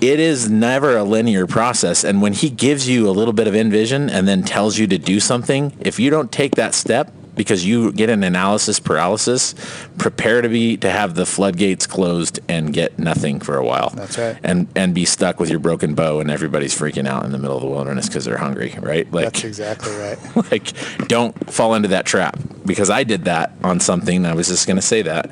it 0.00 0.20
is 0.20 0.50
never 0.50 0.96
a 0.96 1.04
linear 1.04 1.46
process. 1.46 2.04
And 2.04 2.20
when 2.20 2.34
he 2.34 2.50
gives 2.50 2.86
you 2.88 3.08
a 3.08 3.12
little 3.12 3.32
bit 3.32 3.46
of 3.46 3.54
envision 3.54 4.10
and 4.10 4.28
then 4.28 4.42
tells 4.42 4.76
you 4.78 4.86
to 4.88 4.98
do 4.98 5.20
something, 5.20 5.72
if 5.80 5.98
you 5.98 6.10
don't 6.10 6.30
take 6.30 6.56
that 6.56 6.74
step, 6.74 7.10
because 7.34 7.64
you 7.64 7.92
get 7.92 8.10
an 8.10 8.22
analysis 8.22 8.80
paralysis. 8.80 9.54
Prepare 9.98 10.42
to 10.42 10.48
be 10.48 10.76
to 10.78 10.90
have 10.90 11.14
the 11.14 11.26
floodgates 11.26 11.86
closed 11.86 12.40
and 12.48 12.72
get 12.72 12.98
nothing 12.98 13.40
for 13.40 13.56
a 13.56 13.64
while. 13.64 13.90
That's 13.90 14.18
right. 14.18 14.38
And 14.42 14.68
and 14.74 14.94
be 14.94 15.04
stuck 15.04 15.40
with 15.40 15.50
your 15.50 15.58
broken 15.58 15.94
bow 15.94 16.20
and 16.20 16.30
everybody's 16.30 16.78
freaking 16.78 17.06
out 17.06 17.24
in 17.24 17.32
the 17.32 17.38
middle 17.38 17.56
of 17.56 17.62
the 17.62 17.68
wilderness 17.68 18.08
because 18.08 18.24
they're 18.24 18.38
hungry, 18.38 18.74
right? 18.80 19.10
Like 19.12 19.26
That's 19.26 19.44
exactly 19.44 19.92
right. 19.96 20.18
like 20.50 20.72
don't 21.08 21.50
fall 21.50 21.74
into 21.74 21.88
that 21.88 22.06
trap 22.06 22.38
because 22.64 22.90
I 22.90 23.04
did 23.04 23.24
that 23.24 23.52
on 23.62 23.80
something. 23.80 24.26
I 24.26 24.34
was 24.34 24.48
just 24.48 24.66
going 24.66 24.76
to 24.76 24.82
say 24.82 25.02
that 25.02 25.30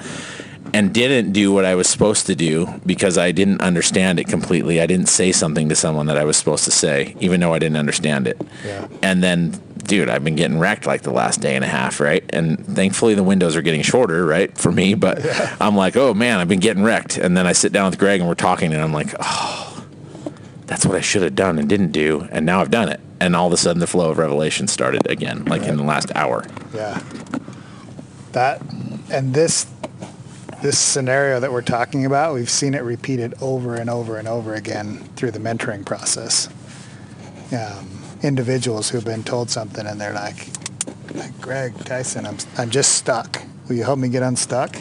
and 0.75 0.93
didn't 0.95 1.33
do 1.33 1.53
what 1.53 1.65
I 1.65 1.75
was 1.75 1.89
supposed 1.89 2.27
to 2.27 2.35
do 2.35 2.81
because 2.87 3.19
I 3.19 3.33
didn't 3.33 3.61
understand 3.61 4.19
it 4.19 4.27
completely. 4.27 4.81
I 4.81 4.87
didn't 4.87 5.09
say 5.09 5.33
something 5.33 5.69
to 5.69 5.77
someone 5.77 6.07
that 6.07 6.17
I 6.17 6.25
was 6.25 6.37
supposed 6.37 6.65
to 6.65 6.71
say, 6.71 7.15
even 7.21 7.41
though 7.41 7.53
I 7.53 7.59
didn't 7.59 7.77
understand 7.77 8.27
it. 8.27 8.41
Yeah. 8.65 8.89
And 9.03 9.23
then, 9.23 9.61
dude, 9.93 10.09
I've 10.09 10.25
been 10.25 10.37
getting 10.37 10.59
wrecked 10.59 10.87
like 10.87 11.03
the 11.03 11.11
last 11.11 11.43
day 11.43 11.55
and 11.55 11.63
a 11.63 11.69
half, 11.69 12.01
right? 12.01 12.25
And 12.31 12.65
thankfully 12.65 13.13
the 13.13 13.23
windows 13.23 13.57
are 13.57 13.61
getting 13.61 13.83
shorter, 13.83 14.25
right, 14.25 14.57
for 14.57 14.73
me. 14.73 14.95
But 14.95 15.21
I'm 15.61 15.77
like, 15.77 15.99
oh 15.99 16.15
man, 16.15 16.39
I've 16.39 16.49
been 16.49 16.61
getting 16.61 16.83
wrecked. 16.83 17.19
And 17.19 17.37
then 17.37 17.47
I 17.47 17.53
sit 17.53 17.75
down 17.75 17.91
with 17.91 17.99
Greg 17.99 18.21
and 18.21 18.27
we're 18.27 18.35
talking, 18.35 18.73
and 18.73 18.83
I'm 18.83 18.95
like, 18.95 19.15
oh, 19.21 19.87
that's 20.65 20.87
what 20.87 20.97
I 20.97 21.03
should 21.03 21.21
have 21.21 21.35
done 21.35 21.59
and 21.59 21.69
didn't 21.69 21.93
do, 21.93 22.27
and 22.33 22.47
now 22.47 22.63
I've 22.63 22.71
done 22.71 22.89
it. 22.89 23.01
And 23.21 23.37
all 23.37 23.49
of 23.49 23.53
a 23.53 23.59
sudden, 23.59 23.81
the 23.81 23.87
flow 23.87 24.11
of 24.11 24.17
revelation 24.17 24.67
started 24.67 25.07
again, 25.11 25.45
like 25.45 25.65
in 25.65 25.77
the 25.77 25.85
last 25.85 26.11
hour. 26.15 26.47
Yeah. 26.75 27.03
That 28.33 28.63
and 29.11 29.35
this 29.35 29.67
this 30.63 30.79
scenario 30.79 31.39
that 31.39 31.53
we're 31.53 31.61
talking 31.61 32.07
about, 32.07 32.33
we've 32.33 32.49
seen 32.49 32.73
it 32.73 32.83
repeated 32.83 33.35
over 33.43 33.75
and 33.75 33.91
over 33.91 34.17
and 34.17 34.27
over 34.27 34.55
again 34.55 35.01
through 35.17 35.33
the 35.33 35.39
mentoring 35.39 35.85
process. 35.85 36.49
Um, 37.53 38.02
individuals 38.23 38.91
who've 38.91 39.05
been 39.05 39.25
told 39.25 39.51
something 39.51 39.87
and 39.87 40.01
they're 40.01 40.13
like, 40.13 40.49
like 41.15 41.39
Greg 41.41 41.77
Tyson, 41.85 42.27
I'm 42.27 42.39
I'm 42.57 42.71
just 42.71 42.95
stuck. 42.95 43.43
Will 43.69 43.77
you 43.77 43.85
help 43.85 43.99
me 43.99 44.09
get 44.09 44.23
unstuck? 44.23 44.77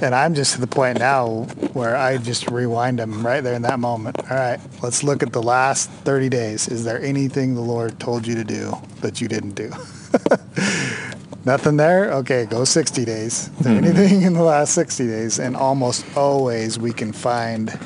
And 0.00 0.14
I'm 0.14 0.34
just 0.34 0.54
to 0.54 0.60
the 0.60 0.66
point 0.66 0.98
now 0.98 1.44
where 1.72 1.96
I 1.96 2.18
just 2.18 2.50
rewind 2.50 2.98
them 2.98 3.24
right 3.24 3.40
there 3.40 3.54
in 3.54 3.62
that 3.62 3.78
moment. 3.78 4.18
All 4.30 4.36
right, 4.36 4.60
let's 4.82 5.04
look 5.04 5.22
at 5.22 5.32
the 5.32 5.42
last 5.42 5.88
30 5.88 6.28
days. 6.28 6.68
Is 6.68 6.84
there 6.84 7.00
anything 7.00 7.54
the 7.54 7.60
Lord 7.60 7.98
told 8.00 8.26
you 8.26 8.34
to 8.34 8.44
do 8.44 8.74
that 9.00 9.20
you 9.20 9.28
didn't 9.28 9.54
do? 9.54 9.70
Nothing 11.44 11.76
there? 11.76 12.12
Okay, 12.12 12.46
go 12.46 12.64
60 12.64 13.04
days. 13.04 13.48
Is 13.48 13.58
there 13.58 13.78
hmm. 13.78 13.84
anything 13.84 14.22
in 14.22 14.32
the 14.32 14.42
last 14.42 14.74
60 14.74 15.06
days? 15.06 15.38
And 15.38 15.56
almost 15.56 16.04
always 16.16 16.78
we 16.78 16.92
can 16.92 17.12
find 17.12 17.78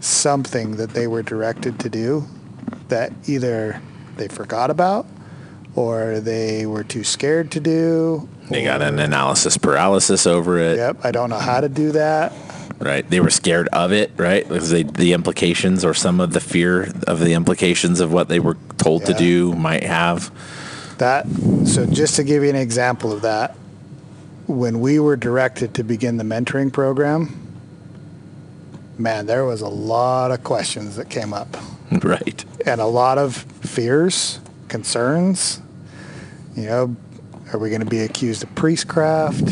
something 0.00 0.76
that 0.76 0.90
they 0.90 1.06
were 1.06 1.22
directed 1.22 1.78
to 1.80 1.88
do 1.88 2.26
that 2.88 3.12
either 3.26 3.80
they 4.16 4.28
forgot 4.28 4.70
about 4.70 5.06
or 5.74 6.20
they 6.20 6.66
were 6.66 6.82
too 6.84 7.04
scared 7.04 7.50
to 7.52 7.60
do. 7.60 8.28
They 8.50 8.64
got 8.64 8.82
an 8.82 8.98
analysis 8.98 9.56
paralysis 9.56 10.26
over 10.26 10.58
it. 10.58 10.76
Yep, 10.76 11.04
I 11.04 11.10
don't 11.12 11.30
know 11.30 11.38
how 11.38 11.60
to 11.60 11.68
do 11.68 11.92
that. 11.92 12.32
right? 12.78 13.08
They 13.08 13.20
were 13.20 13.30
scared 13.30 13.68
of 13.68 13.92
it, 13.92 14.10
right? 14.16 14.48
Because 14.48 14.70
they, 14.70 14.82
the 14.82 15.12
implications 15.12 15.84
or 15.84 15.94
some 15.94 16.20
of 16.20 16.32
the 16.32 16.40
fear 16.40 16.90
of 17.06 17.20
the 17.20 17.34
implications 17.34 18.00
of 18.00 18.12
what 18.12 18.28
they 18.28 18.40
were 18.40 18.56
told 18.78 19.04
to 19.06 19.14
do 19.14 19.54
might 19.54 19.84
have. 19.84 20.32
That 20.98 21.26
so 21.64 21.86
just 21.86 22.16
to 22.16 22.24
give 22.24 22.42
you 22.42 22.50
an 22.50 22.56
example 22.56 23.12
of 23.12 23.22
that, 23.22 23.54
when 24.46 24.80
we 24.80 24.98
were 24.98 25.14
directed 25.16 25.74
to 25.74 25.84
begin 25.84 26.16
the 26.16 26.24
mentoring 26.24 26.72
program, 26.72 27.46
man, 28.96 29.26
there 29.26 29.44
was 29.44 29.60
a 29.60 29.68
lot 29.68 30.32
of 30.32 30.42
questions 30.42 30.96
that 30.96 31.08
came 31.10 31.32
up 31.32 31.56
Right. 32.02 32.44
And 32.68 32.80
a 32.80 32.86
lot 32.86 33.18
of 33.18 33.36
fears, 33.36 34.40
concerns. 34.68 35.60
You 36.54 36.66
know, 36.66 36.96
are 37.52 37.58
we 37.58 37.70
going 37.70 37.80
to 37.80 37.86
be 37.86 38.00
accused 38.00 38.42
of 38.42 38.54
priestcraft? 38.54 39.42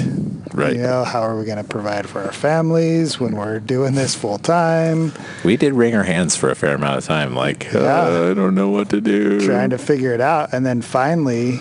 Right. 0.52 0.76
You 0.76 0.82
know, 0.82 1.04
how 1.04 1.20
are 1.22 1.38
we 1.38 1.44
going 1.44 1.58
to 1.58 1.68
provide 1.68 2.08
for 2.08 2.22
our 2.22 2.32
families 2.32 3.20
when 3.20 3.36
we're 3.36 3.60
doing 3.60 3.94
this 3.94 4.14
full 4.14 4.38
time? 4.38 5.12
We 5.44 5.56
did 5.56 5.74
wring 5.74 5.94
our 5.94 6.02
hands 6.04 6.36
for 6.36 6.50
a 6.50 6.54
fair 6.54 6.74
amount 6.74 6.98
of 6.98 7.04
time. 7.04 7.34
Like, 7.34 7.74
uh, 7.74 8.30
I 8.30 8.34
don't 8.34 8.54
know 8.54 8.70
what 8.70 8.90
to 8.90 9.00
do. 9.00 9.40
trying 9.40 9.70
to 9.70 9.78
figure 9.78 10.12
it 10.12 10.20
out. 10.20 10.52
And 10.52 10.64
then 10.64 10.82
finally, 10.82 11.60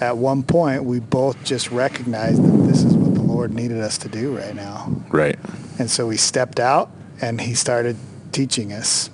at 0.00 0.16
one 0.16 0.42
point, 0.42 0.84
we 0.84 1.00
both 1.00 1.42
just 1.44 1.70
recognized 1.70 2.42
that 2.42 2.66
this 2.66 2.82
is 2.82 2.94
what 2.94 3.14
the 3.14 3.22
Lord 3.22 3.52
needed 3.52 3.78
us 3.78 3.98
to 3.98 4.08
do 4.08 4.36
right 4.36 4.54
now. 4.54 4.92
Right. 5.08 5.38
And 5.78 5.90
so 5.90 6.06
we 6.06 6.16
stepped 6.16 6.58
out 6.58 6.90
and 7.20 7.40
He 7.40 7.54
started 7.54 7.96
teaching 8.32 8.72
us 8.72 9.08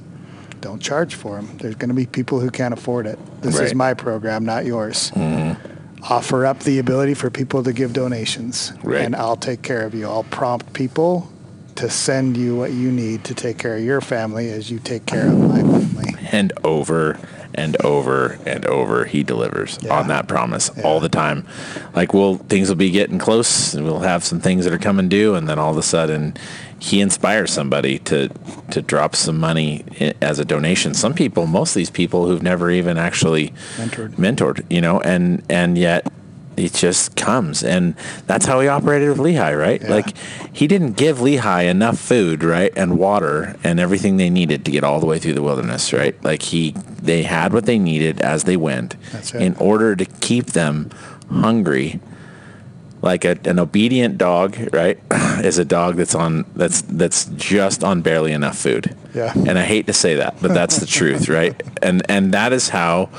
don't 0.62 0.80
charge 0.80 1.14
for 1.14 1.36
them. 1.36 1.58
There's 1.58 1.74
going 1.74 1.88
to 1.90 1.94
be 1.94 2.06
people 2.06 2.40
who 2.40 2.50
can't 2.50 2.72
afford 2.72 3.06
it. 3.06 3.18
This 3.42 3.58
is 3.60 3.74
my 3.74 3.92
program, 3.94 4.44
not 4.44 4.64
yours. 4.64 5.10
Mm-hmm. 5.10 6.02
Offer 6.04 6.46
up 6.46 6.60
the 6.60 6.78
ability 6.78 7.14
for 7.14 7.30
people 7.30 7.62
to 7.62 7.72
give 7.72 7.92
donations, 7.92 8.72
Right. 8.82 9.02
and 9.02 9.14
I'll 9.14 9.36
take 9.36 9.62
care 9.62 9.82
of 9.82 9.94
you. 9.94 10.06
I'll 10.06 10.24
prompt 10.24 10.72
people 10.72 11.30
to 11.76 11.88
send 11.88 12.36
you 12.36 12.56
what 12.56 12.72
you 12.72 12.90
need 12.90 13.24
to 13.24 13.34
take 13.34 13.58
care 13.58 13.76
of 13.76 13.82
your 13.82 14.00
family 14.00 14.50
as 14.50 14.70
you 14.70 14.78
take 14.78 15.06
care 15.06 15.26
of 15.28 15.38
my 15.38 15.60
family. 15.62 16.14
And 16.32 16.52
over 16.64 17.18
and 17.54 17.76
over 17.84 18.38
and 18.46 18.64
over, 18.66 19.04
he 19.04 19.22
delivers 19.22 19.78
Yeah. 19.80 19.94
on 19.98 20.08
that 20.08 20.26
promise 20.26 20.70
Yeah. 20.76 20.82
all 20.84 21.00
the 21.00 21.08
time. 21.08 21.44
Like, 21.94 22.12
well, 22.14 22.36
things 22.48 22.68
will 22.68 22.76
be 22.76 22.90
getting 22.90 23.18
close, 23.18 23.72
and 23.74 23.84
we'll 23.84 24.00
have 24.00 24.24
some 24.24 24.40
things 24.40 24.64
that 24.64 24.72
are 24.74 24.78
coming 24.78 25.08
due, 25.08 25.34
and 25.34 25.48
then 25.48 25.58
all 25.58 25.70
of 25.70 25.76
a 25.78 25.82
sudden, 25.82 26.34
he 26.82 27.00
inspires 27.00 27.52
somebody 27.52 28.00
to 28.00 28.28
to 28.72 28.82
drop 28.82 29.14
some 29.14 29.38
money 29.38 29.84
as 30.20 30.40
a 30.40 30.44
donation. 30.44 30.94
Some 30.94 31.14
people, 31.14 31.46
most 31.46 31.70
of 31.70 31.74
these 31.76 31.90
people 31.90 32.26
who've 32.26 32.42
never 32.42 32.72
even 32.72 32.98
actually 32.98 33.50
Mentored. 33.76 34.14
mentored, 34.16 34.64
you 34.68 34.80
know, 34.80 35.00
and 35.00 35.44
and 35.48 35.78
yet 35.78 36.12
it 36.56 36.74
just 36.74 37.14
comes, 37.14 37.62
and 37.62 37.94
that's 38.26 38.46
how 38.46 38.58
he 38.58 38.66
operated 38.66 39.10
with 39.10 39.18
Lehi, 39.18 39.56
right? 39.56 39.80
Yeah. 39.80 39.90
Like 39.90 40.16
he 40.52 40.66
didn't 40.66 40.94
give 40.96 41.18
Lehi 41.18 41.70
enough 41.70 41.98
food, 41.98 42.42
right, 42.42 42.72
and 42.76 42.98
water 42.98 43.54
and 43.62 43.78
everything 43.78 44.16
they 44.16 44.28
needed 44.28 44.64
to 44.64 44.72
get 44.72 44.82
all 44.82 44.98
the 44.98 45.06
way 45.06 45.20
through 45.20 45.34
the 45.34 45.42
wilderness, 45.42 45.92
right? 45.92 46.20
Like 46.24 46.42
he, 46.42 46.72
they 47.00 47.22
had 47.22 47.52
what 47.52 47.64
they 47.64 47.78
needed 47.78 48.20
as 48.20 48.42
they 48.42 48.56
went, 48.56 48.96
in 49.34 49.54
order 49.60 49.94
to 49.94 50.04
keep 50.04 50.46
them 50.46 50.90
hungry. 51.30 52.00
Like 53.02 53.24
a, 53.24 53.36
an 53.44 53.58
obedient 53.58 54.16
dog, 54.16 54.56
right, 54.72 54.98
is 55.44 55.58
a 55.58 55.64
dog 55.64 55.96
that's 55.96 56.14
on 56.14 56.44
that's 56.54 56.82
that's 56.82 57.24
just 57.36 57.82
on 57.82 58.00
barely 58.00 58.32
enough 58.32 58.56
food. 58.56 58.96
Yeah. 59.12 59.32
And 59.34 59.58
I 59.58 59.64
hate 59.64 59.86
to 59.88 59.92
say 59.92 60.14
that, 60.16 60.36
but 60.40 60.54
that's 60.54 60.76
the 60.76 60.86
truth, 60.86 61.28
right? 61.40 61.60
And 61.82 62.02
and 62.08 62.32
that 62.32 62.52
is 62.52 62.68
how 62.68 63.10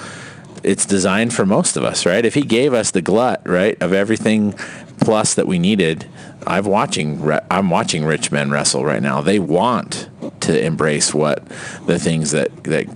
it's 0.64 0.86
designed 0.86 1.34
for 1.34 1.46
most 1.46 1.76
of 1.76 1.84
us, 1.84 2.06
right? 2.06 2.26
If 2.26 2.34
he 2.34 2.42
gave 2.42 2.74
us 2.74 2.92
the 2.92 3.02
glut, 3.02 3.42
right, 3.46 3.80
of 3.82 3.94
everything 3.94 4.54
plus 5.02 5.34
that 5.34 5.48
we 5.48 5.60
needed, 5.60 6.08
I'm 6.48 6.66
watching 6.66 7.22
I'm 7.52 7.70
watching 7.70 8.06
rich 8.06 8.32
men 8.32 8.52
wrestle 8.52 8.86
right 8.86 9.02
now. 9.02 9.22
They 9.22 9.40
want 9.40 10.10
to 10.42 10.66
embrace 10.66 11.14
what 11.14 11.46
the 11.86 12.00
things 12.00 12.32
that 12.32 12.64
that 12.64 12.88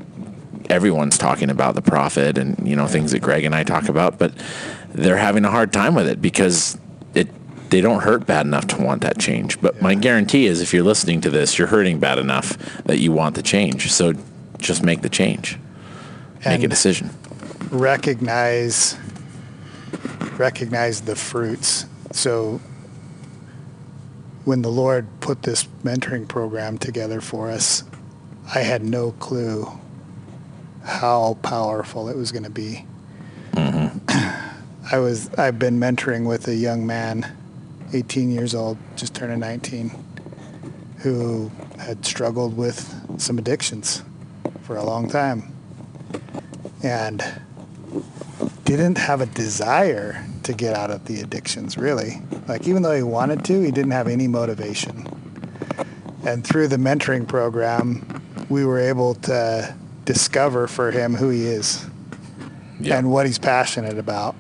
everyone's 0.70 1.18
talking 1.18 1.50
about 1.50 1.76
the 1.76 1.82
prophet 1.82 2.38
and 2.38 2.68
you 2.68 2.76
know 2.76 2.88
things 2.88 3.12
that 3.12 3.22
Greg 3.22 3.46
and 3.46 3.56
I 3.56 3.64
talk 3.64 3.90
about, 3.90 4.18
but 4.18 4.34
they're 4.94 5.18
having 5.18 5.46
a 5.46 5.52
hard 5.52 5.74
time 5.74 5.96
with 5.96 6.08
it 6.08 6.22
because 6.22 6.78
it 7.14 7.28
they 7.70 7.82
don't 7.82 8.02
hurt 8.02 8.26
bad 8.26 8.46
enough 8.46 8.68
to 8.68 8.82
want 8.82 9.02
that 9.02 9.18
change. 9.18 9.60
But 9.62 9.82
my 9.82 9.96
guarantee 9.96 10.46
is 10.46 10.62
if 10.62 10.74
you're 10.74 10.84
listening 10.84 11.22
to 11.22 11.30
this, 11.30 11.58
you're 11.58 11.68
hurting 11.68 12.00
bad 12.00 12.18
enough 12.18 12.58
that 12.84 13.00
you 13.00 13.12
want 13.12 13.36
the 13.36 13.44
change. 13.44 13.92
So 13.92 14.14
just 14.58 14.84
make 14.84 15.02
the 15.02 15.10
change. 15.10 15.58
Make 16.46 16.64
a 16.64 16.68
decision. 16.68 17.10
recognize 17.72 18.98
recognize 20.38 21.02
the 21.02 21.16
fruits. 21.16 21.86
So 22.12 22.62
when 24.46 24.62
the 24.62 24.72
Lord 24.72 25.08
put 25.20 25.44
this 25.44 25.68
mentoring 25.84 26.28
program 26.28 26.78
together 26.78 27.20
for 27.20 27.50
us, 27.52 27.84
I 28.54 28.60
had 28.60 28.84
no 28.84 29.12
clue 29.12 29.68
how 30.88 31.38
powerful 31.44 32.10
it 32.10 32.16
was 32.16 32.32
going 32.32 32.46
to 32.46 32.50
be. 32.50 32.86
Mm-hmm. 33.52 33.98
I 34.92 35.00
was 35.00 35.34
I've 35.34 35.60
been 35.60 35.80
mentoring 35.80 36.28
with 36.28 36.48
a 36.48 36.56
young 36.56 36.88
man, 36.88 37.36
18 37.94 38.32
years 38.32 38.56
old, 38.56 38.78
just 38.96 39.14
turning 39.14 39.40
19, 39.40 39.92
who 41.00 41.52
had 41.78 42.06
struggled 42.06 42.56
with 42.56 43.20
some 43.20 43.38
addictions 43.38 44.02
for 44.62 44.78
a 44.78 44.84
long 44.84 45.10
time. 45.10 45.54
And 46.84 47.24
didn't 48.64 48.98
have 48.98 49.22
a 49.22 49.26
desire 49.26 50.26
to 50.44 50.54
get 50.54 50.76
out 50.76 50.92
of 50.92 51.06
the 51.06 51.22
addictions, 51.22 51.78
really. 51.78 52.22
Like, 52.48 52.68
even 52.68 52.82
though 52.82 52.96
he 52.96 53.04
wanted 53.04 53.44
to, 53.46 53.62
he 53.62 53.72
didn't 53.72 53.92
have 53.92 54.08
any 54.08 54.28
motivation. 54.28 55.06
And 56.26 56.46
through 56.46 56.68
the 56.68 56.78
mentoring 56.78 57.28
program, 57.28 58.22
we 58.50 58.66
were 58.66 58.80
able 58.80 59.16
to 59.16 59.74
discover 60.08 60.66
for 60.68 60.90
him 60.92 61.14
who 61.16 61.30
he 61.30 61.46
is 61.46 61.86
Yeah. 62.80 62.98
and 62.98 63.12
what 63.12 63.26
he's 63.28 63.38
passionate 63.38 64.00
about 64.00 64.36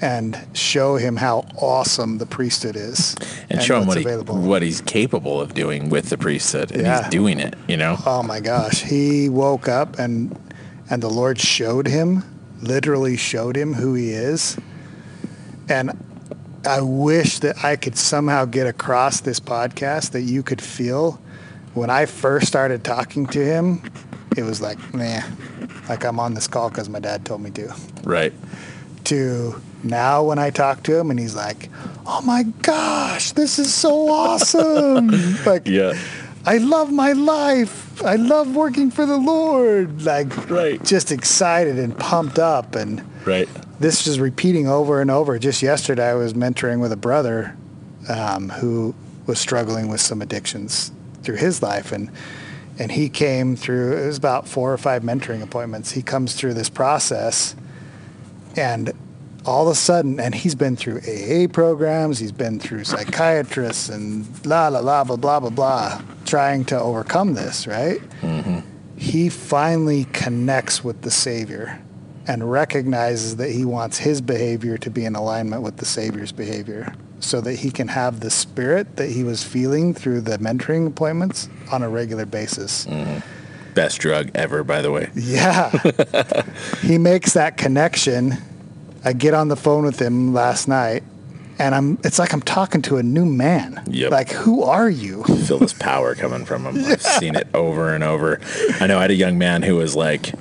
and 0.00 0.36
show 0.54 0.96
him 0.96 1.16
how 1.16 1.44
awesome 1.56 2.18
the 2.18 2.26
priesthood 2.26 2.74
is 2.74 3.14
and, 3.50 3.62
show 3.62 3.80
him 3.80 3.86
what, 3.86 3.98
he, 3.98 4.02
available. 4.02 4.36
what 4.38 4.62
he's 4.62 4.80
capable 4.80 5.40
of 5.40 5.54
doing 5.54 5.88
with 5.90 6.08
the 6.08 6.16
priesthood. 6.18 6.72
And 6.72 6.82
Yeah. 6.82 7.02
he's 7.02 7.10
doing 7.10 7.38
it, 7.38 7.54
you 7.68 7.76
know? 7.76 7.96
Oh 8.06 8.22
my 8.22 8.40
gosh. 8.40 8.82
He 8.82 9.28
woke 9.28 9.68
up 9.68 9.98
and 9.98 10.36
and 10.90 11.02
the 11.02 11.08
Lord 11.10 11.38
showed 11.38 11.86
him, 11.86 12.22
literally 12.60 13.16
showed 13.16 13.56
him 13.56 13.72
who 13.74 13.94
he 13.94 14.10
is. 14.10 14.56
And 15.68 15.92
I 16.66 16.80
wish 16.80 17.38
that 17.40 17.62
I 17.64 17.76
could 17.76 17.96
somehow 17.96 18.44
get 18.46 18.66
across 18.66 19.20
this 19.20 19.38
podcast 19.40 20.10
that 20.12 20.22
you 20.22 20.42
could 20.42 20.60
feel 20.62 21.18
when 21.74 21.88
I 21.90 22.06
first 22.06 22.46
started 22.46 22.84
talking 22.84 23.26
to 23.28 23.44
him. 23.44 23.82
It 24.36 24.42
was 24.42 24.60
like, 24.60 24.78
nah, 24.94 25.20
like 25.88 26.04
I'm 26.04 26.18
on 26.20 26.34
this 26.34 26.46
call 26.48 26.68
because 26.70 26.88
my 26.88 26.98
dad 27.00 27.24
told 27.24 27.40
me 27.42 27.50
to. 27.52 27.74
Right. 28.04 28.32
To 29.04 29.60
now 29.82 30.22
when 30.24 30.38
I 30.38 30.50
talk 30.50 30.82
to 30.84 30.96
him 30.98 31.10
and 31.10 31.20
he's 31.20 31.34
like, 31.34 31.68
oh 32.06 32.22
my 32.22 32.44
gosh, 32.62 33.32
this 33.32 33.58
is 33.58 33.72
so 33.72 34.08
awesome. 34.08 35.08
like, 35.46 35.66
Yeah. 35.66 35.92
I 36.46 36.58
love 36.58 36.92
my 36.92 37.12
life. 37.12 38.02
I 38.04 38.16
love 38.16 38.54
working 38.54 38.90
for 38.90 39.06
the 39.06 39.16
Lord. 39.16 40.02
Like, 40.02 40.50
Right. 40.50 40.82
just 40.84 41.10
excited 41.12 41.78
and 41.78 41.96
pumped 41.98 42.38
up. 42.38 42.74
And 42.74 43.02
Right. 43.24 43.48
this 43.80 44.06
is 44.06 44.20
repeating 44.20 44.68
over 44.68 45.00
and 45.00 45.10
over. 45.10 45.38
Just 45.38 45.62
yesterday, 45.62 46.10
I 46.10 46.14
was 46.14 46.34
mentoring 46.34 46.80
with 46.80 46.92
a 46.92 46.96
brother 46.96 47.56
um, 48.08 48.50
who 48.50 48.94
was 49.26 49.38
struggling 49.38 49.88
with 49.88 50.00
some 50.02 50.20
addictions 50.20 50.92
through 51.22 51.36
his 51.36 51.62
life, 51.62 51.90
and 51.92 52.10
and 52.78 52.92
he 52.92 53.08
came 53.08 53.56
through. 53.56 53.96
It 53.96 54.06
was 54.06 54.18
about 54.18 54.48
four 54.48 54.72
or 54.72 54.78
five 54.78 55.02
mentoring 55.02 55.42
appointments. 55.42 55.92
He 55.92 56.02
comes 56.02 56.34
through 56.34 56.54
this 56.54 56.68
process, 56.68 57.54
and 58.56 58.92
all 59.46 59.68
of 59.68 59.72
a 59.72 59.74
sudden, 59.74 60.18
and 60.18 60.34
he's 60.34 60.54
been 60.54 60.76
through 60.76 61.00
AA 61.00 61.48
programs. 61.52 62.18
He's 62.18 62.32
been 62.32 62.58
through 62.58 62.84
psychiatrists 62.84 63.88
and 63.88 64.26
la 64.46 64.68
la 64.68 64.80
la 64.80 65.04
blah 65.04 65.16
blah 65.16 65.40
blah 65.40 65.50
blah, 65.50 66.02
trying 66.24 66.64
to 66.66 66.80
overcome 66.80 67.34
this. 67.34 67.66
Right? 67.66 68.00
Mm-hmm. 68.22 68.60
he 68.96 69.28
finally 69.28 70.04
connects 70.12 70.82
with 70.82 71.02
the 71.02 71.10
Savior 71.10 71.80
and 72.26 72.50
recognizes 72.50 73.36
that 73.36 73.50
he 73.50 73.64
wants 73.64 73.98
his 73.98 74.22
behavior 74.22 74.78
to 74.78 74.88
be 74.88 75.04
in 75.04 75.14
alignment 75.14 75.62
with 75.62 75.76
the 75.76 75.84
Savior's 75.84 76.32
behavior 76.32 76.94
so 77.24 77.40
that 77.40 77.54
he 77.56 77.70
can 77.70 77.88
have 77.88 78.20
the 78.20 78.30
spirit 78.30 78.96
that 78.96 79.10
he 79.10 79.24
was 79.24 79.42
feeling 79.42 79.94
through 79.94 80.20
the 80.20 80.38
mentoring 80.38 80.86
appointments 80.86 81.48
on 81.72 81.82
a 81.82 81.88
regular 81.88 82.26
basis. 82.26 82.86
Mm. 82.86 83.22
Best 83.74 84.00
drug 84.00 84.30
ever, 84.34 84.62
by 84.62 84.82
the 84.82 84.90
way. 84.90 85.10
Yeah. 85.14 85.70
he 86.82 86.98
makes 86.98 87.32
that 87.32 87.56
connection. 87.56 88.34
I 89.04 89.12
get 89.12 89.34
on 89.34 89.48
the 89.48 89.56
phone 89.56 89.84
with 89.84 90.00
him 90.00 90.32
last 90.32 90.68
night 90.68 91.02
and 91.58 91.74
I'm 91.74 91.98
it's 92.04 92.18
like 92.18 92.32
I'm 92.32 92.42
talking 92.42 92.82
to 92.82 92.96
a 92.96 93.02
new 93.02 93.24
man. 93.24 93.82
Yep. 93.86 94.10
Like 94.10 94.30
who 94.30 94.62
are 94.62 94.90
you? 94.90 95.24
feel 95.24 95.58
this 95.58 95.72
power 95.72 96.14
coming 96.14 96.44
from 96.44 96.66
him. 96.66 96.84
I've 96.84 97.02
seen 97.20 97.36
it 97.36 97.48
over 97.54 97.94
and 97.94 98.02
over. 98.02 98.40
I 98.80 98.86
know 98.86 98.98
I 98.98 99.02
had 99.02 99.10
a 99.10 99.14
young 99.14 99.38
man 99.38 99.62
who 99.62 99.76
was 99.76 99.94
like, 99.94 100.32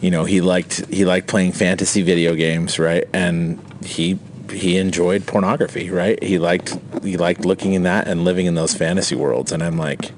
you 0.00 0.10
know, 0.10 0.24
he 0.24 0.40
liked 0.40 0.86
he 0.86 1.04
liked 1.04 1.28
playing 1.28 1.52
fantasy 1.52 2.02
video 2.02 2.34
games, 2.34 2.78
right? 2.78 3.04
And 3.12 3.60
he 3.84 4.18
he 4.52 4.76
enjoyed 4.76 5.26
pornography, 5.26 5.90
right? 5.90 6.22
He 6.22 6.38
liked 6.38 6.76
he 7.02 7.16
liked 7.16 7.44
looking 7.44 7.72
in 7.72 7.82
that 7.82 8.06
and 8.06 8.24
living 8.24 8.46
in 8.46 8.54
those 8.54 8.74
fantasy 8.74 9.14
worlds. 9.14 9.52
And 9.52 9.62
I'm 9.62 9.76
like, 9.76 10.12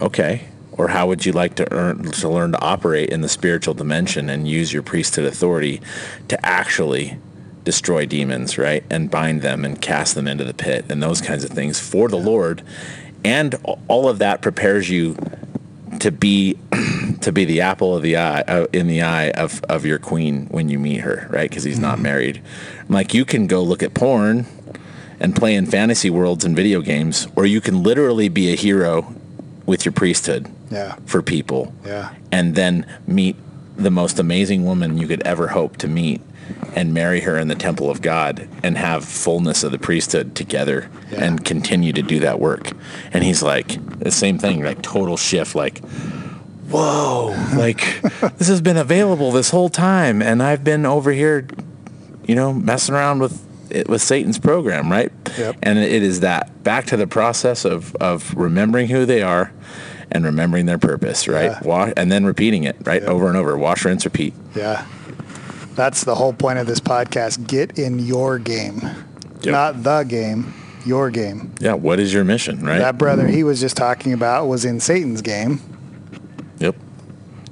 okay. 0.00 0.42
Or 0.72 0.88
how 0.88 1.08
would 1.08 1.26
you 1.26 1.32
like 1.32 1.56
to 1.56 1.72
earn 1.72 2.04
to 2.04 2.28
learn 2.28 2.52
to 2.52 2.60
operate 2.60 3.10
in 3.10 3.20
the 3.20 3.28
spiritual 3.28 3.74
dimension 3.74 4.30
and 4.30 4.48
use 4.48 4.72
your 4.72 4.82
priesthood 4.82 5.24
authority 5.24 5.80
to 6.28 6.46
actually 6.46 7.18
destroy 7.64 8.06
demons, 8.06 8.56
right? 8.56 8.84
And 8.88 9.10
bind 9.10 9.42
them 9.42 9.64
and 9.64 9.80
cast 9.80 10.14
them 10.14 10.28
into 10.28 10.44
the 10.44 10.54
pit 10.54 10.86
and 10.88 11.02
those 11.02 11.20
kinds 11.20 11.44
of 11.44 11.50
things 11.50 11.80
for 11.80 12.08
the 12.08 12.16
Lord. 12.16 12.62
And 13.24 13.56
all 13.88 14.08
of 14.08 14.18
that 14.20 14.40
prepares 14.40 14.88
you 14.88 15.16
to 16.00 16.10
be 16.10 16.58
to 17.20 17.32
be 17.32 17.44
the 17.44 17.60
apple 17.60 17.94
of 17.96 18.02
the 18.02 18.16
eye 18.16 18.40
uh, 18.42 18.66
in 18.72 18.86
the 18.86 19.02
eye 19.02 19.30
of, 19.30 19.62
of 19.64 19.84
your 19.84 19.98
queen 19.98 20.46
when 20.50 20.68
you 20.68 20.78
meet 20.78 21.00
her, 21.00 21.26
right? 21.30 21.48
Because 21.48 21.64
he's 21.64 21.78
not 21.78 21.98
married. 21.98 22.40
I'm 22.80 22.94
like 22.94 23.14
you 23.14 23.24
can 23.24 23.46
go 23.46 23.62
look 23.62 23.82
at 23.82 23.94
porn 23.94 24.46
and 25.20 25.34
play 25.34 25.54
in 25.54 25.66
fantasy 25.66 26.10
worlds 26.10 26.44
and 26.44 26.54
video 26.54 26.80
games, 26.80 27.26
or 27.34 27.44
you 27.44 27.60
can 27.60 27.82
literally 27.82 28.28
be 28.28 28.52
a 28.52 28.56
hero 28.56 29.12
with 29.66 29.84
your 29.84 29.92
priesthood 29.92 30.46
Yeah. 30.70 30.94
for 31.06 31.22
people 31.22 31.74
Yeah. 31.84 32.10
and 32.30 32.54
then 32.54 32.86
meet 33.06 33.36
the 33.76 33.90
most 33.90 34.18
amazing 34.18 34.64
woman 34.64 34.96
you 34.98 35.06
could 35.08 35.22
ever 35.22 35.48
hope 35.48 35.76
to 35.78 35.88
meet 35.88 36.20
and 36.74 36.92
marry 36.94 37.20
her 37.20 37.36
in 37.38 37.48
the 37.48 37.54
temple 37.54 37.90
of 37.90 38.02
God 38.02 38.48
and 38.62 38.76
have 38.78 39.04
fullness 39.04 39.62
of 39.64 39.72
the 39.72 39.78
priesthood 39.78 40.34
together 40.34 40.90
Yeah. 41.10 41.24
and 41.24 41.44
continue 41.44 41.92
to 41.92 42.02
do 42.02 42.20
that 42.20 42.38
work. 42.40 42.70
And 43.12 43.24
he's 43.24 43.42
like, 43.42 43.76
the 43.98 44.10
same 44.10 44.38
thing, 44.38 44.62
like 44.62 44.82
total 44.82 45.16
shift, 45.16 45.54
like, 45.54 45.78
whoa, 46.70 47.34
like 47.56 48.00
this 48.38 48.48
has 48.48 48.60
been 48.60 48.76
available 48.76 49.30
this 49.32 49.50
whole 49.50 49.68
time. 49.68 50.22
And 50.22 50.42
I've 50.42 50.64
been 50.64 50.86
over 50.86 51.10
here, 51.12 51.46
you 52.26 52.34
know, 52.34 52.52
messing 52.52 52.94
around 52.94 53.20
with 53.20 53.44
it 53.70 53.88
with 53.88 54.00
Satan's 54.02 54.38
program, 54.38 54.90
right? 54.90 55.12
Yep. 55.36 55.56
And 55.62 55.78
it 55.78 56.02
is 56.02 56.20
that 56.20 56.62
back 56.64 56.86
to 56.86 56.96
the 56.96 57.06
process 57.06 57.64
of, 57.64 57.94
of 57.96 58.34
remembering 58.34 58.88
who 58.88 59.04
they 59.04 59.22
are 59.22 59.52
and 60.10 60.24
remembering 60.24 60.64
their 60.64 60.78
purpose, 60.78 61.28
right? 61.28 61.50
Yeah. 61.50 61.60
Wa- 61.62 61.92
and 61.96 62.10
then 62.10 62.24
repeating 62.24 62.64
it, 62.64 62.76
right? 62.84 63.02
Yep. 63.02 63.10
Over 63.10 63.28
and 63.28 63.36
over. 63.36 63.56
Wash, 63.58 63.84
rinse, 63.84 64.06
repeat. 64.06 64.32
Yeah. 64.54 64.86
That's 65.78 66.02
the 66.02 66.16
whole 66.16 66.32
point 66.32 66.58
of 66.58 66.66
this 66.66 66.80
podcast. 66.80 67.46
Get 67.46 67.78
in 67.78 68.00
your 68.00 68.40
game. 68.40 68.80
Yep. 69.42 69.46
Not 69.46 69.82
the 69.84 70.02
game, 70.02 70.52
your 70.84 71.08
game. 71.08 71.54
Yeah. 71.60 71.74
What 71.74 72.00
is 72.00 72.12
your 72.12 72.24
mission, 72.24 72.66
right? 72.66 72.78
That 72.78 72.98
brother 72.98 73.28
he 73.28 73.44
was 73.44 73.60
just 73.60 73.76
talking 73.76 74.12
about 74.12 74.48
was 74.48 74.64
in 74.64 74.80
Satan's 74.80 75.22
game. 75.22 75.60
yep. 76.58 76.74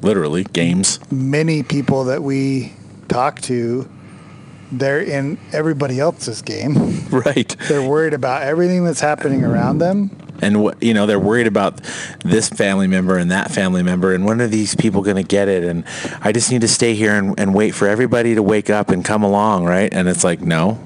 Literally, 0.03 0.43
games. 0.43 0.99
Many 1.13 1.63
people 1.63 2.03
that 2.07 2.25
we 2.25 2.73
talk 3.09 3.41
to, 3.43 3.89
they're 4.73 5.01
in 5.01 5.39
everybody 5.53 6.01
else's 6.01 6.43
game. 6.43 6.75
Right. 7.13 7.57
They're 7.69 7.89
worried 7.89 8.13
about 8.13 8.43
everything 8.43 8.85
that's 8.85 8.99
happening 8.99 9.45
around 9.45 9.79
them. 9.79 10.11
And 10.43 10.63
what 10.63 10.83
you 10.83 10.95
know 10.95 11.07
they're 11.07 11.19
worried 11.19 11.47
about 11.47 11.81
this 12.25 12.49
family 12.49 12.87
member 12.87 13.17
and 13.17 13.31
that 13.31 13.51
family 13.51 13.83
member 13.83 14.15
and 14.15 14.25
when 14.25 14.41
are 14.41 14.47
these 14.47 14.75
people 14.75 15.03
going 15.03 15.17
to 15.17 15.23
get 15.23 15.49
it? 15.49 15.65
And 15.65 15.85
i 16.21 16.33
just 16.33 16.51
need 16.51 16.61
to 16.61 16.69
stay 16.69 16.95
here 16.95 17.15
and, 17.15 17.39
and 17.39 17.55
wait 17.55 17.73
for 17.73 17.89
everybody 17.89 18.35
to 18.35 18.43
wake 18.43 18.71
up 18.71 18.91
and 18.91 19.05
come 19.05 19.23
along 19.23 19.65
right? 19.65 19.93
And 19.93 20.09
it's 20.09 20.25
like 20.25 20.41
no. 20.41 20.79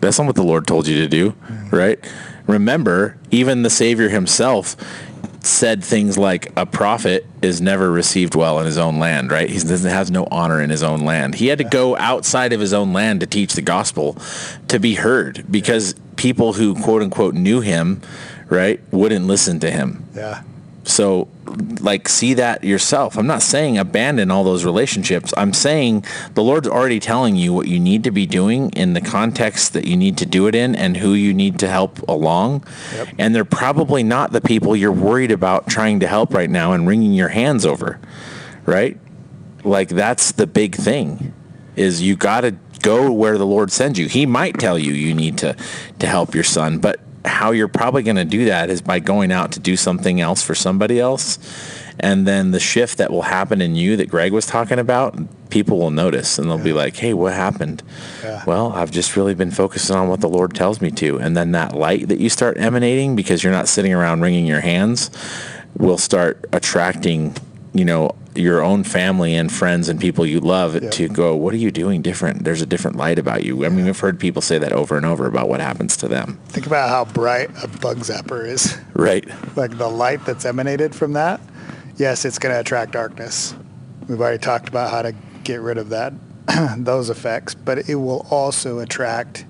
That's 0.00 0.18
not 0.18 0.26
what 0.26 0.36
the 0.36 0.44
lord 0.44 0.66
told 0.66 0.86
you 0.86 0.98
to 1.00 1.08
do 1.08 1.34
right? 1.70 1.98
Remember 2.46 3.18
even 3.30 3.62
the 3.62 3.70
savior 3.70 4.08
himself 4.08 4.76
said 5.40 5.82
things 5.82 6.18
like 6.18 6.52
a 6.56 6.66
prophet 6.66 7.24
is 7.42 7.60
never 7.60 7.90
received 7.90 8.34
well 8.34 8.58
in 8.58 8.66
his 8.66 8.78
own 8.78 8.98
land 8.98 9.30
right? 9.30 9.48
He 9.48 9.58
doesn't 9.58 9.90
has 9.90 10.10
no 10.10 10.26
honor 10.30 10.60
in 10.60 10.70
his 10.70 10.82
own 10.82 11.00
land. 11.00 11.34
He 11.36 11.46
had 11.46 11.58
to 11.58 11.64
go 11.64 11.96
outside 11.96 12.52
of 12.52 12.60
his 12.60 12.72
own 12.72 12.92
land 12.92 13.20
to 13.20 13.26
teach 13.26 13.54
the 13.54 13.62
gospel 13.62 14.16
to 14.68 14.78
be 14.78 14.94
heard 14.94 15.44
because 15.50 15.94
people 16.16 16.52
who 16.52 16.74
quote 16.74 17.02
unquote 17.02 17.34
knew 17.34 17.60
him 17.60 18.02
right 18.48 18.80
wouldn't 18.90 19.26
listen 19.26 19.60
to 19.60 19.70
him. 19.70 20.04
Yeah. 20.14 20.42
so 20.84 21.28
like 21.80 22.08
see 22.08 22.34
that 22.34 22.62
yourself. 22.64 23.16
I'm 23.16 23.26
not 23.26 23.42
saying 23.42 23.78
abandon 23.78 24.30
all 24.30 24.44
those 24.44 24.64
relationships. 24.64 25.32
I'm 25.36 25.52
saying 25.52 26.04
the 26.34 26.42
lord's 26.42 26.68
already 26.68 27.00
telling 27.00 27.36
you 27.36 27.52
what 27.52 27.68
you 27.68 27.80
need 27.80 28.04
to 28.04 28.10
be 28.10 28.26
doing 28.26 28.70
in 28.70 28.92
the 28.92 29.00
context 29.00 29.72
that 29.72 29.86
you 29.86 29.96
need 29.96 30.18
to 30.18 30.26
do 30.26 30.46
it 30.46 30.54
in 30.54 30.74
and 30.74 30.98
who 30.98 31.14
you 31.14 31.32
need 31.32 31.58
to 31.60 31.68
help 31.68 32.06
along. 32.08 32.64
Yep. 32.94 33.08
and 33.18 33.34
they're 33.34 33.44
probably 33.44 34.02
not 34.02 34.32
the 34.32 34.40
people 34.40 34.76
you're 34.76 34.92
worried 34.92 35.30
about 35.30 35.68
trying 35.68 36.00
to 36.00 36.06
help 36.06 36.34
right 36.34 36.50
now 36.50 36.72
and 36.72 36.86
wringing 36.86 37.12
your 37.12 37.28
hands 37.28 37.64
over 37.64 37.98
right? 38.68 38.98
Like 39.64 39.88
that's 39.88 40.32
the 40.32 40.46
big 40.46 40.76
thing 40.76 41.32
is 41.74 42.02
you 42.02 42.16
got 42.16 42.42
to 42.42 42.54
go 42.82 43.10
where 43.10 43.38
the 43.38 43.46
lord 43.46 43.72
sends 43.72 43.98
you. 43.98 44.06
He 44.06 44.26
might 44.26 44.58
tell 44.58 44.78
you 44.78 44.92
you 44.92 45.14
need 45.14 45.38
to 45.38 45.56
to 45.98 46.06
help 46.06 46.34
your 46.34 46.44
son 46.44 46.78
but 46.78 47.00
how 47.28 47.52
you're 47.52 47.68
probably 47.68 48.02
going 48.02 48.16
to 48.16 48.24
do 48.24 48.46
that 48.46 48.70
is 48.70 48.80
by 48.80 48.98
going 48.98 49.30
out 49.30 49.52
to 49.52 49.60
do 49.60 49.76
something 49.76 50.20
else 50.20 50.42
for 50.42 50.54
somebody 50.54 50.98
else. 50.98 51.38
And 52.00 52.26
then 52.26 52.52
the 52.52 52.60
shift 52.60 52.98
that 52.98 53.10
will 53.10 53.22
happen 53.22 53.60
in 53.60 53.74
you 53.74 53.96
that 53.96 54.08
greg 54.08 54.32
was 54.32 54.46
talking 54.46 54.78
about 54.78 55.16
people 55.50 55.78
will 55.78 55.90
notice 55.90 56.38
and 56.38 56.48
they'll 56.48 56.62
be 56.62 56.72
like 56.72 56.94
hey 56.96 57.12
what 57.12 57.32
happened? 57.32 57.82
Yeah. 58.22 58.44
well 58.46 58.72
i've 58.72 58.90
just 58.90 59.16
really 59.16 59.34
been 59.34 59.50
focusing 59.50 59.96
on 59.96 60.08
what 60.08 60.20
the 60.20 60.28
lord 60.28 60.54
tells 60.54 60.80
me 60.80 60.90
to. 60.92 61.18
And 61.18 61.36
then 61.36 61.52
that 61.52 61.74
light 61.74 62.08
that 62.08 62.20
you 62.20 62.28
start 62.28 62.56
emanating 62.58 63.16
because 63.16 63.42
you're 63.42 63.52
not 63.52 63.68
sitting 63.68 63.92
around 63.92 64.20
wringing 64.20 64.46
your 64.46 64.60
hands 64.60 65.10
will 65.76 65.98
start 65.98 66.44
attracting 66.52 67.36
you 67.74 67.84
know 67.84 68.14
your 68.38 68.62
own 68.62 68.84
family 68.84 69.34
and 69.34 69.50
friends 69.52 69.88
and 69.88 70.00
people 70.00 70.24
you 70.24 70.40
love 70.40 70.74
Yeah. 70.80 70.90
to 70.90 71.08
go 71.08 71.34
what 71.36 71.52
are 71.54 71.58
you 71.58 71.70
doing 71.70 72.00
different 72.02 72.44
there's 72.44 72.62
a 72.62 72.66
different 72.66 72.96
light 72.96 73.18
about 73.18 73.42
you 73.44 73.66
i 73.66 73.68
mean 73.68 73.84
we've 73.84 73.98
heard 73.98 74.18
people 74.20 74.40
say 74.40 74.58
that 74.58 74.72
over 74.72 74.96
and 74.96 75.04
over 75.04 75.26
about 75.26 75.48
what 75.48 75.60
happens 75.60 75.96
to 75.98 76.08
them 76.08 76.38
Think 76.48 76.66
about 76.66 76.88
how 76.88 77.04
bright 77.04 77.50
a 77.62 77.68
bug 77.68 77.98
zapper 77.98 78.46
is. 78.46 78.76
right 78.94 79.26
like 79.56 79.76
the 79.76 79.88
light 79.88 80.24
that's 80.24 80.44
emanated 80.44 80.94
from 80.94 81.12
that, 81.14 81.40
yes, 81.96 82.24
it's 82.24 82.38
going 82.38 82.54
to 82.54 82.60
attract 82.60 82.92
darkness. 82.92 83.54
We've 84.08 84.20
already 84.20 84.38
talked 84.38 84.68
about 84.68 84.90
how 84.90 85.02
to 85.02 85.12
get 85.44 85.60
rid 85.60 85.78
of 85.78 85.88
that, 85.90 86.12
those 86.78 87.10
effects, 87.10 87.54
but 87.54 87.88
it 87.88 87.96
will 87.96 88.26
also 88.30 88.78
attract 88.78 89.44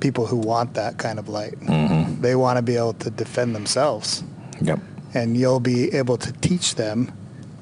people 0.00 0.26
who 0.26 0.36
want 0.36 0.74
that 0.74 0.98
kind 0.98 1.18
of 1.18 1.28
light. 1.28 1.58
mm-hmm. 1.60 2.20
They 2.20 2.34
want 2.36 2.56
to 2.58 2.62
be 2.62 2.76
able 2.76 2.92
to 2.94 3.10
defend 3.10 3.54
themselves, 3.54 4.22
yep 4.60 4.78
and 5.14 5.38
you'll 5.38 5.58
be 5.60 5.90
able 5.94 6.18
to 6.18 6.30
teach 6.34 6.74
them 6.74 7.10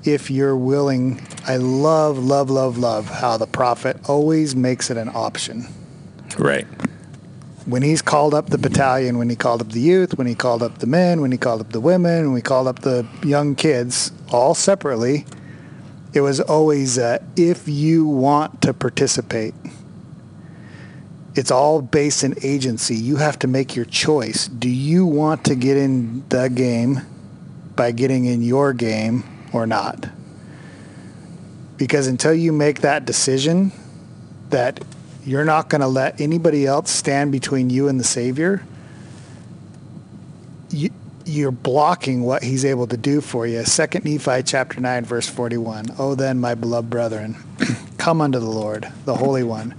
if 0.06 0.30
you're 0.30 0.56
willing. 0.56 1.20
I 1.46 1.56
love, 1.56 2.18
love, 2.18 2.50
love, 2.50 2.78
love 2.78 3.06
how 3.06 3.36
the 3.36 3.46
prophet 3.46 3.96
always 4.08 4.56
makes 4.56 4.90
it 4.90 4.96
an 4.96 5.10
option. 5.14 5.66
Right. 6.38 6.66
When 7.66 7.82
he's 7.82 8.02
called 8.02 8.34
up 8.34 8.50
the 8.50 8.58
battalion, 8.58 9.18
when 9.18 9.28
he 9.28 9.36
called 9.36 9.60
up 9.60 9.70
the 9.70 9.80
youth, 9.80 10.16
when 10.16 10.26
he 10.26 10.34
called 10.34 10.62
up 10.62 10.78
the 10.78 10.86
men, 10.86 11.20
when 11.20 11.32
he 11.32 11.38
called 11.38 11.60
up 11.60 11.70
the 11.70 11.80
women, 11.80 12.26
when 12.26 12.32
we 12.32 12.42
called 12.42 12.68
up 12.68 12.80
the 12.80 13.06
young 13.24 13.54
kids, 13.56 14.12
all 14.30 14.54
separately, 14.54 15.26
it 16.12 16.20
was 16.20 16.40
always 16.40 16.98
uh, 16.98 17.18
if 17.36 17.68
you 17.68 18.06
want 18.06 18.62
to 18.62 18.72
participate. 18.72 19.54
It's 21.34 21.50
all 21.50 21.82
based 21.82 22.24
in 22.24 22.34
agency. 22.42 22.94
You 22.94 23.16
have 23.16 23.38
to 23.40 23.46
make 23.46 23.76
your 23.76 23.84
choice. 23.84 24.48
Do 24.48 24.70
you 24.70 25.04
want 25.04 25.44
to 25.44 25.54
get 25.54 25.76
in 25.76 26.26
the 26.30 26.48
game 26.48 27.02
by 27.74 27.92
getting 27.92 28.24
in 28.24 28.42
your 28.42 28.72
game 28.72 29.22
or 29.56 29.66
not? 29.66 30.08
Because 31.76 32.06
until 32.06 32.34
you 32.34 32.52
make 32.52 32.80
that 32.80 33.04
decision 33.04 33.72
that 34.50 34.82
you're 35.24 35.44
not 35.44 35.68
going 35.68 35.80
to 35.80 35.88
let 35.88 36.20
anybody 36.20 36.66
else 36.66 36.90
stand 36.90 37.32
between 37.32 37.68
you 37.68 37.88
and 37.88 37.98
the 37.98 38.04
Savior, 38.04 38.62
you, 40.70 40.90
you're 41.24 41.50
blocking 41.50 42.22
what 42.22 42.42
he's 42.42 42.64
able 42.64 42.86
to 42.86 42.96
do 42.96 43.20
for 43.20 43.46
you. 43.46 43.64
Second 43.64 44.04
Nephi 44.04 44.42
chapter 44.44 44.80
9 44.80 45.04
verse 45.04 45.28
41. 45.28 45.86
Oh 45.98 46.14
then 46.14 46.38
my 46.38 46.54
beloved 46.54 46.88
brethren, 46.88 47.36
come 47.98 48.20
unto 48.20 48.38
the 48.38 48.46
Lord, 48.46 48.90
the 49.04 49.16
Holy 49.16 49.42
One. 49.42 49.74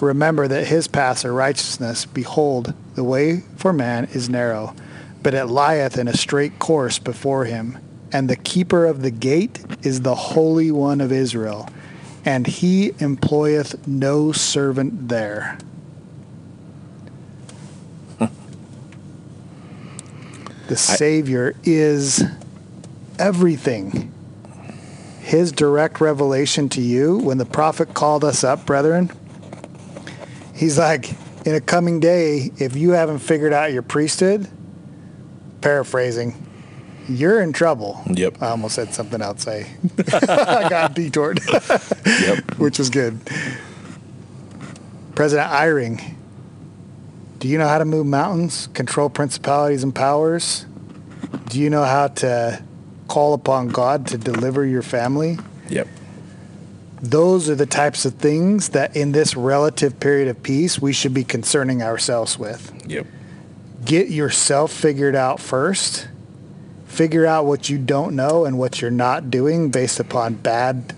Remember 0.00 0.48
that 0.48 0.66
his 0.66 0.88
paths 0.88 1.24
are 1.24 1.32
righteousness. 1.32 2.04
Behold, 2.04 2.74
the 2.94 3.04
way 3.04 3.42
for 3.56 3.72
man 3.72 4.08
is 4.12 4.28
narrow, 4.28 4.74
but 5.22 5.34
it 5.34 5.46
lieth 5.46 5.98
in 5.98 6.08
a 6.08 6.16
straight 6.16 6.58
course 6.58 6.98
before 6.98 7.44
him. 7.44 7.78
And 8.12 8.28
the 8.28 8.36
keeper 8.36 8.86
of 8.86 9.02
the 9.02 9.10
gate 9.10 9.64
is 9.82 10.00
the 10.02 10.14
Holy 10.14 10.70
One 10.70 11.00
of 11.00 11.12
Israel, 11.12 11.68
and 12.24 12.46
he 12.46 12.92
employeth 12.98 13.86
no 13.86 14.32
servant 14.32 15.08
there. 15.08 15.58
the 20.68 20.76
Savior 20.76 21.54
is 21.64 22.24
everything. 23.18 24.12
His 25.20 25.52
direct 25.52 26.00
revelation 26.00 26.68
to 26.70 26.80
you, 26.80 27.18
when 27.18 27.38
the 27.38 27.46
prophet 27.46 27.94
called 27.94 28.24
us 28.24 28.42
up, 28.42 28.66
brethren, 28.66 29.12
he's 30.54 30.76
like, 30.78 31.10
in 31.46 31.54
a 31.54 31.60
coming 31.60 32.00
day, 32.00 32.50
if 32.58 32.74
you 32.76 32.90
haven't 32.90 33.20
figured 33.20 33.52
out 33.52 33.72
your 33.72 33.82
priesthood, 33.82 34.48
paraphrasing, 35.60 36.34
you're 37.10 37.40
in 37.40 37.52
trouble. 37.52 38.00
Yep. 38.10 38.42
I 38.42 38.48
almost 38.48 38.74
said 38.74 38.94
something 38.94 39.20
else. 39.20 39.46
I, 39.48 39.66
I 40.12 40.68
got 40.68 40.94
detoured, 40.94 41.40
Yep. 42.06 42.58
which 42.58 42.78
was 42.78 42.90
good. 42.90 43.18
President 45.14 45.50
Eyring, 45.50 46.14
do 47.38 47.48
you 47.48 47.58
know 47.58 47.68
how 47.68 47.78
to 47.78 47.84
move 47.84 48.06
mountains, 48.06 48.68
control 48.74 49.10
principalities 49.10 49.82
and 49.82 49.94
powers? 49.94 50.66
Do 51.48 51.60
you 51.60 51.68
know 51.70 51.84
how 51.84 52.08
to 52.08 52.62
call 53.08 53.34
upon 53.34 53.68
God 53.68 54.06
to 54.08 54.18
deliver 54.18 54.64
your 54.64 54.82
family? 54.82 55.38
Yep. 55.68 55.88
Those 57.02 57.48
are 57.48 57.54
the 57.54 57.66
types 57.66 58.04
of 58.04 58.14
things 58.14 58.70
that 58.70 58.94
in 58.96 59.12
this 59.12 59.34
relative 59.36 59.98
period 60.00 60.28
of 60.28 60.42
peace 60.42 60.80
we 60.80 60.92
should 60.92 61.14
be 61.14 61.24
concerning 61.24 61.82
ourselves 61.82 62.38
with. 62.38 62.72
Yep. 62.86 63.06
Get 63.84 64.08
yourself 64.10 64.70
figured 64.72 65.14
out 65.16 65.40
first. 65.40 66.08
Figure 66.90 67.24
out 67.24 67.46
what 67.46 67.70
you 67.70 67.78
don't 67.78 68.16
know 68.16 68.44
and 68.44 68.58
what 68.58 68.80
you're 68.82 68.90
not 68.90 69.30
doing 69.30 69.70
based 69.70 70.00
upon 70.00 70.34
bad 70.34 70.92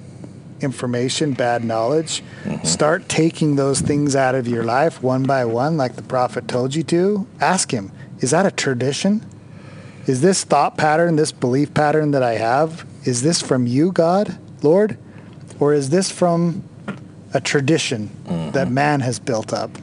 information, 0.63 1.35
bad 1.35 1.65
knowledge. 1.65 2.23
Mm-hmm. 2.45 2.67
Start 2.67 3.11
taking 3.11 3.57
those 3.57 3.83
things 3.83 4.17
out 4.17 4.35
of 4.35 4.49
your 4.49 4.65
life 4.65 5.03
one 5.03 5.25
by 5.25 5.45
one, 5.45 5.77
like 5.77 5.97
the 5.97 6.03
prophet 6.03 6.49
told 6.49 6.75
you 6.75 6.83
to. 6.85 7.27
Ask 7.41 7.73
him, 7.73 7.93
is 8.21 8.31
that 8.31 8.47
a 8.47 8.51
tradition? 8.51 9.25
Is 10.07 10.23
this 10.23 10.45
thought 10.45 10.79
pattern, 10.79 11.17
this 11.17 11.31
belief 11.31 11.75
pattern 11.75 12.13
that 12.13 12.23
I 12.23 12.35
have, 12.37 12.87
is 13.05 13.21
this 13.21 13.43
from 13.43 13.67
you, 13.67 13.93
God, 13.93 14.39
Lord? 14.63 14.97
Or 15.61 15.75
is 15.75 15.91
this 15.91 16.11
from 16.11 16.65
a 17.35 17.41
tradition 17.41 18.09
mm-hmm. 18.25 18.53
that 18.53 18.71
man 18.71 19.01
has 19.01 19.19
built 19.19 19.53
up? 19.53 19.77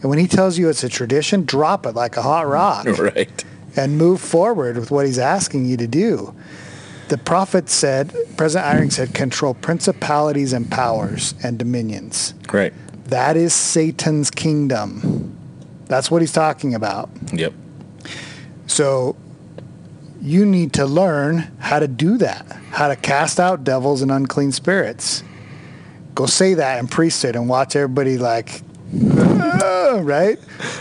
And 0.00 0.08
when 0.08 0.18
he 0.18 0.26
tells 0.26 0.56
you 0.58 0.70
it's 0.70 0.82
a 0.82 0.88
tradition, 0.88 1.44
drop 1.44 1.84
it 1.84 1.94
like 1.94 2.16
a 2.16 2.22
hot 2.22 2.46
rock 2.48 2.86
Right. 2.98 3.44
And 3.76 3.98
move 3.98 4.20
forward 4.20 4.76
with 4.76 4.90
what 4.90 5.06
he's 5.06 5.18
asking 5.18 5.66
you 5.66 5.76
to 5.76 5.86
do. 5.86 6.34
The 7.08 7.18
prophet 7.18 7.68
said, 7.68 8.12
President 8.36 8.66
Eyring 8.66 8.92
said, 8.92 9.14
control 9.14 9.54
principalities 9.54 10.52
and 10.52 10.68
powers 10.68 11.34
and 11.42 11.58
dominions. 11.58 12.34
Right. 12.52 12.72
That 13.04 13.36
is 13.36 13.54
Satan's 13.54 14.30
kingdom. 14.30 15.36
That's 15.86 16.10
what 16.10 16.20
he's 16.20 16.32
talking 16.32 16.74
about. 16.74 17.08
Yep. 17.32 17.52
So 18.66 19.14
you 20.20 20.44
need 20.44 20.72
to 20.72 20.84
learn 20.84 21.48
how 21.60 21.78
to 21.78 21.86
do 21.86 22.18
that, 22.18 22.44
how 22.70 22.88
to 22.88 22.96
cast 22.96 23.38
out 23.38 23.62
devils 23.62 24.02
and 24.02 24.10
unclean 24.10 24.50
spirits. 24.50 25.22
Go 26.16 26.26
say 26.26 26.54
that 26.54 26.80
in 26.80 26.88
priesthood 26.88 27.36
and 27.36 27.48
watch 27.48 27.76
everybody 27.76 28.18
like, 28.18 28.62
"Ah," 28.94 30.00
right? 30.02 30.38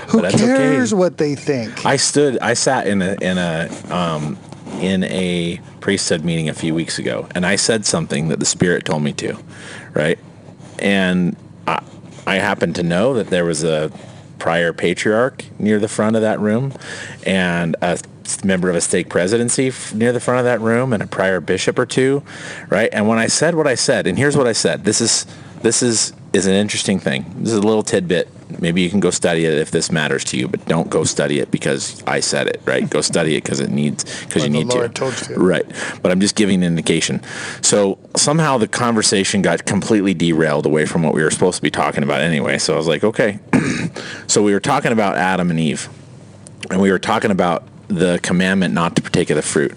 Who 0.10 0.22
that's 0.22 0.36
okay. 0.36 0.46
cares 0.46 0.94
what 0.94 1.18
they 1.18 1.36
think? 1.36 1.86
I 1.86 1.98
stood. 1.98 2.38
I 2.40 2.54
sat 2.54 2.88
in 2.88 3.02
a 3.02 3.16
in 3.22 3.38
a 3.38 3.70
um, 3.90 4.38
in 4.80 5.04
a 5.06 5.60
priesthood 5.80 6.24
meeting 6.24 6.50
a 6.50 6.54
few 6.54 6.74
weeks 6.74 7.00
ago, 7.00 7.28
and 7.36 7.46
I 7.46 7.56
said 7.56 7.86
something 7.86 8.30
that 8.30 8.40
the 8.40 8.46
Spirit 8.46 8.86
told 8.86 9.04
me 9.04 9.14
to, 9.14 9.38
right? 9.94 10.20
And 10.80 11.36
I, 11.68 11.84
I 12.28 12.36
happened 12.36 12.76
to 12.76 12.84
know 12.84 13.14
that 13.14 13.28
there 13.28 13.46
was 13.46 13.64
a 13.64 13.92
prior 14.40 14.74
patriarch 14.74 15.46
near 15.60 15.80
the 15.80 15.88
front 15.88 16.16
of 16.16 16.22
that 16.22 16.40
room, 16.40 16.74
and 17.26 17.76
a 17.82 17.98
member 18.44 18.70
of 18.70 18.76
a 18.76 18.82
stake 18.82 19.10
presidency 19.10 19.68
f- 19.68 19.94
near 19.94 20.12
the 20.12 20.20
front 20.20 20.40
of 20.40 20.46
that 20.46 20.62
room, 20.62 20.94
and 20.94 21.02
a 21.02 21.08
prior 21.08 21.40
bishop 21.40 21.80
or 21.80 21.86
two, 21.86 22.24
right? 22.70 22.90
And 22.92 23.08
when 23.08 23.20
I 23.20 23.28
said 23.28 23.56
what 23.56 23.68
I 23.68 23.76
said, 23.76 24.08
and 24.08 24.18
here's 24.18 24.36
what 24.36 24.48
I 24.48 24.54
said. 24.54 24.84
This 24.84 25.02
is 25.02 25.26
this 25.62 25.82
is 25.82 26.14
is 26.36 26.48
an 26.48 26.54
interesting 26.54 27.00
thing. 27.00 27.26
This 27.38 27.54
is 27.54 27.58
a 27.58 27.62
little 27.62 27.82
tidbit. 27.82 28.30
Maybe 28.60 28.82
you 28.82 28.90
can 28.90 29.00
go 29.00 29.10
study 29.10 29.46
it 29.46 29.54
if 29.58 29.72
this 29.72 29.92
matters 29.92 30.24
to 30.26 30.38
you, 30.38 30.48
but 30.48 30.66
don't 30.66 30.90
go 30.90 31.04
study 31.04 31.40
it 31.40 31.50
because 31.50 32.04
I 32.06 32.20
said 32.20 32.48
it, 32.48 32.62
right? 32.66 32.88
Go 32.90 33.02
study 33.02 33.36
it 33.36 33.44
because 33.44 33.60
it 33.60 33.70
needs 33.70 34.04
because 34.26 34.44
you 34.44 34.50
need 34.50 34.70
to. 34.70 34.90
told 34.90 35.14
you 35.14 35.36
to. 35.36 35.40
Right. 35.40 35.66
But 36.02 36.12
I'm 36.12 36.20
just 36.20 36.36
giving 36.36 36.64
an 36.64 36.64
indication. 36.64 37.22
So 37.62 37.98
somehow 38.16 38.58
the 38.58 38.68
conversation 38.68 39.42
got 39.42 39.66
completely 39.66 40.14
derailed 40.14 40.66
away 40.66 40.86
from 40.86 41.04
what 41.04 41.14
we 41.14 41.24
were 41.24 41.32
supposed 41.32 41.56
to 41.58 41.62
be 41.62 41.72
talking 41.72 42.04
about 42.04 42.22
anyway. 42.22 42.58
So 42.58 42.74
I 42.74 42.78
was 42.78 42.88
like, 42.88 43.04
okay. 43.04 43.40
so 44.28 44.44
we 44.44 44.54
were 44.54 44.60
talking 44.60 44.92
about 44.92 45.16
Adam 45.16 45.50
and 45.50 45.60
Eve, 45.60 45.90
and 46.70 46.82
we 46.82 46.92
were 46.92 47.00
talking 47.00 47.32
about 47.32 47.64
the 47.88 48.20
commandment 48.22 48.74
not 48.74 48.96
to 48.98 49.02
partake 49.02 49.30
of 49.30 49.38
the 49.38 49.42
fruit. 49.42 49.76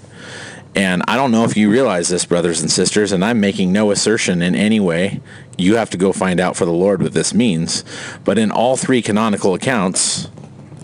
And 0.75 1.03
I 1.09 1.17
don't 1.17 1.31
know 1.31 1.45
if 1.45 1.57
you 1.57 1.71
realize 1.71 2.09
this, 2.09 2.25
brothers 2.25 2.61
and 2.61 2.71
sisters, 2.71 3.13
and 3.13 3.25
I'm 3.25 3.41
making 3.41 3.73
no 3.73 3.91
assertion 3.91 4.43
in 4.43 4.55
any 4.55 4.81
way. 4.81 5.21
You 5.59 5.77
have 5.77 5.91
to 5.91 5.99
go 5.99 6.13
find 6.13 6.41
out 6.41 6.57
for 6.57 6.65
the 6.65 6.73
Lord 6.73 7.03
what 7.03 7.13
this 7.13 7.35
means. 7.35 7.85
But 8.25 8.39
in 8.39 8.51
all 8.51 8.77
three 8.77 9.03
canonical 9.03 9.55
accounts, 9.55 10.29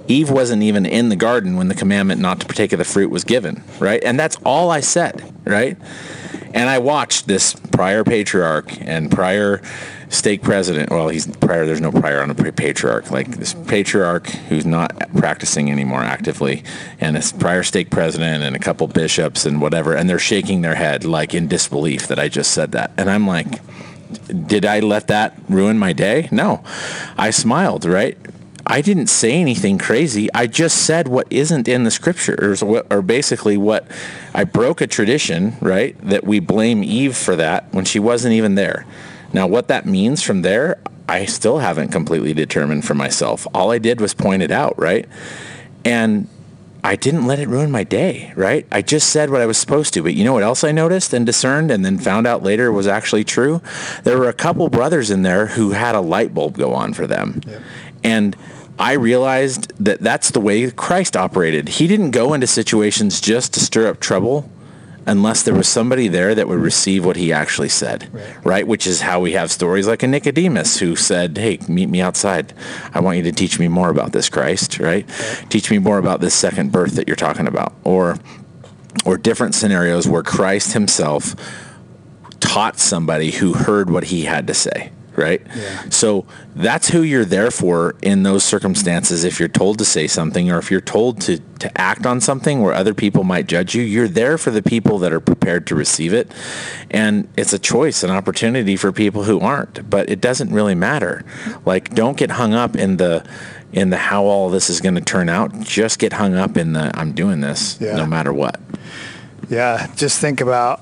Eve 0.09 0.31
wasn't 0.31 0.63
even 0.63 0.85
in 0.85 1.09
the 1.09 1.17
garden 1.17 1.57
when 1.57 1.69
the 1.69 1.75
commandment 1.75 2.21
not 2.21 2.41
to 2.41 2.47
partake 2.47 2.73
of 2.73 2.79
the 2.79 2.85
fruit 2.85 3.11
was 3.11 3.25
given, 3.25 3.63
right? 3.79 4.03
And 4.05 4.19
that's 4.19 4.37
all 4.45 4.71
I 4.71 4.81
said, 4.81 5.33
right? 5.45 5.79
And 6.53 6.69
I 6.69 6.79
watched 6.79 7.27
this 7.27 7.55
prior 7.55 8.05
patriarch 8.05 8.81
and 8.81 9.11
prior 9.11 9.63
stake 10.09 10.43
president. 10.43 10.91
Well, 10.91 11.09
he's 11.09 11.27
prior. 11.27 11.67
There's 11.67 11.81
no 11.81 11.91
prior 11.91 12.23
on 12.23 12.31
a 12.31 12.35
patriarch. 12.35 13.11
Like 13.11 13.37
this 13.37 13.55
patriarch 13.55 14.29
who's 14.29 14.67
not 14.67 14.97
practicing 15.17 15.71
anymore 15.71 16.03
actively, 16.03 16.63
and 17.01 17.17
this 17.17 17.33
prior 17.33 17.63
stake 17.63 17.91
president 17.91 18.45
and 18.45 18.55
a 18.55 18.61
couple 18.61 18.87
bishops 18.87 19.47
and 19.47 19.61
whatever, 19.61 19.95
and 19.95 20.09
they're 20.09 20.19
shaking 20.19 20.61
their 20.61 20.77
head 20.77 21.05
like 21.05 21.35
in 21.35 21.49
disbelief 21.49 22.07
that 22.09 22.19
I 22.19 22.29
just 22.29 22.53
said 22.53 22.73
that. 22.73 22.93
And 22.97 23.11
I'm 23.11 23.27
like, 23.27 23.61
did 24.47 24.65
I 24.65 24.81
let 24.81 25.09
that 25.09 25.39
ruin 25.49 25.79
my 25.79 25.93
day? 25.93 26.29
No, 26.31 26.63
I 27.17 27.31
smiled. 27.31 27.85
Right. 27.85 28.19
I 28.67 28.81
didn't 28.81 29.09
say 29.09 29.33
anything 29.33 29.77
crazy. 29.77 30.33
I 30.33 30.47
just 30.47 30.87
said 30.87 31.07
what 31.07 31.27
isn't 31.31 31.69
in 31.69 31.85
the 31.85 31.91
scriptures, 31.91 32.63
or, 32.63 33.03
basically 33.03 33.59
what 33.59 33.87
I 34.33 34.45
broke 34.45 34.81
a 34.81 34.87
tradition, 34.87 35.57
right? 35.61 35.99
That 36.01 36.25
we 36.25 36.41
blame 36.41 36.83
Eve 36.83 37.15
for 37.15 37.37
that 37.37 37.73
when 37.75 37.85
she 37.85 37.99
wasn't 37.99 38.33
even 38.33 38.55
there. 38.55 38.87
Now, 39.35 39.47
what 39.47 39.69
that 39.69 39.85
means 39.85 40.23
from 40.23 40.43
there, 40.43 40.79
I 41.09 41.27
still 41.27 41.59
haven't 41.59 41.89
completely 41.89 42.33
determined 42.33 42.87
for 42.87 42.95
myself. 42.95 43.47
All 43.53 43.71
I 43.71 43.79
did 43.79 44.01
was 44.01 44.15
point 44.15 44.43
it 44.43 44.51
out, 44.51 44.79
right? 44.79 45.07
And 45.85 46.29
I 46.85 46.97
didn't 46.97 47.27
let 47.27 47.39
it 47.39 47.49
ruin 47.49 47.71
my 47.71 47.83
day, 47.83 48.35
right? 48.37 48.67
I 48.71 48.83
just 48.83 49.09
said 49.09 49.31
what 49.31 49.41
I 49.41 49.47
was 49.47 49.57
supposed 49.57 49.95
to. 49.95 50.03
But 50.03 50.13
you 50.13 50.23
know 50.23 50.35
what 50.35 50.43
else 50.43 50.63
I 50.63 50.71
noticed 50.71 51.15
and 51.15 51.25
discerned 51.25 51.71
and 51.71 51.83
then 51.83 51.97
found 51.99 52.27
out 52.27 52.43
later 52.43 52.71
was 52.71 52.87
actually 52.87 53.25
true? 53.25 53.63
There 54.03 54.19
were 54.19 54.29
a 54.29 54.35
couple 54.35 54.69
brothers 54.69 55.11
in 55.11 55.23
there 55.23 55.47
who 55.47 55.71
had 55.71 55.95
a 55.95 56.01
light 56.01 56.35
bulb 56.35 56.59
go 56.59 56.75
on 56.75 56.93
for 56.93 57.07
them. 57.07 57.41
And 58.05 58.37
I 58.79 58.93
realized 58.93 59.73
that 59.83 60.01
that's 60.01 60.33
the 60.33 60.41
way 60.41 60.71
Christ 60.71 61.17
operated. 61.17 61.69
He 61.69 61.87
didn't 61.87 62.11
go 62.11 62.35
into 62.35 62.47
situations 62.47 63.19
just 63.19 63.55
to 63.55 63.61
stir 63.61 63.89
up 63.89 63.99
trouble 64.01 64.51
unless 65.07 65.43
there 65.43 65.55
was 65.55 65.69
somebody 65.69 66.09
there 66.09 66.35
that 66.35 66.49
would 66.49 66.59
receive 66.59 67.05
what 67.05 67.17
he 67.17 67.33
actually 67.33 67.69
said, 67.69 68.09
Right. 68.13 68.25
right? 68.45 68.67
Which 68.67 68.87
is 68.87 69.03
how 69.03 69.21
we 69.21 69.33
have 69.33 69.51
stories 69.51 69.87
like 69.87 70.03
a 70.03 70.07
Nicodemus 70.07 70.79
who 70.79 70.97
said, 70.97 71.37
"Hey, 71.37 71.59
meet 71.69 71.89
me 71.91 72.01
outside. 72.01 72.53
I 72.95 73.01
want 73.01 73.19
you 73.19 73.23
to 73.25 73.33
teach 73.33 73.59
me 73.59 73.69
more 73.69 73.91
about 73.91 74.13
this 74.13 74.29
Christ, 74.29 74.79
right? 74.81 75.07
Teach 75.51 75.71
me 75.71 75.79
more 75.79 75.99
about 75.99 76.21
this 76.21 76.35
second 76.35 76.73
birth 76.73 76.95
that 76.97 77.07
you're 77.09 77.17
talking 77.17 77.47
about." 77.47 77.75
Or 77.85 78.17
or 79.05 79.19
different 79.19 79.55
scenarios 79.55 80.09
where 80.09 80.23
Christ 80.23 80.73
himself 80.73 81.35
taught 82.41 82.79
somebody 82.79 83.33
who 83.33 83.53
heard 83.53 83.91
what 83.91 84.05
he 84.05 84.23
had 84.25 84.47
to 84.47 84.55
say, 84.55 84.91
right? 85.17 85.41
Yeah. 85.55 85.89
So 85.91 86.27
that's 86.55 86.89
who 86.89 87.03
you're 87.03 87.25
there 87.25 87.51
for 87.51 87.95
in 88.03 88.23
those 88.23 88.45
circumstances. 88.45 89.25
If 89.25 89.39
you're 89.39 89.49
told 89.49 89.79
to 89.79 89.85
say 89.85 90.07
something 90.07 90.51
or 90.51 90.59
if 90.59 90.71
you're 90.71 90.81
told 90.81 91.21
to, 91.23 91.39
to 91.59 91.81
act 91.81 92.07
on 92.07 92.21
something 92.21 92.61
where 92.63 92.75
other 92.75 92.95
people 92.95 93.25
might 93.25 93.47
judge 93.47 93.75
you, 93.75 93.83
you're 93.83 94.09
there 94.09 94.39
for 94.39 94.51
the 94.51 94.63
people 94.63 94.99
that 95.01 95.13
are 95.13 95.21
prepared 95.21 95.67
to 95.69 95.75
receive 95.75 96.13
it. 96.13 96.31
And 96.91 97.29
it's 97.37 97.53
a 97.53 97.59
choice, 97.59 98.03
an 98.03 98.11
opportunity 98.11 98.77
for 98.77 98.93
people 98.93 99.25
who 99.25 99.41
aren't, 99.41 99.89
but 99.89 100.09
it 100.11 100.21
doesn't 100.21 100.51
really 100.53 100.75
matter. 100.75 101.25
Like, 101.65 101.95
don't 101.95 102.17
get 102.17 102.33
hung 102.33 102.55
up 102.55 102.77
in 102.77 102.97
the, 102.97 103.27
in 103.73 103.91
the 103.91 103.97
how 103.97 104.25
all 104.25 104.51
this 104.51 104.71
is 104.71 104.81
going 104.81 104.95
to 104.95 105.01
turn 105.01 105.29
out. 105.29 105.61
Just 105.61 105.99
get 105.99 106.13
hung 106.13 106.35
up 106.35 106.57
in 106.57 106.73
the, 106.75 106.91
I'm 106.95 107.13
doing 107.13 107.41
this 107.41 107.79
Yeah. 107.81 107.97
no 107.97 108.07
matter 108.07 108.33
what. 108.33 108.61
Yeah, 109.51 109.89
just 109.95 110.21
think 110.21 110.41
about 110.41 110.81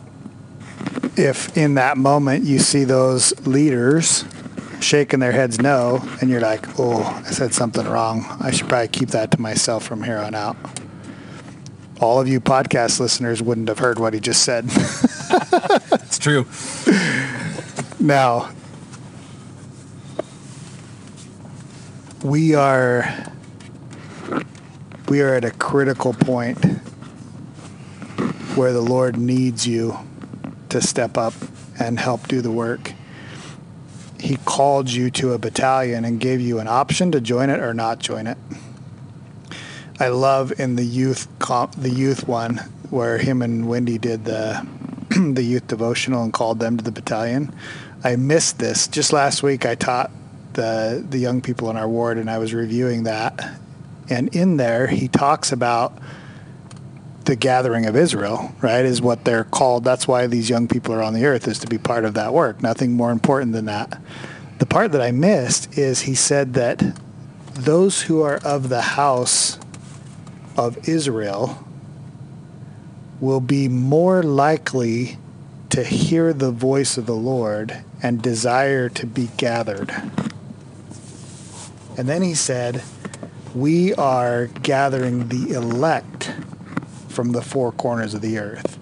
if 1.17 1.57
in 1.57 1.75
that 1.75 1.97
moment 1.97 2.45
you 2.45 2.59
see 2.59 2.85
those 2.85 3.39
leaders 3.47 4.25
shaking 4.81 5.21
their 5.21 5.33
heads 5.33 5.61
no, 5.61 6.01
and 6.21 6.29
you're 6.31 6.41
like, 6.41 6.79
oh, 6.79 7.03
I 7.03 7.31
said 7.31 7.55
something 7.55 7.87
wrong. 7.87 8.25
I 8.41 8.51
should 8.51 8.69
probably 8.69 8.89
keep 8.89 9.11
that 9.11 9.31
to 9.33 9.41
myself 9.41 9.85
from 9.85 10.03
here 10.03 10.19
on 10.19 10.35
out. 10.35 10.57
All 12.01 12.21
of 12.21 12.27
you 12.27 12.41
podcast 12.41 12.99
listeners 12.99 13.41
wouldn't 13.41 13.69
have 13.69 13.79
heard 13.79 13.99
what 13.99 14.13
he 14.15 14.21
just 14.21 14.43
said. 14.43 14.69
It's 15.93 16.19
true. 16.19 16.47
now, 17.99 18.51
we 22.23 22.55
are 22.55 23.33
we 25.09 25.23
are 25.23 25.35
at 25.35 25.45
a 25.45 25.51
critical 25.53 26.13
point 26.13 26.59
where 28.57 28.75
the 28.75 28.83
Lord 28.83 29.17
needs 29.17 29.67
you 29.67 29.97
to 30.73 30.81
step 30.81 31.17
up 31.17 31.35
and 31.79 31.99
help 31.99 32.29
do 32.29 32.41
the 32.41 32.51
work. 32.51 32.93
He 34.19 34.37
called 34.45 34.91
you 34.91 35.11
to 35.13 35.33
a 35.33 35.39
battalion 35.39 36.05
and 36.05 36.21
gave 36.21 36.41
you 36.41 36.59
an 36.59 36.69
option 36.69 37.13
to 37.13 37.21
join 37.21 37.51
it 37.51 37.61
or 37.61 37.75
not 37.75 37.99
join 37.99 38.27
it. 38.27 38.39
I 40.01 40.09
love 40.09 40.59
in 40.59 40.77
the 40.77 40.85
youth 40.85 41.29
comp, 41.39 41.75
the 41.77 41.91
youth 41.91 42.27
one 42.27 42.57
where 42.91 43.19
him 43.19 43.43
and 43.43 43.69
Wendy 43.69 43.99
did 43.99 44.25
the 44.25 44.67
the 45.11 45.43
youth 45.43 45.67
devotional 45.67 46.25
and 46.25 46.33
called 46.33 46.59
them 46.59 46.77
to 46.77 46.85
the 46.85 46.93
battalion. 46.93 47.55
I 48.03 48.17
missed 48.17 48.59
this 48.59 48.89
just 48.89 49.13
last 49.13 49.43
week. 49.43 49.67
I 49.67 49.75
taught 49.75 50.11
the 50.55 51.05
the 51.09 51.19
young 51.19 51.41
people 51.41 51.71
in 51.71 51.77
our 51.77 51.89
ward, 51.89 52.19
and 52.19 52.31
I 52.31 52.39
was 52.39 52.55
reviewing 52.55 53.05
that. 53.05 53.59
And 54.09 54.35
in 54.35 54.57
there, 54.57 54.87
he 54.87 55.09
talks 55.09 55.53
about 55.53 55.97
the 57.25 57.37
gathering 57.37 57.87
of 57.87 57.97
Israel, 57.97 58.55
right, 58.61 58.85
is 58.85 59.01
what 59.01 59.25
they're 59.25 59.45
called. 59.45 59.85
That's 59.85 60.09
why 60.09 60.27
these 60.27 60.51
young 60.51 60.69
people 60.69 60.95
are 60.95 61.03
on 61.03 61.15
the 61.15 61.25
earth, 61.25 61.49
is 61.49 61.59
to 61.61 61.67
be 61.67 61.79
part 61.79 62.05
of 62.05 62.15
that 62.15 62.33
work. 62.33 62.63
Nothing 62.63 62.93
more 62.93 63.11
important 63.11 63.53
than 63.53 63.67
that. 63.67 64.01
The 64.59 64.67
part 64.67 64.93
that 64.93 65.03
I 65.03 65.11
missed 65.11 65.77
is 65.77 66.03
he 66.03 66.15
said 66.15 66.55
that 66.55 66.83
those 67.55 68.03
who 68.03 68.23
are 68.23 68.37
of 68.45 68.69
the 68.69 68.81
house 68.81 69.59
of 70.57 70.89
Israel 70.89 71.67
will 73.21 73.41
be 73.41 73.69
more 73.69 74.23
likely 74.23 75.19
to 75.71 75.83
hear 75.83 76.33
the 76.33 76.51
voice 76.51 76.99
of 76.99 77.07
the 77.07 77.15
Lord 77.15 77.83
and 78.03 78.21
desire 78.21 78.89
to 78.91 79.07
be 79.07 79.31
gathered. 79.37 79.91
And 81.97 82.09
then 82.09 82.23
he 82.23 82.35
said, 82.35 82.83
We 83.55 83.95
are 83.95 84.47
gathering 84.47 85.29
the 85.29 85.53
elect 85.55 86.33
from 87.13 87.33
the 87.33 87.43
four 87.43 87.73
corners 87.73 88.15
of 88.15 88.21
the 88.21 88.39
earth. 88.39 88.79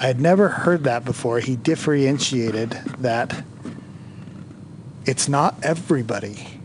I 0.00 0.06
had 0.06 0.20
never 0.20 0.48
heard 0.48 0.84
that 0.84 1.04
before. 1.04 1.40
He 1.40 1.56
differentiated 1.56 2.70
that 2.98 3.44
it's 5.06 5.28
not 5.28 5.56
everybody. 5.62 6.60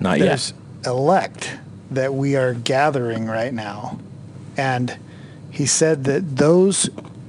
Not 0.00 0.18
There's 0.18 0.54
yet. 0.82 0.86
elect 0.86 1.58
that 1.90 2.14
we 2.14 2.36
are 2.36 2.54
gathering 2.54 3.26
right 3.26 3.52
now. 3.52 3.98
And 4.56 4.96
he 5.50 5.66
said 5.66 6.04
that 6.04 6.36
those, 6.36 6.88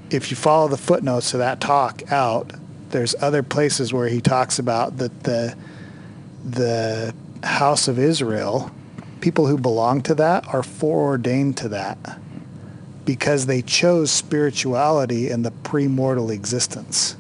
if 0.10 0.32
you 0.32 0.38
follow 0.38 0.68
the 0.68 0.78
footnotes 0.78 1.34
of 1.34 1.40
that 1.40 1.60
talk 1.60 2.12
out, 2.12 2.54
there's 2.92 3.16
other 3.22 3.44
places 3.44 3.94
where 3.94 4.08
he 4.08 4.22
talks 4.22 4.60
about 4.60 4.98
that 4.98 5.24
the 5.24 5.56
the 6.44 7.14
house 7.44 7.88
of 7.88 8.00
Israel, 8.00 8.72
people 9.22 9.48
who 9.48 9.58
belong 9.58 10.02
to 10.02 10.16
that 10.16 10.48
are 10.54 10.64
foreordained 10.64 11.58
to 11.58 11.70
that 11.70 12.20
because 13.06 13.46
they 13.46 13.62
chose 13.62 14.12
spirituality 14.12 15.30
in 15.30 15.42
the 15.44 15.52
premortal 15.52 16.32
existence. 16.32 17.16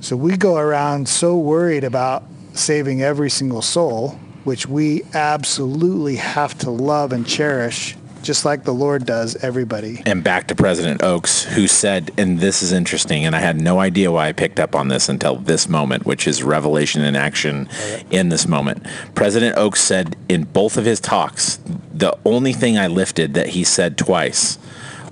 So 0.00 0.16
we 0.16 0.36
go 0.36 0.56
around 0.56 1.08
so 1.08 1.36
worried 1.36 1.84
about 1.84 2.24
saving 2.54 3.02
every 3.02 3.30
single 3.30 3.62
soul, 3.62 4.10
which 4.44 4.66
we 4.66 5.02
absolutely 5.14 6.16
have 6.16 6.56
to 6.58 6.70
love 6.70 7.12
and 7.12 7.26
cherish, 7.26 7.96
just 8.22 8.44
like 8.44 8.64
the 8.64 8.74
Lord 8.74 9.06
does 9.06 9.36
everybody. 9.36 10.02
and 10.06 10.22
back 10.24 10.48
to 10.48 10.54
President 10.54 11.02
Oaks, 11.02 11.44
who 11.44 11.66
said, 11.66 12.10
and 12.18 12.40
this 12.40 12.62
is 12.62 12.72
interesting, 12.72 13.24
and 13.24 13.36
I 13.36 13.40
had 13.40 13.60
no 13.60 13.78
idea 13.78 14.10
why 14.10 14.28
I 14.28 14.32
picked 14.32 14.58
up 14.58 14.74
on 14.74 14.88
this 14.88 15.08
until 15.08 15.36
this 15.36 15.68
moment, 15.68 16.06
which 16.06 16.26
is 16.26 16.42
revelation 16.42 17.02
in 17.02 17.16
action 17.16 17.68
in 18.10 18.28
this 18.28 18.46
moment. 18.46 18.86
President 19.14 19.56
Oaks 19.56 19.80
said 19.80 20.16
in 20.28 20.44
both 20.44 20.76
of 20.76 20.84
his 20.84 21.00
talks, 21.00 21.58
the 21.92 22.16
only 22.24 22.52
thing 22.52 22.76
I 22.78 22.88
lifted 22.88 23.34
that 23.34 23.48
he 23.50 23.64
said 23.64 23.96
twice 23.96 24.58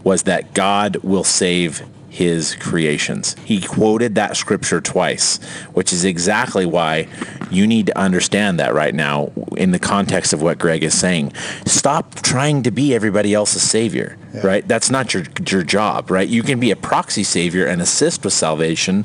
was 0.03 0.25
that 0.25 0.53
God 0.55 0.97
will 0.97 1.25
save 1.25 1.83
his 2.15 2.55
creations. 2.57 3.35
He 3.45 3.61
quoted 3.61 4.15
that 4.15 4.37
scripture 4.37 4.81
twice, 4.81 5.39
which 5.73 5.93
is 5.93 6.05
exactly 6.05 6.65
why 6.65 7.09
you 7.51 7.67
need 7.67 7.87
to 7.87 7.99
understand 7.99 8.61
that 8.61 8.73
right 8.73 8.95
now 8.95 9.33
in 9.57 9.73
the 9.73 9.79
context 9.81 10.33
of 10.33 10.41
what 10.41 10.59
Greg 10.59 10.85
is 10.85 10.95
saying. 10.95 11.33
Stop 11.67 12.15
trying 12.17 12.63
to 12.63 12.71
be 12.71 12.95
everybody 12.95 13.35
else's 13.35 13.63
savior, 13.63 14.17
Yeah. 14.33 14.47
right? 14.47 14.69
That's 14.69 14.91
not 14.91 15.13
your 15.13 15.25
your 15.49 15.65
job, 15.65 16.11
right? 16.11 16.29
You 16.29 16.43
can 16.45 16.61
be 16.61 16.71
a 16.71 16.77
proxy 16.77 17.25
savior 17.25 17.67
and 17.67 17.83
assist 17.83 18.25
with 18.25 18.33
salvation 18.33 19.05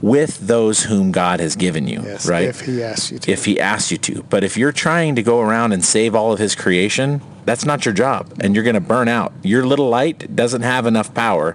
with 0.00 0.38
those 0.46 0.84
whom 0.84 1.12
God 1.12 1.40
has 1.40 1.56
given 1.56 1.86
you, 1.88 2.00
Yes, 2.04 2.26
right? 2.26 2.48
if 2.48 2.60
he 2.62 2.82
asks 2.82 3.12
you 3.12 3.18
to. 3.18 3.30
if 3.32 3.44
he 3.44 3.60
asks 3.60 3.90
you 3.92 3.98
to. 3.98 4.22
But 4.30 4.44
if 4.44 4.56
you're 4.56 4.72
trying 4.72 5.14
to 5.16 5.22
go 5.22 5.40
around 5.40 5.72
and 5.72 5.84
save 5.84 6.14
all 6.14 6.32
of 6.32 6.38
his 6.38 6.54
creation, 6.54 7.20
that's 7.44 7.64
not 7.66 7.84
your 7.84 7.94
job 7.94 8.32
and 8.40 8.54
you're 8.54 8.64
going 8.64 8.74
to 8.74 8.80
burn 8.80 9.08
out. 9.08 9.32
Your 9.42 9.64
little 9.66 9.88
light 9.88 10.34
doesn't 10.34 10.62
have 10.62 10.86
enough 10.86 11.12
power 11.14 11.54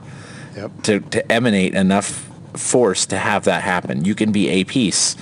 Yep. 0.55 0.71
to, 0.83 0.99
to 0.99 1.31
emanate 1.31 1.73
enough 1.75 2.27
force 2.53 3.05
to 3.05 3.17
have 3.17 3.45
that 3.45 3.63
happen. 3.63 4.03
You 4.03 4.13
can 4.13 4.31
be 4.33 4.49
a 4.49 4.63
piece 4.65 5.15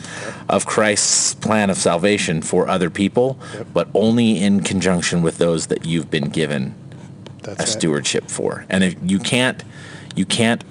of 0.50 0.66
Christ's 0.66 1.36
plan 1.36 1.70
of 1.70 1.78
salvation 1.78 2.42
for 2.42 2.68
other 2.68 2.90
people, 2.90 3.38
Yep. 3.54 3.68
but 3.74 3.88
only 3.94 4.42
in 4.42 4.62
conjunction 4.62 5.22
with 5.22 5.38
those 5.38 5.68
that 5.68 5.86
you've 5.86 6.10
been 6.10 6.30
given 6.30 6.74
That's 7.44 7.60
a 7.60 7.62
right. 7.62 7.68
stewardship 7.68 8.30
for. 8.32 8.66
And 8.70 8.84
if 8.84 8.96
you 9.04 9.20
can't 9.20 9.64
you 10.16 10.26
can't 10.26 10.64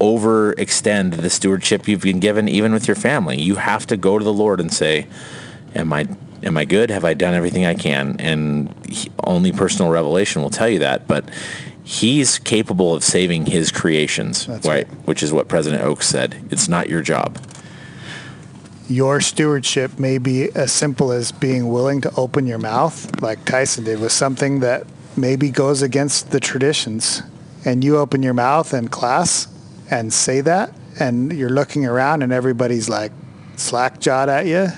overextend 0.00 1.16
the 1.22 1.30
stewardship 1.30 1.88
you've 1.88 2.02
been 2.02 2.20
given 2.20 2.48
even 2.48 2.72
with 2.72 2.86
your 2.86 2.94
family. 2.94 3.40
You 3.40 3.56
have 3.56 3.86
to 3.88 3.96
go 3.96 4.18
to 4.18 4.24
the 4.24 4.32
Lord 4.32 4.60
and 4.60 4.72
say, 4.72 5.06
am 5.74 5.92
I 5.92 6.06
am 6.42 6.56
I 6.56 6.64
good? 6.64 6.90
Have 6.90 7.04
I 7.04 7.14
done 7.14 7.34
everything 7.34 7.64
I 7.66 7.74
can? 7.74 8.16
And 8.20 8.72
he, 8.88 9.10
only 9.24 9.52
personal 9.52 9.90
revelation 9.90 10.42
will 10.42 10.50
tell 10.50 10.68
you 10.68 10.78
that, 10.80 11.08
but 11.08 11.28
he's 11.86 12.38
capable 12.40 12.92
of 12.94 13.04
saving 13.04 13.46
his 13.46 13.70
creations, 13.70 14.48
right? 14.48 14.64
right. 14.64 14.86
Which 15.06 15.22
is 15.22 15.32
what 15.32 15.46
President 15.46 15.82
Oaks 15.82 16.08
said. 16.08 16.34
It's 16.50 16.68
not 16.68 16.88
your 16.88 17.00
job. 17.00 17.38
your 18.88 19.20
stewardship 19.20 19.98
may 19.98 20.18
be 20.18 20.50
as 20.54 20.72
simple 20.72 21.10
as 21.12 21.32
being 21.32 21.68
willing 21.68 22.00
to 22.00 22.12
open 22.16 22.46
your 22.46 22.58
mouth, 22.58 23.20
like 23.20 23.44
Tyson 23.44 23.84
did, 23.84 24.00
with 24.00 24.12
something 24.12 24.60
that 24.60 24.86
maybe 25.16 25.50
goes 25.50 25.82
against 25.82 26.30
the 26.30 26.40
traditions. 26.40 27.22
And 27.64 27.82
you 27.82 27.98
open 27.98 28.22
your 28.22 28.34
mouth 28.34 28.72
in 28.74 28.88
class 28.88 29.48
and 29.90 30.12
say 30.12 30.40
that, 30.42 30.72
and 31.00 31.32
you're 31.32 31.50
looking 31.50 31.84
around 31.86 32.22
and 32.22 32.32
everybody's 32.32 32.88
like 32.88 33.12
slack 33.56 33.98
jawed 34.00 34.28
at 34.28 34.46
you. 34.46 34.68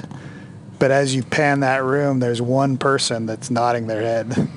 But 0.79 0.91
as 0.91 1.15
you 1.15 1.23
pan 1.23 1.61
that 1.61 1.83
room, 1.85 2.21
there's 2.21 2.41
one 2.41 2.79
person 2.79 3.27
that's 3.27 3.51
nodding 3.51 3.89
their 3.89 4.03
head. 4.03 4.49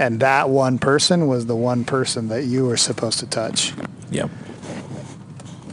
And 0.00 0.18
that 0.20 0.48
one 0.48 0.78
person 0.78 1.26
was 1.26 1.44
the 1.44 1.54
one 1.54 1.84
person 1.84 2.28
that 2.28 2.44
you 2.44 2.64
were 2.66 2.78
supposed 2.78 3.18
to 3.20 3.26
touch 3.26 3.74
Yep. 4.10 4.30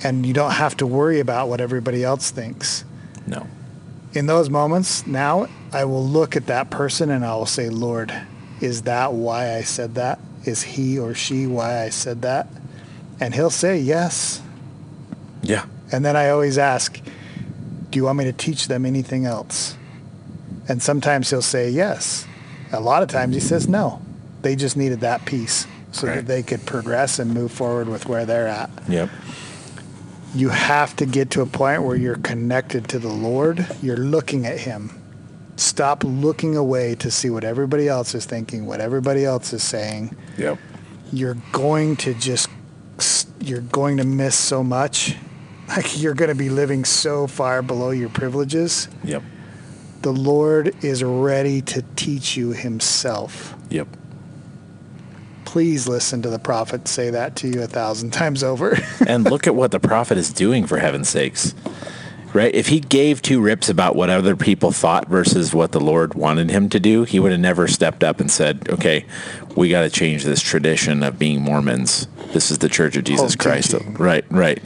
and 0.03 0.25
you 0.25 0.34
don't 0.34 0.51
have 0.51 0.75
to 0.78 0.86
worry 0.86 1.21
about 1.21 1.47
what 1.47 1.61
everybody 1.61 2.03
else 2.03 2.30
thinks. 2.30 2.84
No. 3.25 3.47
In 4.13 4.25
those 4.25 4.49
moments, 4.49 5.07
now 5.07 5.47
I 5.71 5.86
will 5.86 6.05
look 6.05 6.36
at 6.36 6.47
that 6.47 6.69
person 6.69 7.09
and 7.09 7.23
I 7.25 7.36
will 7.36 7.45
say, 7.45 7.69
Lord, 7.69 8.13
is 8.59 8.82
that 8.84 9.13
why 9.13 9.55
I 9.55 9.61
said 9.61 9.95
that? 9.95 10.19
Is 10.43 10.61
he 10.61 10.99
or 10.99 11.13
she 11.13 11.47
why 11.47 11.82
I 11.84 11.89
said 11.89 12.21
that? 12.23 12.47
And 13.21 13.34
he'll 13.34 13.49
say 13.49 13.80
yes. 13.80 14.41
Yeah. 15.41 15.65
And 15.91 16.03
then 16.03 16.17
I 16.17 16.30
always 16.30 16.57
ask, 16.57 16.99
do 17.89 17.97
you 17.97 18.03
want 18.03 18.17
me 18.17 18.25
to 18.25 18.34
teach 18.34 18.67
them 18.67 18.86
anything 18.86 19.25
else? 19.25 19.78
And 20.67 20.84
sometimes 20.84 21.30
he'll 21.30 21.41
say 21.41 21.69
yes. 21.69 22.28
A 22.73 22.82
lot 22.82 23.03
of 23.03 23.07
times 23.09 23.34
he 23.34 23.39
says 23.39 23.69
no. 23.69 24.01
They 24.48 24.56
just 24.56 24.78
needed 24.78 25.02
that 25.02 25.26
piece 25.26 25.68
so 25.91 26.08
Right. 26.08 26.16
that 26.16 26.26
they 26.28 26.41
could 26.41 26.66
progress 26.66 27.20
and 27.20 27.34
move 27.34 27.52
forward 27.52 27.89
with 27.89 28.08
where 28.08 28.26
they're 28.26 28.48
at. 28.48 28.70
Yep. 28.88 29.10
You 30.34 30.48
have 30.48 30.95
to 30.95 31.06
get 31.06 31.32
to 31.32 31.41
a 31.41 31.45
point 31.45 31.84
where 31.84 31.98
you're 31.98 32.16
connected 32.16 32.88
to 32.88 32.98
the 32.98 33.10
Lord. 33.10 33.68
You're 33.82 33.98
looking 33.98 34.45
at 34.45 34.60
him. 34.60 34.91
Stop 35.58 36.02
looking 36.06 36.56
away 36.56 36.95
to 36.95 37.12
see 37.12 37.30
what 37.30 37.43
everybody 37.43 37.89
else 37.89 38.16
is 38.16 38.26
thinking, 38.26 38.66
what 38.66 38.80
everybody 38.80 39.26
else 39.26 39.52
is 39.52 39.64
saying. 39.64 40.16
Yep. 40.38 40.60
You're 41.12 41.36
going 41.52 41.98
to 41.98 42.14
just 42.14 42.48
you're 43.41 43.60
going 43.60 43.98
to 43.98 44.06
miss 44.06 44.36
so 44.36 44.64
much. 44.64 45.16
Like 45.68 46.02
you're 46.02 46.14
going 46.14 46.30
to 46.30 46.36
be 46.36 46.48
living 46.50 46.86
so 46.86 47.28
far 47.28 47.62
below 47.62 47.89
your 47.89 48.08
privileges. 48.08 48.88
Yep. 49.04 49.22
The 50.04 50.14
Lord 50.14 50.74
is 50.82 51.04
ready 51.04 51.62
to 51.64 51.82
teach 51.98 52.38
you 52.38 52.52
himself. 52.52 53.54
Yep. 53.70 53.89
Please 55.58 55.88
listen 55.88 56.22
to 56.22 56.30
the 56.30 56.38
prophet 56.38 56.88
say 56.88 57.10
that 57.10 57.36
to 57.38 57.47
you 57.47 57.64
a 57.64 57.68
thousand 57.68 58.12
times 58.12 58.43
over. 58.43 58.78
and 59.08 59.24
look 59.24 59.47
at 59.47 59.55
what 59.55 59.72
the 59.72 59.80
prophet 59.80 60.16
is 60.16 60.32
doing 60.32 60.68
for 60.68 60.78
heaven's 60.78 61.10
sakes. 61.10 61.55
Right? 62.32 62.53
If 62.53 62.68
he 62.68 62.80
gave 62.80 63.24
two 63.24 63.41
rips 63.41 63.68
about 63.68 63.95
what 63.95 64.12
other 64.12 64.36
people 64.36 64.72
thought 64.72 65.08
versus 65.08 65.55
what 65.55 65.72
the 65.72 65.80
Lord 65.80 66.14
wanted 66.14 66.51
him 66.51 66.70
to 66.70 66.80
do, 66.80 67.05
he 67.05 67.20
would 67.20 67.32
have 67.32 67.41
never 67.41 67.68
stepped 67.68 68.03
up 68.03 68.20
and 68.20 68.30
said, 68.30 68.68
"Okay, 68.70 69.08
we 69.58 69.70
got 69.70 69.82
to 69.82 69.89
change 69.89 70.24
this 70.24 70.39
tradition 70.39 71.01
of 71.01 71.18
being 71.18 71.41
Mormons. 71.41 72.08
This 72.32 72.51
is 72.51 72.60
the 72.60 72.70
Church 72.70 72.95
of 72.95 73.01
oh, 73.01 73.05
Jesus 73.05 73.34
Home 73.34 73.39
Christ." 73.39 73.72
teaching. 73.72 73.95
Right, 73.95 74.24
right. 74.30 74.62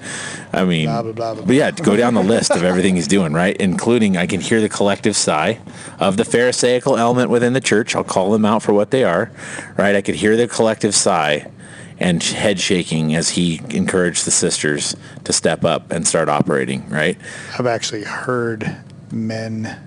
I 0.52 0.66
mean, 0.66 0.88
Blah, 0.88 1.02
blah, 1.02 1.12
blah, 1.14 1.34
blah, 1.36 1.46
but 1.46 1.56
yeah, 1.56 1.72
go 1.72 1.96
down 1.96 2.14
the 2.14 2.22
list 2.22 2.52
of 2.52 2.64
everything 2.64 2.96
he's 2.96 3.08
doing, 3.08 3.32
right? 3.32 3.56
Including 3.56 4.18
I 4.18 4.28
can 4.28 4.42
hear 4.42 4.60
the 4.60 4.68
collective 4.68 5.16
sigh 5.16 5.60
of 5.98 6.18
the 6.18 6.26
Pharisaical 6.26 6.98
element 6.98 7.30
within 7.30 7.54
the 7.54 7.62
church. 7.62 7.96
I'll 7.96 8.04
call 8.04 8.32
them 8.32 8.44
out 8.44 8.64
for 8.64 8.74
what 8.74 8.92
they 8.92 9.06
are, 9.06 9.32
right? 9.78 9.96
I 9.96 10.02
could 10.02 10.16
hear 10.16 10.36
the 10.36 10.50
collective 10.50 10.94
sigh 10.94 11.50
and 11.98 12.22
head 12.22 12.60
shaking 12.60 13.16
as 13.16 13.30
he 13.30 13.62
encouraged 13.70 14.26
the 14.26 14.32
sisters 14.32 14.96
to 15.24 15.32
step 15.32 15.64
up 15.64 15.90
and 15.92 16.06
start 16.06 16.28
operating, 16.28 16.90
right? 16.90 17.18
I've 17.58 17.68
actually 17.68 18.04
heard 18.04 18.76
men 19.10 19.80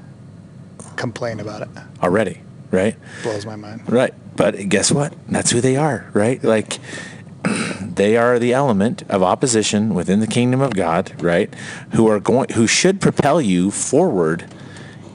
complain 0.97 1.41
about 1.41 1.61
it. 1.61 1.69
Already, 2.03 2.41
right? 2.71 2.97
Blows 3.23 3.45
my 3.45 3.57
mind. 3.57 3.83
Right. 3.93 4.15
But 4.37 4.69
guess 4.69 4.91
what? 4.91 5.15
That's 5.29 5.51
who 5.51 5.61
they 5.61 5.77
are, 5.77 6.11
right? 6.13 6.43
Like 6.43 6.79
they 7.81 8.17
are 8.17 8.39
the 8.39 8.53
element 8.53 9.03
of 9.09 9.23
opposition 9.23 9.95
within 9.95 10.21
the 10.21 10.27
kingdom 10.27 10.61
of 10.61 10.75
God, 10.75 11.23
right? 11.23 11.53
Who 11.93 12.09
are 12.09 12.21
going 12.21 12.51
who 12.51 12.67
should 12.67 13.01
propel 13.01 13.41
you 13.41 13.71
forward 13.71 14.47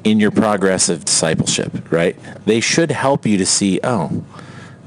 in 0.04 0.20
your 0.20 0.32
progress 0.32 0.90
of 0.90 1.06
discipleship, 1.06 1.92
right? 1.92 2.16
They 2.46 2.62
should 2.62 2.92
help 2.92 3.26
you 3.26 3.38
to 3.38 3.46
see, 3.46 3.80
oh, 3.84 4.24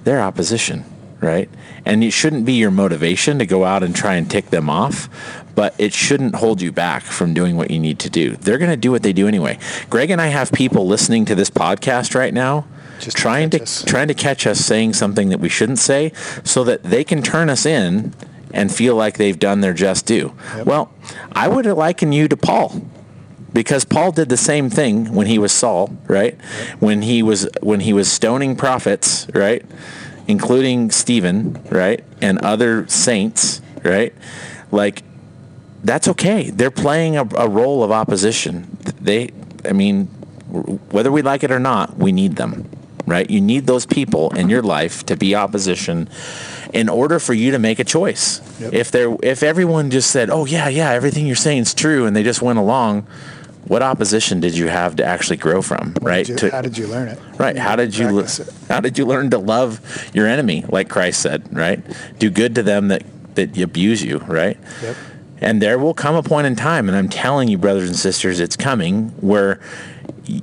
they're 0.04 0.20
opposition, 0.20 0.84
right? 1.20 1.50
And 1.84 2.02
it 2.02 2.12
shouldn't 2.12 2.46
be 2.46 2.54
your 2.54 2.70
motivation 2.70 3.38
to 3.38 3.46
go 3.46 3.64
out 3.64 3.82
and 3.82 3.94
try 3.94 4.14
and 4.14 4.30
tick 4.30 4.50
them 4.50 4.70
off, 4.70 5.08
but 5.54 5.74
it 5.78 5.92
shouldn't 5.92 6.36
hold 6.36 6.62
you 6.62 6.72
back 6.72 7.02
from 7.02 7.34
doing 7.34 7.56
what 7.56 7.70
you 7.70 7.78
need 7.78 7.98
to 8.00 8.10
do. 8.10 8.36
They're 8.36 8.58
going 8.58 8.70
to 8.70 8.76
do 8.76 8.90
what 8.90 9.02
they 9.02 9.12
do 9.12 9.28
anyway. 9.28 9.58
Greg 9.90 10.10
and 10.10 10.20
I 10.20 10.28
have 10.28 10.50
people 10.50 10.86
listening 10.86 11.24
to 11.26 11.34
this 11.34 11.50
podcast 11.50 12.14
right 12.14 12.32
now 12.32 12.66
Just 13.02 13.16
trying 13.16 13.50
to 13.50 13.58
catch 13.58 13.68
us. 13.68 13.84
trying 13.84 14.08
to 14.08 14.14
catch 14.14 14.46
us 14.46 14.60
saying 14.60 14.94
something 14.94 15.28
that 15.28 15.40
we 15.40 15.48
shouldn't 15.48 15.78
say 15.78 16.12
so 16.44 16.64
that 16.64 16.82
they 16.84 17.04
can 17.04 17.22
turn 17.22 17.50
us 17.50 17.66
in 17.66 18.14
and 18.52 18.72
feel 18.72 18.94
like 18.94 19.16
they've 19.16 19.38
done 19.38 19.60
their 19.60 19.74
just 19.74 20.06
due. 20.06 20.34
Yep. 20.56 20.66
Well, 20.66 20.92
I 21.32 21.48
would 21.48 21.66
liken 21.66 22.12
you 22.12 22.28
to 22.28 22.36
Paul 22.36 22.82
because 23.52 23.84
Paul 23.84 24.12
did 24.12 24.28
the 24.28 24.36
same 24.36 24.70
thing 24.70 25.14
when 25.14 25.26
he 25.26 25.38
was 25.38 25.52
Saul, 25.52 25.96
right? 26.06 26.40
When 26.78 27.02
he 27.02 27.22
was 27.22 27.48
when 27.60 27.80
he 27.80 27.92
was 27.92 28.10
stoning 28.10 28.56
prophets, 28.56 29.26
right? 29.34 29.64
Including 30.26 30.90
Stephen, 30.90 31.62
right? 31.70 32.04
And 32.20 32.38
other 32.38 32.86
saints, 32.88 33.60
right? 33.82 34.14
Like 34.70 35.02
that's 35.84 36.08
okay. 36.08 36.50
They're 36.50 36.70
playing 36.70 37.16
a, 37.16 37.26
a 37.36 37.48
role 37.48 37.82
of 37.82 37.90
opposition. 37.90 38.76
They 39.00 39.30
I 39.64 39.72
mean 39.72 40.06
whether 40.90 41.10
we 41.10 41.22
like 41.22 41.42
it 41.42 41.50
or 41.50 41.58
not, 41.58 41.96
we 41.96 42.12
need 42.12 42.36
them. 42.36 42.68
Right? 43.06 43.28
You 43.28 43.40
need 43.40 43.66
those 43.66 43.84
people 43.84 44.30
in 44.36 44.48
your 44.48 44.62
life 44.62 45.04
to 45.06 45.16
be 45.16 45.34
opposition 45.34 46.08
in 46.72 46.88
order 46.88 47.18
for 47.18 47.34
you 47.34 47.50
to 47.50 47.58
make 47.58 47.78
a 47.80 47.84
choice. 47.84 48.40
Yep. 48.60 48.72
If 48.72 48.90
there 48.92 49.16
if 49.22 49.42
everyone 49.42 49.90
just 49.90 50.10
said, 50.10 50.30
"Oh 50.30 50.44
yeah, 50.44 50.68
yeah, 50.68 50.90
everything 50.90 51.26
you're 51.26 51.34
saying 51.36 51.62
is 51.62 51.74
true," 51.74 52.06
and 52.06 52.14
they 52.14 52.22
just 52.22 52.42
went 52.42 52.58
along, 52.60 53.06
what 53.66 53.82
opposition 53.82 54.38
did 54.40 54.56
you 54.56 54.68
have 54.68 54.96
to 54.96 55.04
actually 55.04 55.36
grow 55.36 55.62
from, 55.62 55.94
right? 56.00 56.26
Did 56.26 56.42
you- 56.42 56.48
To- 56.48 56.54
how 56.56 56.62
did 56.62 56.78
you 56.78 56.86
learn 56.86 57.08
it? 57.08 57.18
Right. 57.38 57.56
How 57.58 57.74
did 57.76 57.96
you 57.96 58.24
how 58.68 58.80
did 58.80 58.96
you 58.98 59.04
learn 59.04 59.30
to 59.30 59.38
love 59.38 59.80
your 60.14 60.26
enemy, 60.28 60.64
like 60.68 60.88
Christ 60.88 61.20
said, 61.22 61.42
right? 61.52 61.80
Do 62.18 62.30
good 62.30 62.54
to 62.54 62.62
them 62.62 62.88
that 62.88 63.02
that 63.34 63.58
abuse 63.58 64.02
you, 64.04 64.18
right? 64.28 64.56
Yep. 64.82 64.96
And 65.40 65.60
there 65.60 65.76
will 65.76 65.94
come 65.94 66.14
a 66.14 66.22
point 66.22 66.46
in 66.46 66.54
time, 66.54 66.88
and 66.88 66.96
I'm 66.96 67.08
telling 67.08 67.48
you, 67.48 67.58
brothers 67.58 67.88
and 67.88 67.98
sisters, 67.98 68.38
it's 68.38 68.56
coming 68.56 69.08
where 69.20 69.58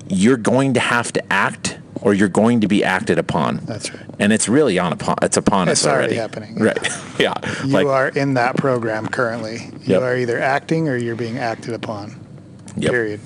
you're 0.10 0.36
going 0.38 0.74
to 0.74 0.80
have 0.82 1.14
to 1.14 1.34
act, 1.34 1.78
or 2.02 2.14
you're 2.14 2.28
going 2.30 2.62
to 2.62 2.68
be 2.68 2.84
acted 2.84 3.18
upon. 3.18 3.58
That's 3.66 3.94
right. 3.94 4.06
And 4.20 4.32
it's 4.34 4.48
really 4.50 4.80
on 4.80 4.94
upon 4.94 5.16
it's 5.22 5.38
upon 5.38 5.68
It's 5.70 5.86
us 5.86 5.92
already 5.92 6.16
It's 6.16 6.20
already. 6.36 6.46
happening. 6.48 6.64
Right. 6.64 6.80
yeah. 7.20 7.34
You 7.66 7.72
like 7.74 7.88
are 7.88 8.08
in 8.10 8.36
that 8.36 8.56
program 8.58 9.08
currently. 9.08 9.66
You 9.82 9.96
Yep. 9.96 10.02
are 10.02 10.16
either 10.18 10.40
acting 10.40 10.88
or 10.88 10.96
you're 10.96 11.16
being 11.16 11.38
acted 11.38 11.74
upon. 11.74 12.20
Yep. 12.78 12.92
Period. 12.92 13.20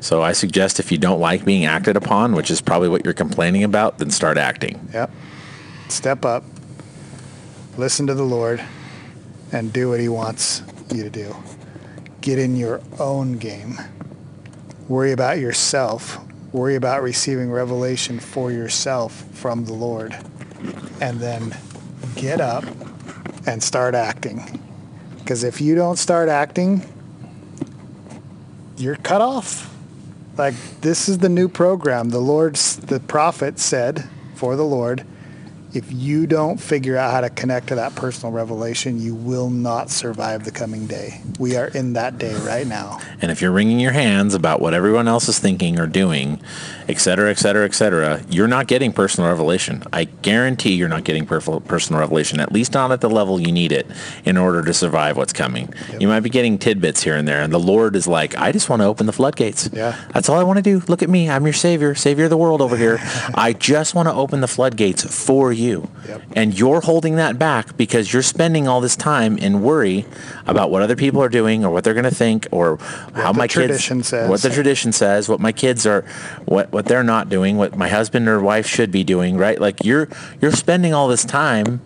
so 0.00 0.22
I 0.22 0.32
suggest 0.32 0.78
if 0.78 0.92
you 0.92 0.98
don't 0.98 1.18
like 1.20 1.44
being 1.44 1.64
acted 1.64 1.96
upon, 1.96 2.34
which 2.34 2.50
is 2.50 2.60
probably 2.60 2.88
what 2.88 3.04
you're 3.04 3.14
complaining 3.14 3.64
about, 3.64 3.98
then 3.98 4.10
start 4.10 4.36
acting. 4.38 4.88
Yep. 4.92 5.10
Step 5.88 6.24
up. 6.24 6.44
Listen 7.76 8.06
to 8.06 8.14
the 8.14 8.22
Lord 8.24 8.62
and 9.52 9.72
do 9.72 9.88
what 9.88 10.00
he 10.00 10.08
wants 10.08 10.62
you 10.94 11.02
to 11.02 11.10
do. 11.10 11.34
Get 12.20 12.38
in 12.38 12.56
your 12.56 12.80
own 12.98 13.34
game. 13.38 13.78
Worry 14.88 15.12
about 15.12 15.38
yourself. 15.38 16.18
Worry 16.52 16.76
about 16.76 17.02
receiving 17.02 17.50
revelation 17.50 18.20
for 18.20 18.50
yourself 18.50 19.12
from 19.32 19.64
the 19.64 19.72
Lord. 19.72 20.16
And 21.00 21.20
then 21.20 21.56
get 22.14 22.40
up 22.40 22.64
and 23.46 23.62
start 23.62 23.94
acting. 23.94 24.60
Because 25.18 25.44
if 25.44 25.60
you 25.60 25.74
don't 25.74 25.96
start 25.96 26.28
acting, 26.28 26.82
you're 28.76 28.96
cut 28.96 29.20
off. 29.20 29.74
Like 30.36 30.54
this 30.82 31.08
is 31.08 31.18
the 31.18 31.28
new 31.28 31.48
program. 31.48 32.10
The 32.10 32.20
Lord's 32.20 32.76
the 32.76 33.00
prophet 33.00 33.58
said 33.58 34.08
for 34.34 34.54
the 34.54 34.64
Lord, 34.64 35.04
if 35.72 35.92
you 35.92 36.26
don't 36.26 36.58
figure 36.58 36.96
out 36.96 37.12
how 37.12 37.20
to 37.20 37.30
connect 37.30 37.68
to 37.68 37.74
that 37.74 37.94
personal 37.94 38.32
revelation, 38.32 39.00
you 39.00 39.14
will 39.14 39.50
not 39.50 39.90
survive 39.90 40.44
the 40.44 40.50
coming 40.50 40.86
day. 40.86 41.20
We 41.38 41.56
are 41.56 41.68
in 41.68 41.94
that 41.94 42.18
day 42.18 42.34
right 42.46 42.66
now. 42.66 43.00
And 43.20 43.30
if 43.30 43.42
you're 43.42 43.52
wringing 43.52 43.80
your 43.80 43.92
hands 43.92 44.34
about 44.34 44.60
what 44.60 44.74
everyone 44.74 45.08
else 45.08 45.28
is 45.28 45.38
thinking 45.38 45.78
or 45.78 45.86
doing, 45.86 46.40
et 46.88 46.98
cetera, 46.98 47.30
et 47.30 47.38
cetera, 47.38 47.64
et 47.64 47.74
cetera, 47.74 48.22
you're 48.30 48.48
not 48.48 48.66
getting 48.66 48.92
personal 48.92 49.28
revelation. 49.28 49.82
I 49.92 50.04
guarantee 50.04 50.74
you're 50.74 50.88
not 50.88 51.04
getting 51.04 51.26
personal 51.26 52.00
revelation, 52.00 52.40
at 52.40 52.52
least 52.52 52.72
not 52.72 52.92
at 52.92 53.00
the 53.00 53.10
level 53.10 53.40
you 53.40 53.52
need 53.52 53.72
it 53.72 53.86
in 54.24 54.36
order 54.36 54.62
to 54.62 54.72
survive 54.72 55.16
what's 55.16 55.32
coming. 55.32 55.72
You 55.98 56.08
might 56.08 56.20
be 56.20 56.30
getting 56.30 56.58
tidbits 56.58 57.02
here 57.02 57.16
and 57.16 57.26
there, 57.26 57.42
and 57.42 57.52
the 57.52 57.60
Lord 57.60 57.96
is 57.96 58.06
like, 58.06 58.36
I 58.36 58.52
just 58.52 58.68
want 58.70 58.80
to 58.82 58.86
open 58.86 59.06
the 59.06 59.12
floodgates. 59.12 59.68
Yeah. 59.72 59.96
That's 60.12 60.28
all 60.28 60.38
I 60.38 60.42
want 60.44 60.58
to 60.58 60.62
do. 60.62 60.82
Look 60.88 61.02
at 61.02 61.10
me. 61.10 61.28
I'm 61.28 61.44
your 61.44 61.52
savior, 61.52 61.94
savior 61.94 62.24
of 62.24 62.30
the 62.30 62.36
world 62.36 62.60
over 62.60 62.76
here. 62.76 62.98
I 63.34 63.52
just 63.52 63.94
want 63.94 64.08
to 64.08 64.14
open 64.14 64.40
the 64.40 64.48
floodgates 64.48 65.04
for 65.04 65.52
you. 65.52 65.65
Yep. 65.66 66.22
And 66.34 66.58
you're 66.58 66.80
holding 66.80 67.16
that 67.16 67.38
back 67.38 67.76
because 67.76 68.12
you're 68.12 68.22
spending 68.22 68.68
all 68.68 68.80
this 68.80 68.96
time 68.96 69.36
in 69.38 69.62
worry 69.62 70.04
about 70.46 70.70
what 70.70 70.82
other 70.82 70.96
people 70.96 71.22
are 71.22 71.28
doing 71.28 71.64
or 71.64 71.70
what 71.70 71.84
they're 71.84 71.94
going 71.94 72.04
to 72.04 72.14
think 72.14 72.46
or 72.50 72.78
how 73.14 73.32
my 73.32 73.46
tradition 73.46 73.98
kids 73.98 74.08
says. 74.08 74.30
what 74.30 74.42
the 74.42 74.50
tradition 74.50 74.92
says, 74.92 75.28
what 75.28 75.40
my 75.40 75.52
kids 75.52 75.86
are 75.86 76.02
what 76.44 76.72
what 76.72 76.86
they're 76.86 77.04
not 77.04 77.28
doing, 77.28 77.56
what 77.56 77.76
my 77.76 77.88
husband 77.88 78.28
or 78.28 78.40
wife 78.40 78.66
should 78.66 78.90
be 78.90 79.04
doing, 79.04 79.36
right? 79.36 79.60
Like 79.60 79.84
you're 79.84 80.08
you're 80.40 80.52
spending 80.52 80.94
all 80.94 81.08
this 81.08 81.24
time 81.24 81.80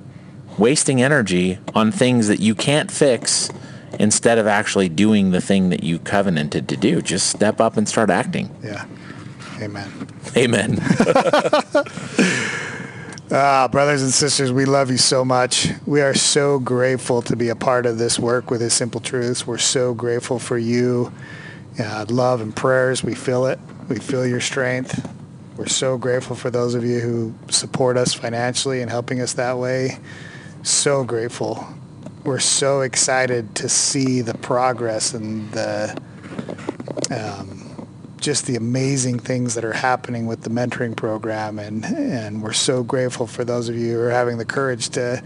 wasting 0.59 1.01
energy 1.03 1.59
on 1.74 1.91
things 1.91 2.28
that 2.28 2.41
you 2.41 2.55
can't 2.55 2.91
fix 2.91 3.51
instead 3.99 4.39
of 4.39 4.47
actually 4.47 4.89
doing 4.89 5.31
the 5.31 5.41
thing 5.41 5.70
that 5.70 5.83
you 5.83 5.99
covenanted 5.99 6.68
to 6.68 6.76
do. 6.76 7.03
Just 7.03 7.28
step 7.28 7.61
up 7.61 7.76
and 7.76 7.89
start 7.89 8.11
acting. 8.11 8.55
Yeah. 8.62 8.87
Amen. 9.61 10.09
Amen. 10.37 10.78
Ah, 13.33 13.68
brothers 13.68 14.03
and 14.03 14.12
sisters, 14.12 14.51
we 14.51 14.64
love 14.64 14.91
you 14.91 14.97
so 14.97 15.24
much. 15.24 15.68
We 15.87 16.01
are 16.01 16.14
so 16.14 16.59
grateful 16.59 17.22
to 17.22 17.37
be 17.37 17.49
a 17.49 17.55
part 17.55 17.87
of 17.87 17.97
this 17.97 18.18
work 18.18 18.51
with 18.51 18.61
His 18.61 18.72
Simple 18.72 19.01
Truths. 19.01 19.47
We're 19.47 19.57
so 19.57 19.95
grateful 19.95 20.41
for 20.41 20.59
you. 20.59 21.12
Uh, 21.78 22.07
love 22.09 22.41
and 22.41 22.55
prayers. 22.55 23.05
We 23.05 23.14
feel 23.14 23.47
it. 23.47 23.61
We 23.89 24.01
feel 24.01 24.26
your 24.26 24.41
strength. 24.41 25.09
We're 25.57 25.68
so 25.68 25.97
grateful 25.97 26.35
for 26.35 26.51
those 26.51 26.74
of 26.74 26.85
you 26.85 26.99
who 26.99 27.35
support 27.51 27.97
us 27.97 28.12
financially 28.14 28.83
and 28.83 28.91
helping 28.91 29.20
us 29.20 29.35
that 29.35 29.57
way. 29.59 30.01
So 30.64 31.05
grateful. 31.05 31.64
We're 32.24 32.41
so 32.41 32.81
excited 32.81 33.55
to 33.55 33.68
see 33.68 34.22
the 34.22 34.35
progress 34.39 35.14
and 35.14 35.49
the 35.53 35.97
um, 37.12 37.70
just 38.21 38.47
the 38.47 38.57
amazing 38.57 39.18
things 39.18 39.55
that 39.55 39.64
are 39.64 39.73
happening 39.73 40.27
with 40.27 40.43
the 40.43 40.51
mentoring 40.51 40.97
program, 40.97 41.59
and 41.59 41.85
and 41.85 42.43
we're 42.43 42.53
so 42.53 42.83
grateful 42.83 43.27
for 43.27 43.45
those 43.45 43.68
of 43.68 43.77
you 43.77 43.95
who 43.95 44.01
are 44.01 44.11
having 44.11 44.39
the 44.39 44.45
courage 44.45 44.91
to 44.91 45.23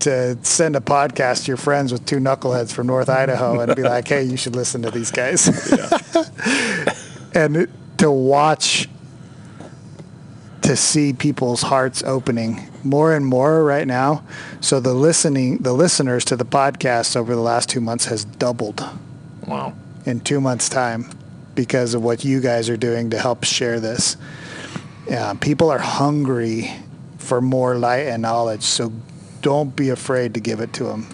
to 0.00 0.38
send 0.42 0.76
a 0.76 0.80
podcast 0.80 1.44
to 1.44 1.48
your 1.48 1.56
friends 1.56 1.92
with 1.92 2.06
two 2.06 2.16
knuckleheads 2.16 2.72
from 2.72 2.86
North 2.86 3.08
Idaho 3.08 3.60
and 3.60 3.74
be 3.76 3.82
like, 3.82 4.08
"Hey, 4.08 4.22
you 4.22 4.36
should 4.36 4.56
listen 4.56 4.82
to 4.82 4.90
these 4.90 5.10
guys," 5.10 5.48
and 7.34 7.68
to 7.98 8.10
watch 8.10 8.88
to 10.62 10.76
see 10.76 11.12
people's 11.12 11.62
hearts 11.62 12.02
opening 12.04 12.68
more 12.84 13.14
and 13.14 13.26
more 13.26 13.64
right 13.64 13.86
now. 13.86 14.24
So 14.60 14.80
the 14.80 14.94
listening, 14.94 15.58
the 15.58 15.72
listeners 15.72 16.24
to 16.26 16.36
the 16.36 16.44
podcast 16.44 17.16
over 17.16 17.34
the 17.34 17.40
last 17.40 17.68
two 17.68 17.80
months 17.80 18.06
has 18.06 18.24
doubled. 18.24 18.84
Wow. 19.46 19.74
In 20.06 20.20
two 20.20 20.40
months' 20.40 20.68
time, 20.68 21.10
because 21.54 21.94
of 21.94 22.02
what 22.02 22.24
you 22.24 22.40
guys 22.40 22.68
are 22.68 22.76
doing 22.76 23.10
to 23.10 23.18
help 23.18 23.44
share 23.44 23.80
this. 23.80 24.16
Yeah, 25.08 25.34
people 25.34 25.70
are 25.70 25.78
hungry 25.78 26.70
for 27.18 27.40
more 27.40 27.76
light 27.76 28.06
and 28.06 28.22
knowledge. 28.22 28.62
So 28.62 28.92
don't 29.42 29.74
be 29.74 29.88
afraid 29.88 30.34
to 30.34 30.40
give 30.40 30.60
it 30.60 30.72
to 30.74 30.84
them. 30.84 31.08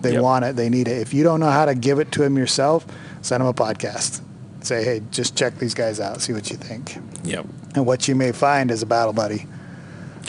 They 0.00 0.12
yep. 0.12 0.22
want 0.22 0.44
it. 0.44 0.56
They 0.56 0.68
need 0.68 0.88
it. 0.88 0.98
If 0.98 1.12
you 1.12 1.24
don't 1.24 1.40
know 1.40 1.50
how 1.50 1.64
to 1.64 1.74
give 1.74 1.98
it 1.98 2.12
to 2.12 2.20
them 2.20 2.36
yourself, 2.36 2.86
send 3.22 3.40
them 3.40 3.48
a 3.48 3.54
podcast. 3.54 4.20
Say, 4.60 4.84
hey, 4.84 5.02
just 5.10 5.36
check 5.36 5.56
these 5.58 5.74
guys 5.74 6.00
out. 6.00 6.20
See 6.20 6.32
what 6.32 6.50
you 6.50 6.56
think. 6.56 6.98
Yep. 7.24 7.46
And 7.74 7.86
what 7.86 8.08
you 8.08 8.14
may 8.14 8.32
find 8.32 8.70
is 8.70 8.82
a 8.82 8.86
battle 8.86 9.12
buddy 9.12 9.46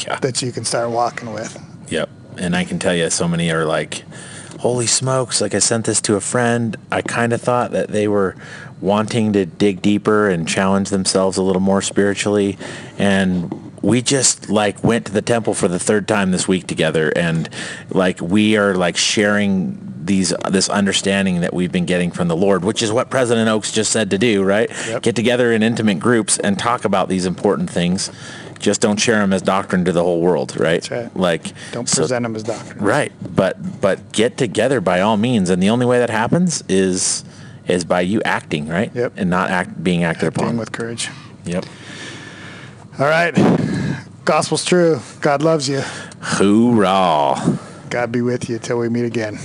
yeah. 0.06 0.20
that 0.20 0.42
you 0.42 0.52
can 0.52 0.66
start 0.66 0.90
walking 0.90 1.34
with. 1.34 1.62
Yep. 1.90 2.10
And 2.38 2.56
I 2.56 2.64
can 2.64 2.80
tell 2.80 2.96
you, 2.96 3.10
so 3.10 3.28
many 3.28 3.52
are 3.52 3.66
like, 3.66 4.04
holy 4.60 4.88
smokes, 4.88 5.42
like 5.42 5.54
I 5.54 5.60
sent 5.60 5.86
this 5.86 6.02
to 6.02 6.16
a 6.16 6.22
friend. 6.22 6.78
I 6.92 7.02
kind 7.02 7.34
of 7.34 7.42
thought 7.42 7.72
that 7.72 7.90
they 7.90 8.08
were 8.08 8.36
wanting 8.82 9.34
to 9.34 9.46
dig 9.46 9.82
deeper 9.82 10.30
and 10.30 10.48
challenge 10.48 10.90
themselves 10.90 11.38
a 11.38 11.44
little 11.44 11.62
more 11.62 11.82
spiritually. 11.82 12.58
And 12.98 13.74
we 13.82 14.02
just 14.02 14.50
like 14.50 14.84
went 14.84 15.06
to 15.08 15.12
the 15.12 15.22
temple 15.22 15.54
for 15.54 15.68
the 15.68 15.80
third 15.80 16.08
time 16.08 16.32
this 16.32 16.48
week 16.48 16.68
together 16.68 17.14
and 17.16 17.50
like 17.90 18.20
we 18.20 18.58
are 18.58 18.76
like 18.76 18.98
sharing 18.98 19.90
these 20.10 20.34
this 20.50 20.70
understanding 20.70 21.42
that 21.42 21.54
we've 21.54 21.72
been 21.72 21.86
getting 21.86 22.10
from 22.10 22.28
the 22.28 22.36
Lord, 22.36 22.66
which 22.66 22.82
is 22.82 22.92
what 22.92 23.10
President 23.10 23.48
Oaks 23.48 23.72
just 23.72 23.92
said 23.92 24.10
to 24.10 24.18
do, 24.18 24.44
right? 24.44 24.70
Yep. 24.88 25.04
Get 25.04 25.16
together 25.16 25.52
in 25.52 25.62
intimate 25.62 26.00
groups 26.00 26.38
and 26.40 26.58
talk 26.58 26.84
about 26.84 27.10
these 27.10 27.26
important 27.26 27.70
things. 27.70 28.12
Just 28.58 28.82
don't 28.82 28.98
share 28.98 29.20
them 29.20 29.32
as 29.32 29.42
doctrine 29.42 29.86
to 29.86 29.92
the 29.92 30.04
whole 30.04 30.20
world, 30.20 30.60
right? 30.60 30.82
That's 30.82 30.92
right. 30.92 31.16
Like 31.16 31.54
don't 31.72 31.88
so, 31.88 32.02
present 32.02 32.24
them 32.24 32.36
as 32.36 32.44
doctrine. 32.44 32.84
Right. 32.84 33.12
But 33.36 33.80
but 33.80 34.12
get 34.12 34.36
together 34.36 34.82
by 34.82 35.00
all 35.00 35.16
means, 35.16 35.50
and 35.50 35.62
the 35.62 35.70
only 35.70 35.86
way 35.86 36.00
that 36.00 36.10
happens 36.10 36.64
is 36.68 37.24
is 37.70 37.86
by 37.86 38.02
you 38.02 38.22
acting, 38.24 38.68
right? 38.68 38.92
Yep. 38.94 39.14
And 39.18 39.30
not 39.30 39.50
act 39.50 39.84
being 39.84 40.04
acted 40.04 40.28
acting 40.28 40.44
upon 40.44 40.58
with 40.58 40.72
courage. 40.72 41.10
Yep. 41.46 41.66
All 43.00 43.06
right. 43.06 43.34
Gospel's 44.26 44.66
true. 44.66 45.00
God 45.22 45.42
loves 45.42 45.70
you. 45.70 45.82
Hoorah. 46.22 47.60
God 47.90 48.12
be 48.12 48.22
with 48.22 48.50
you 48.50 48.60
till 48.60 48.78
we 48.78 48.90
meet 48.90 49.06
again. 49.06 49.40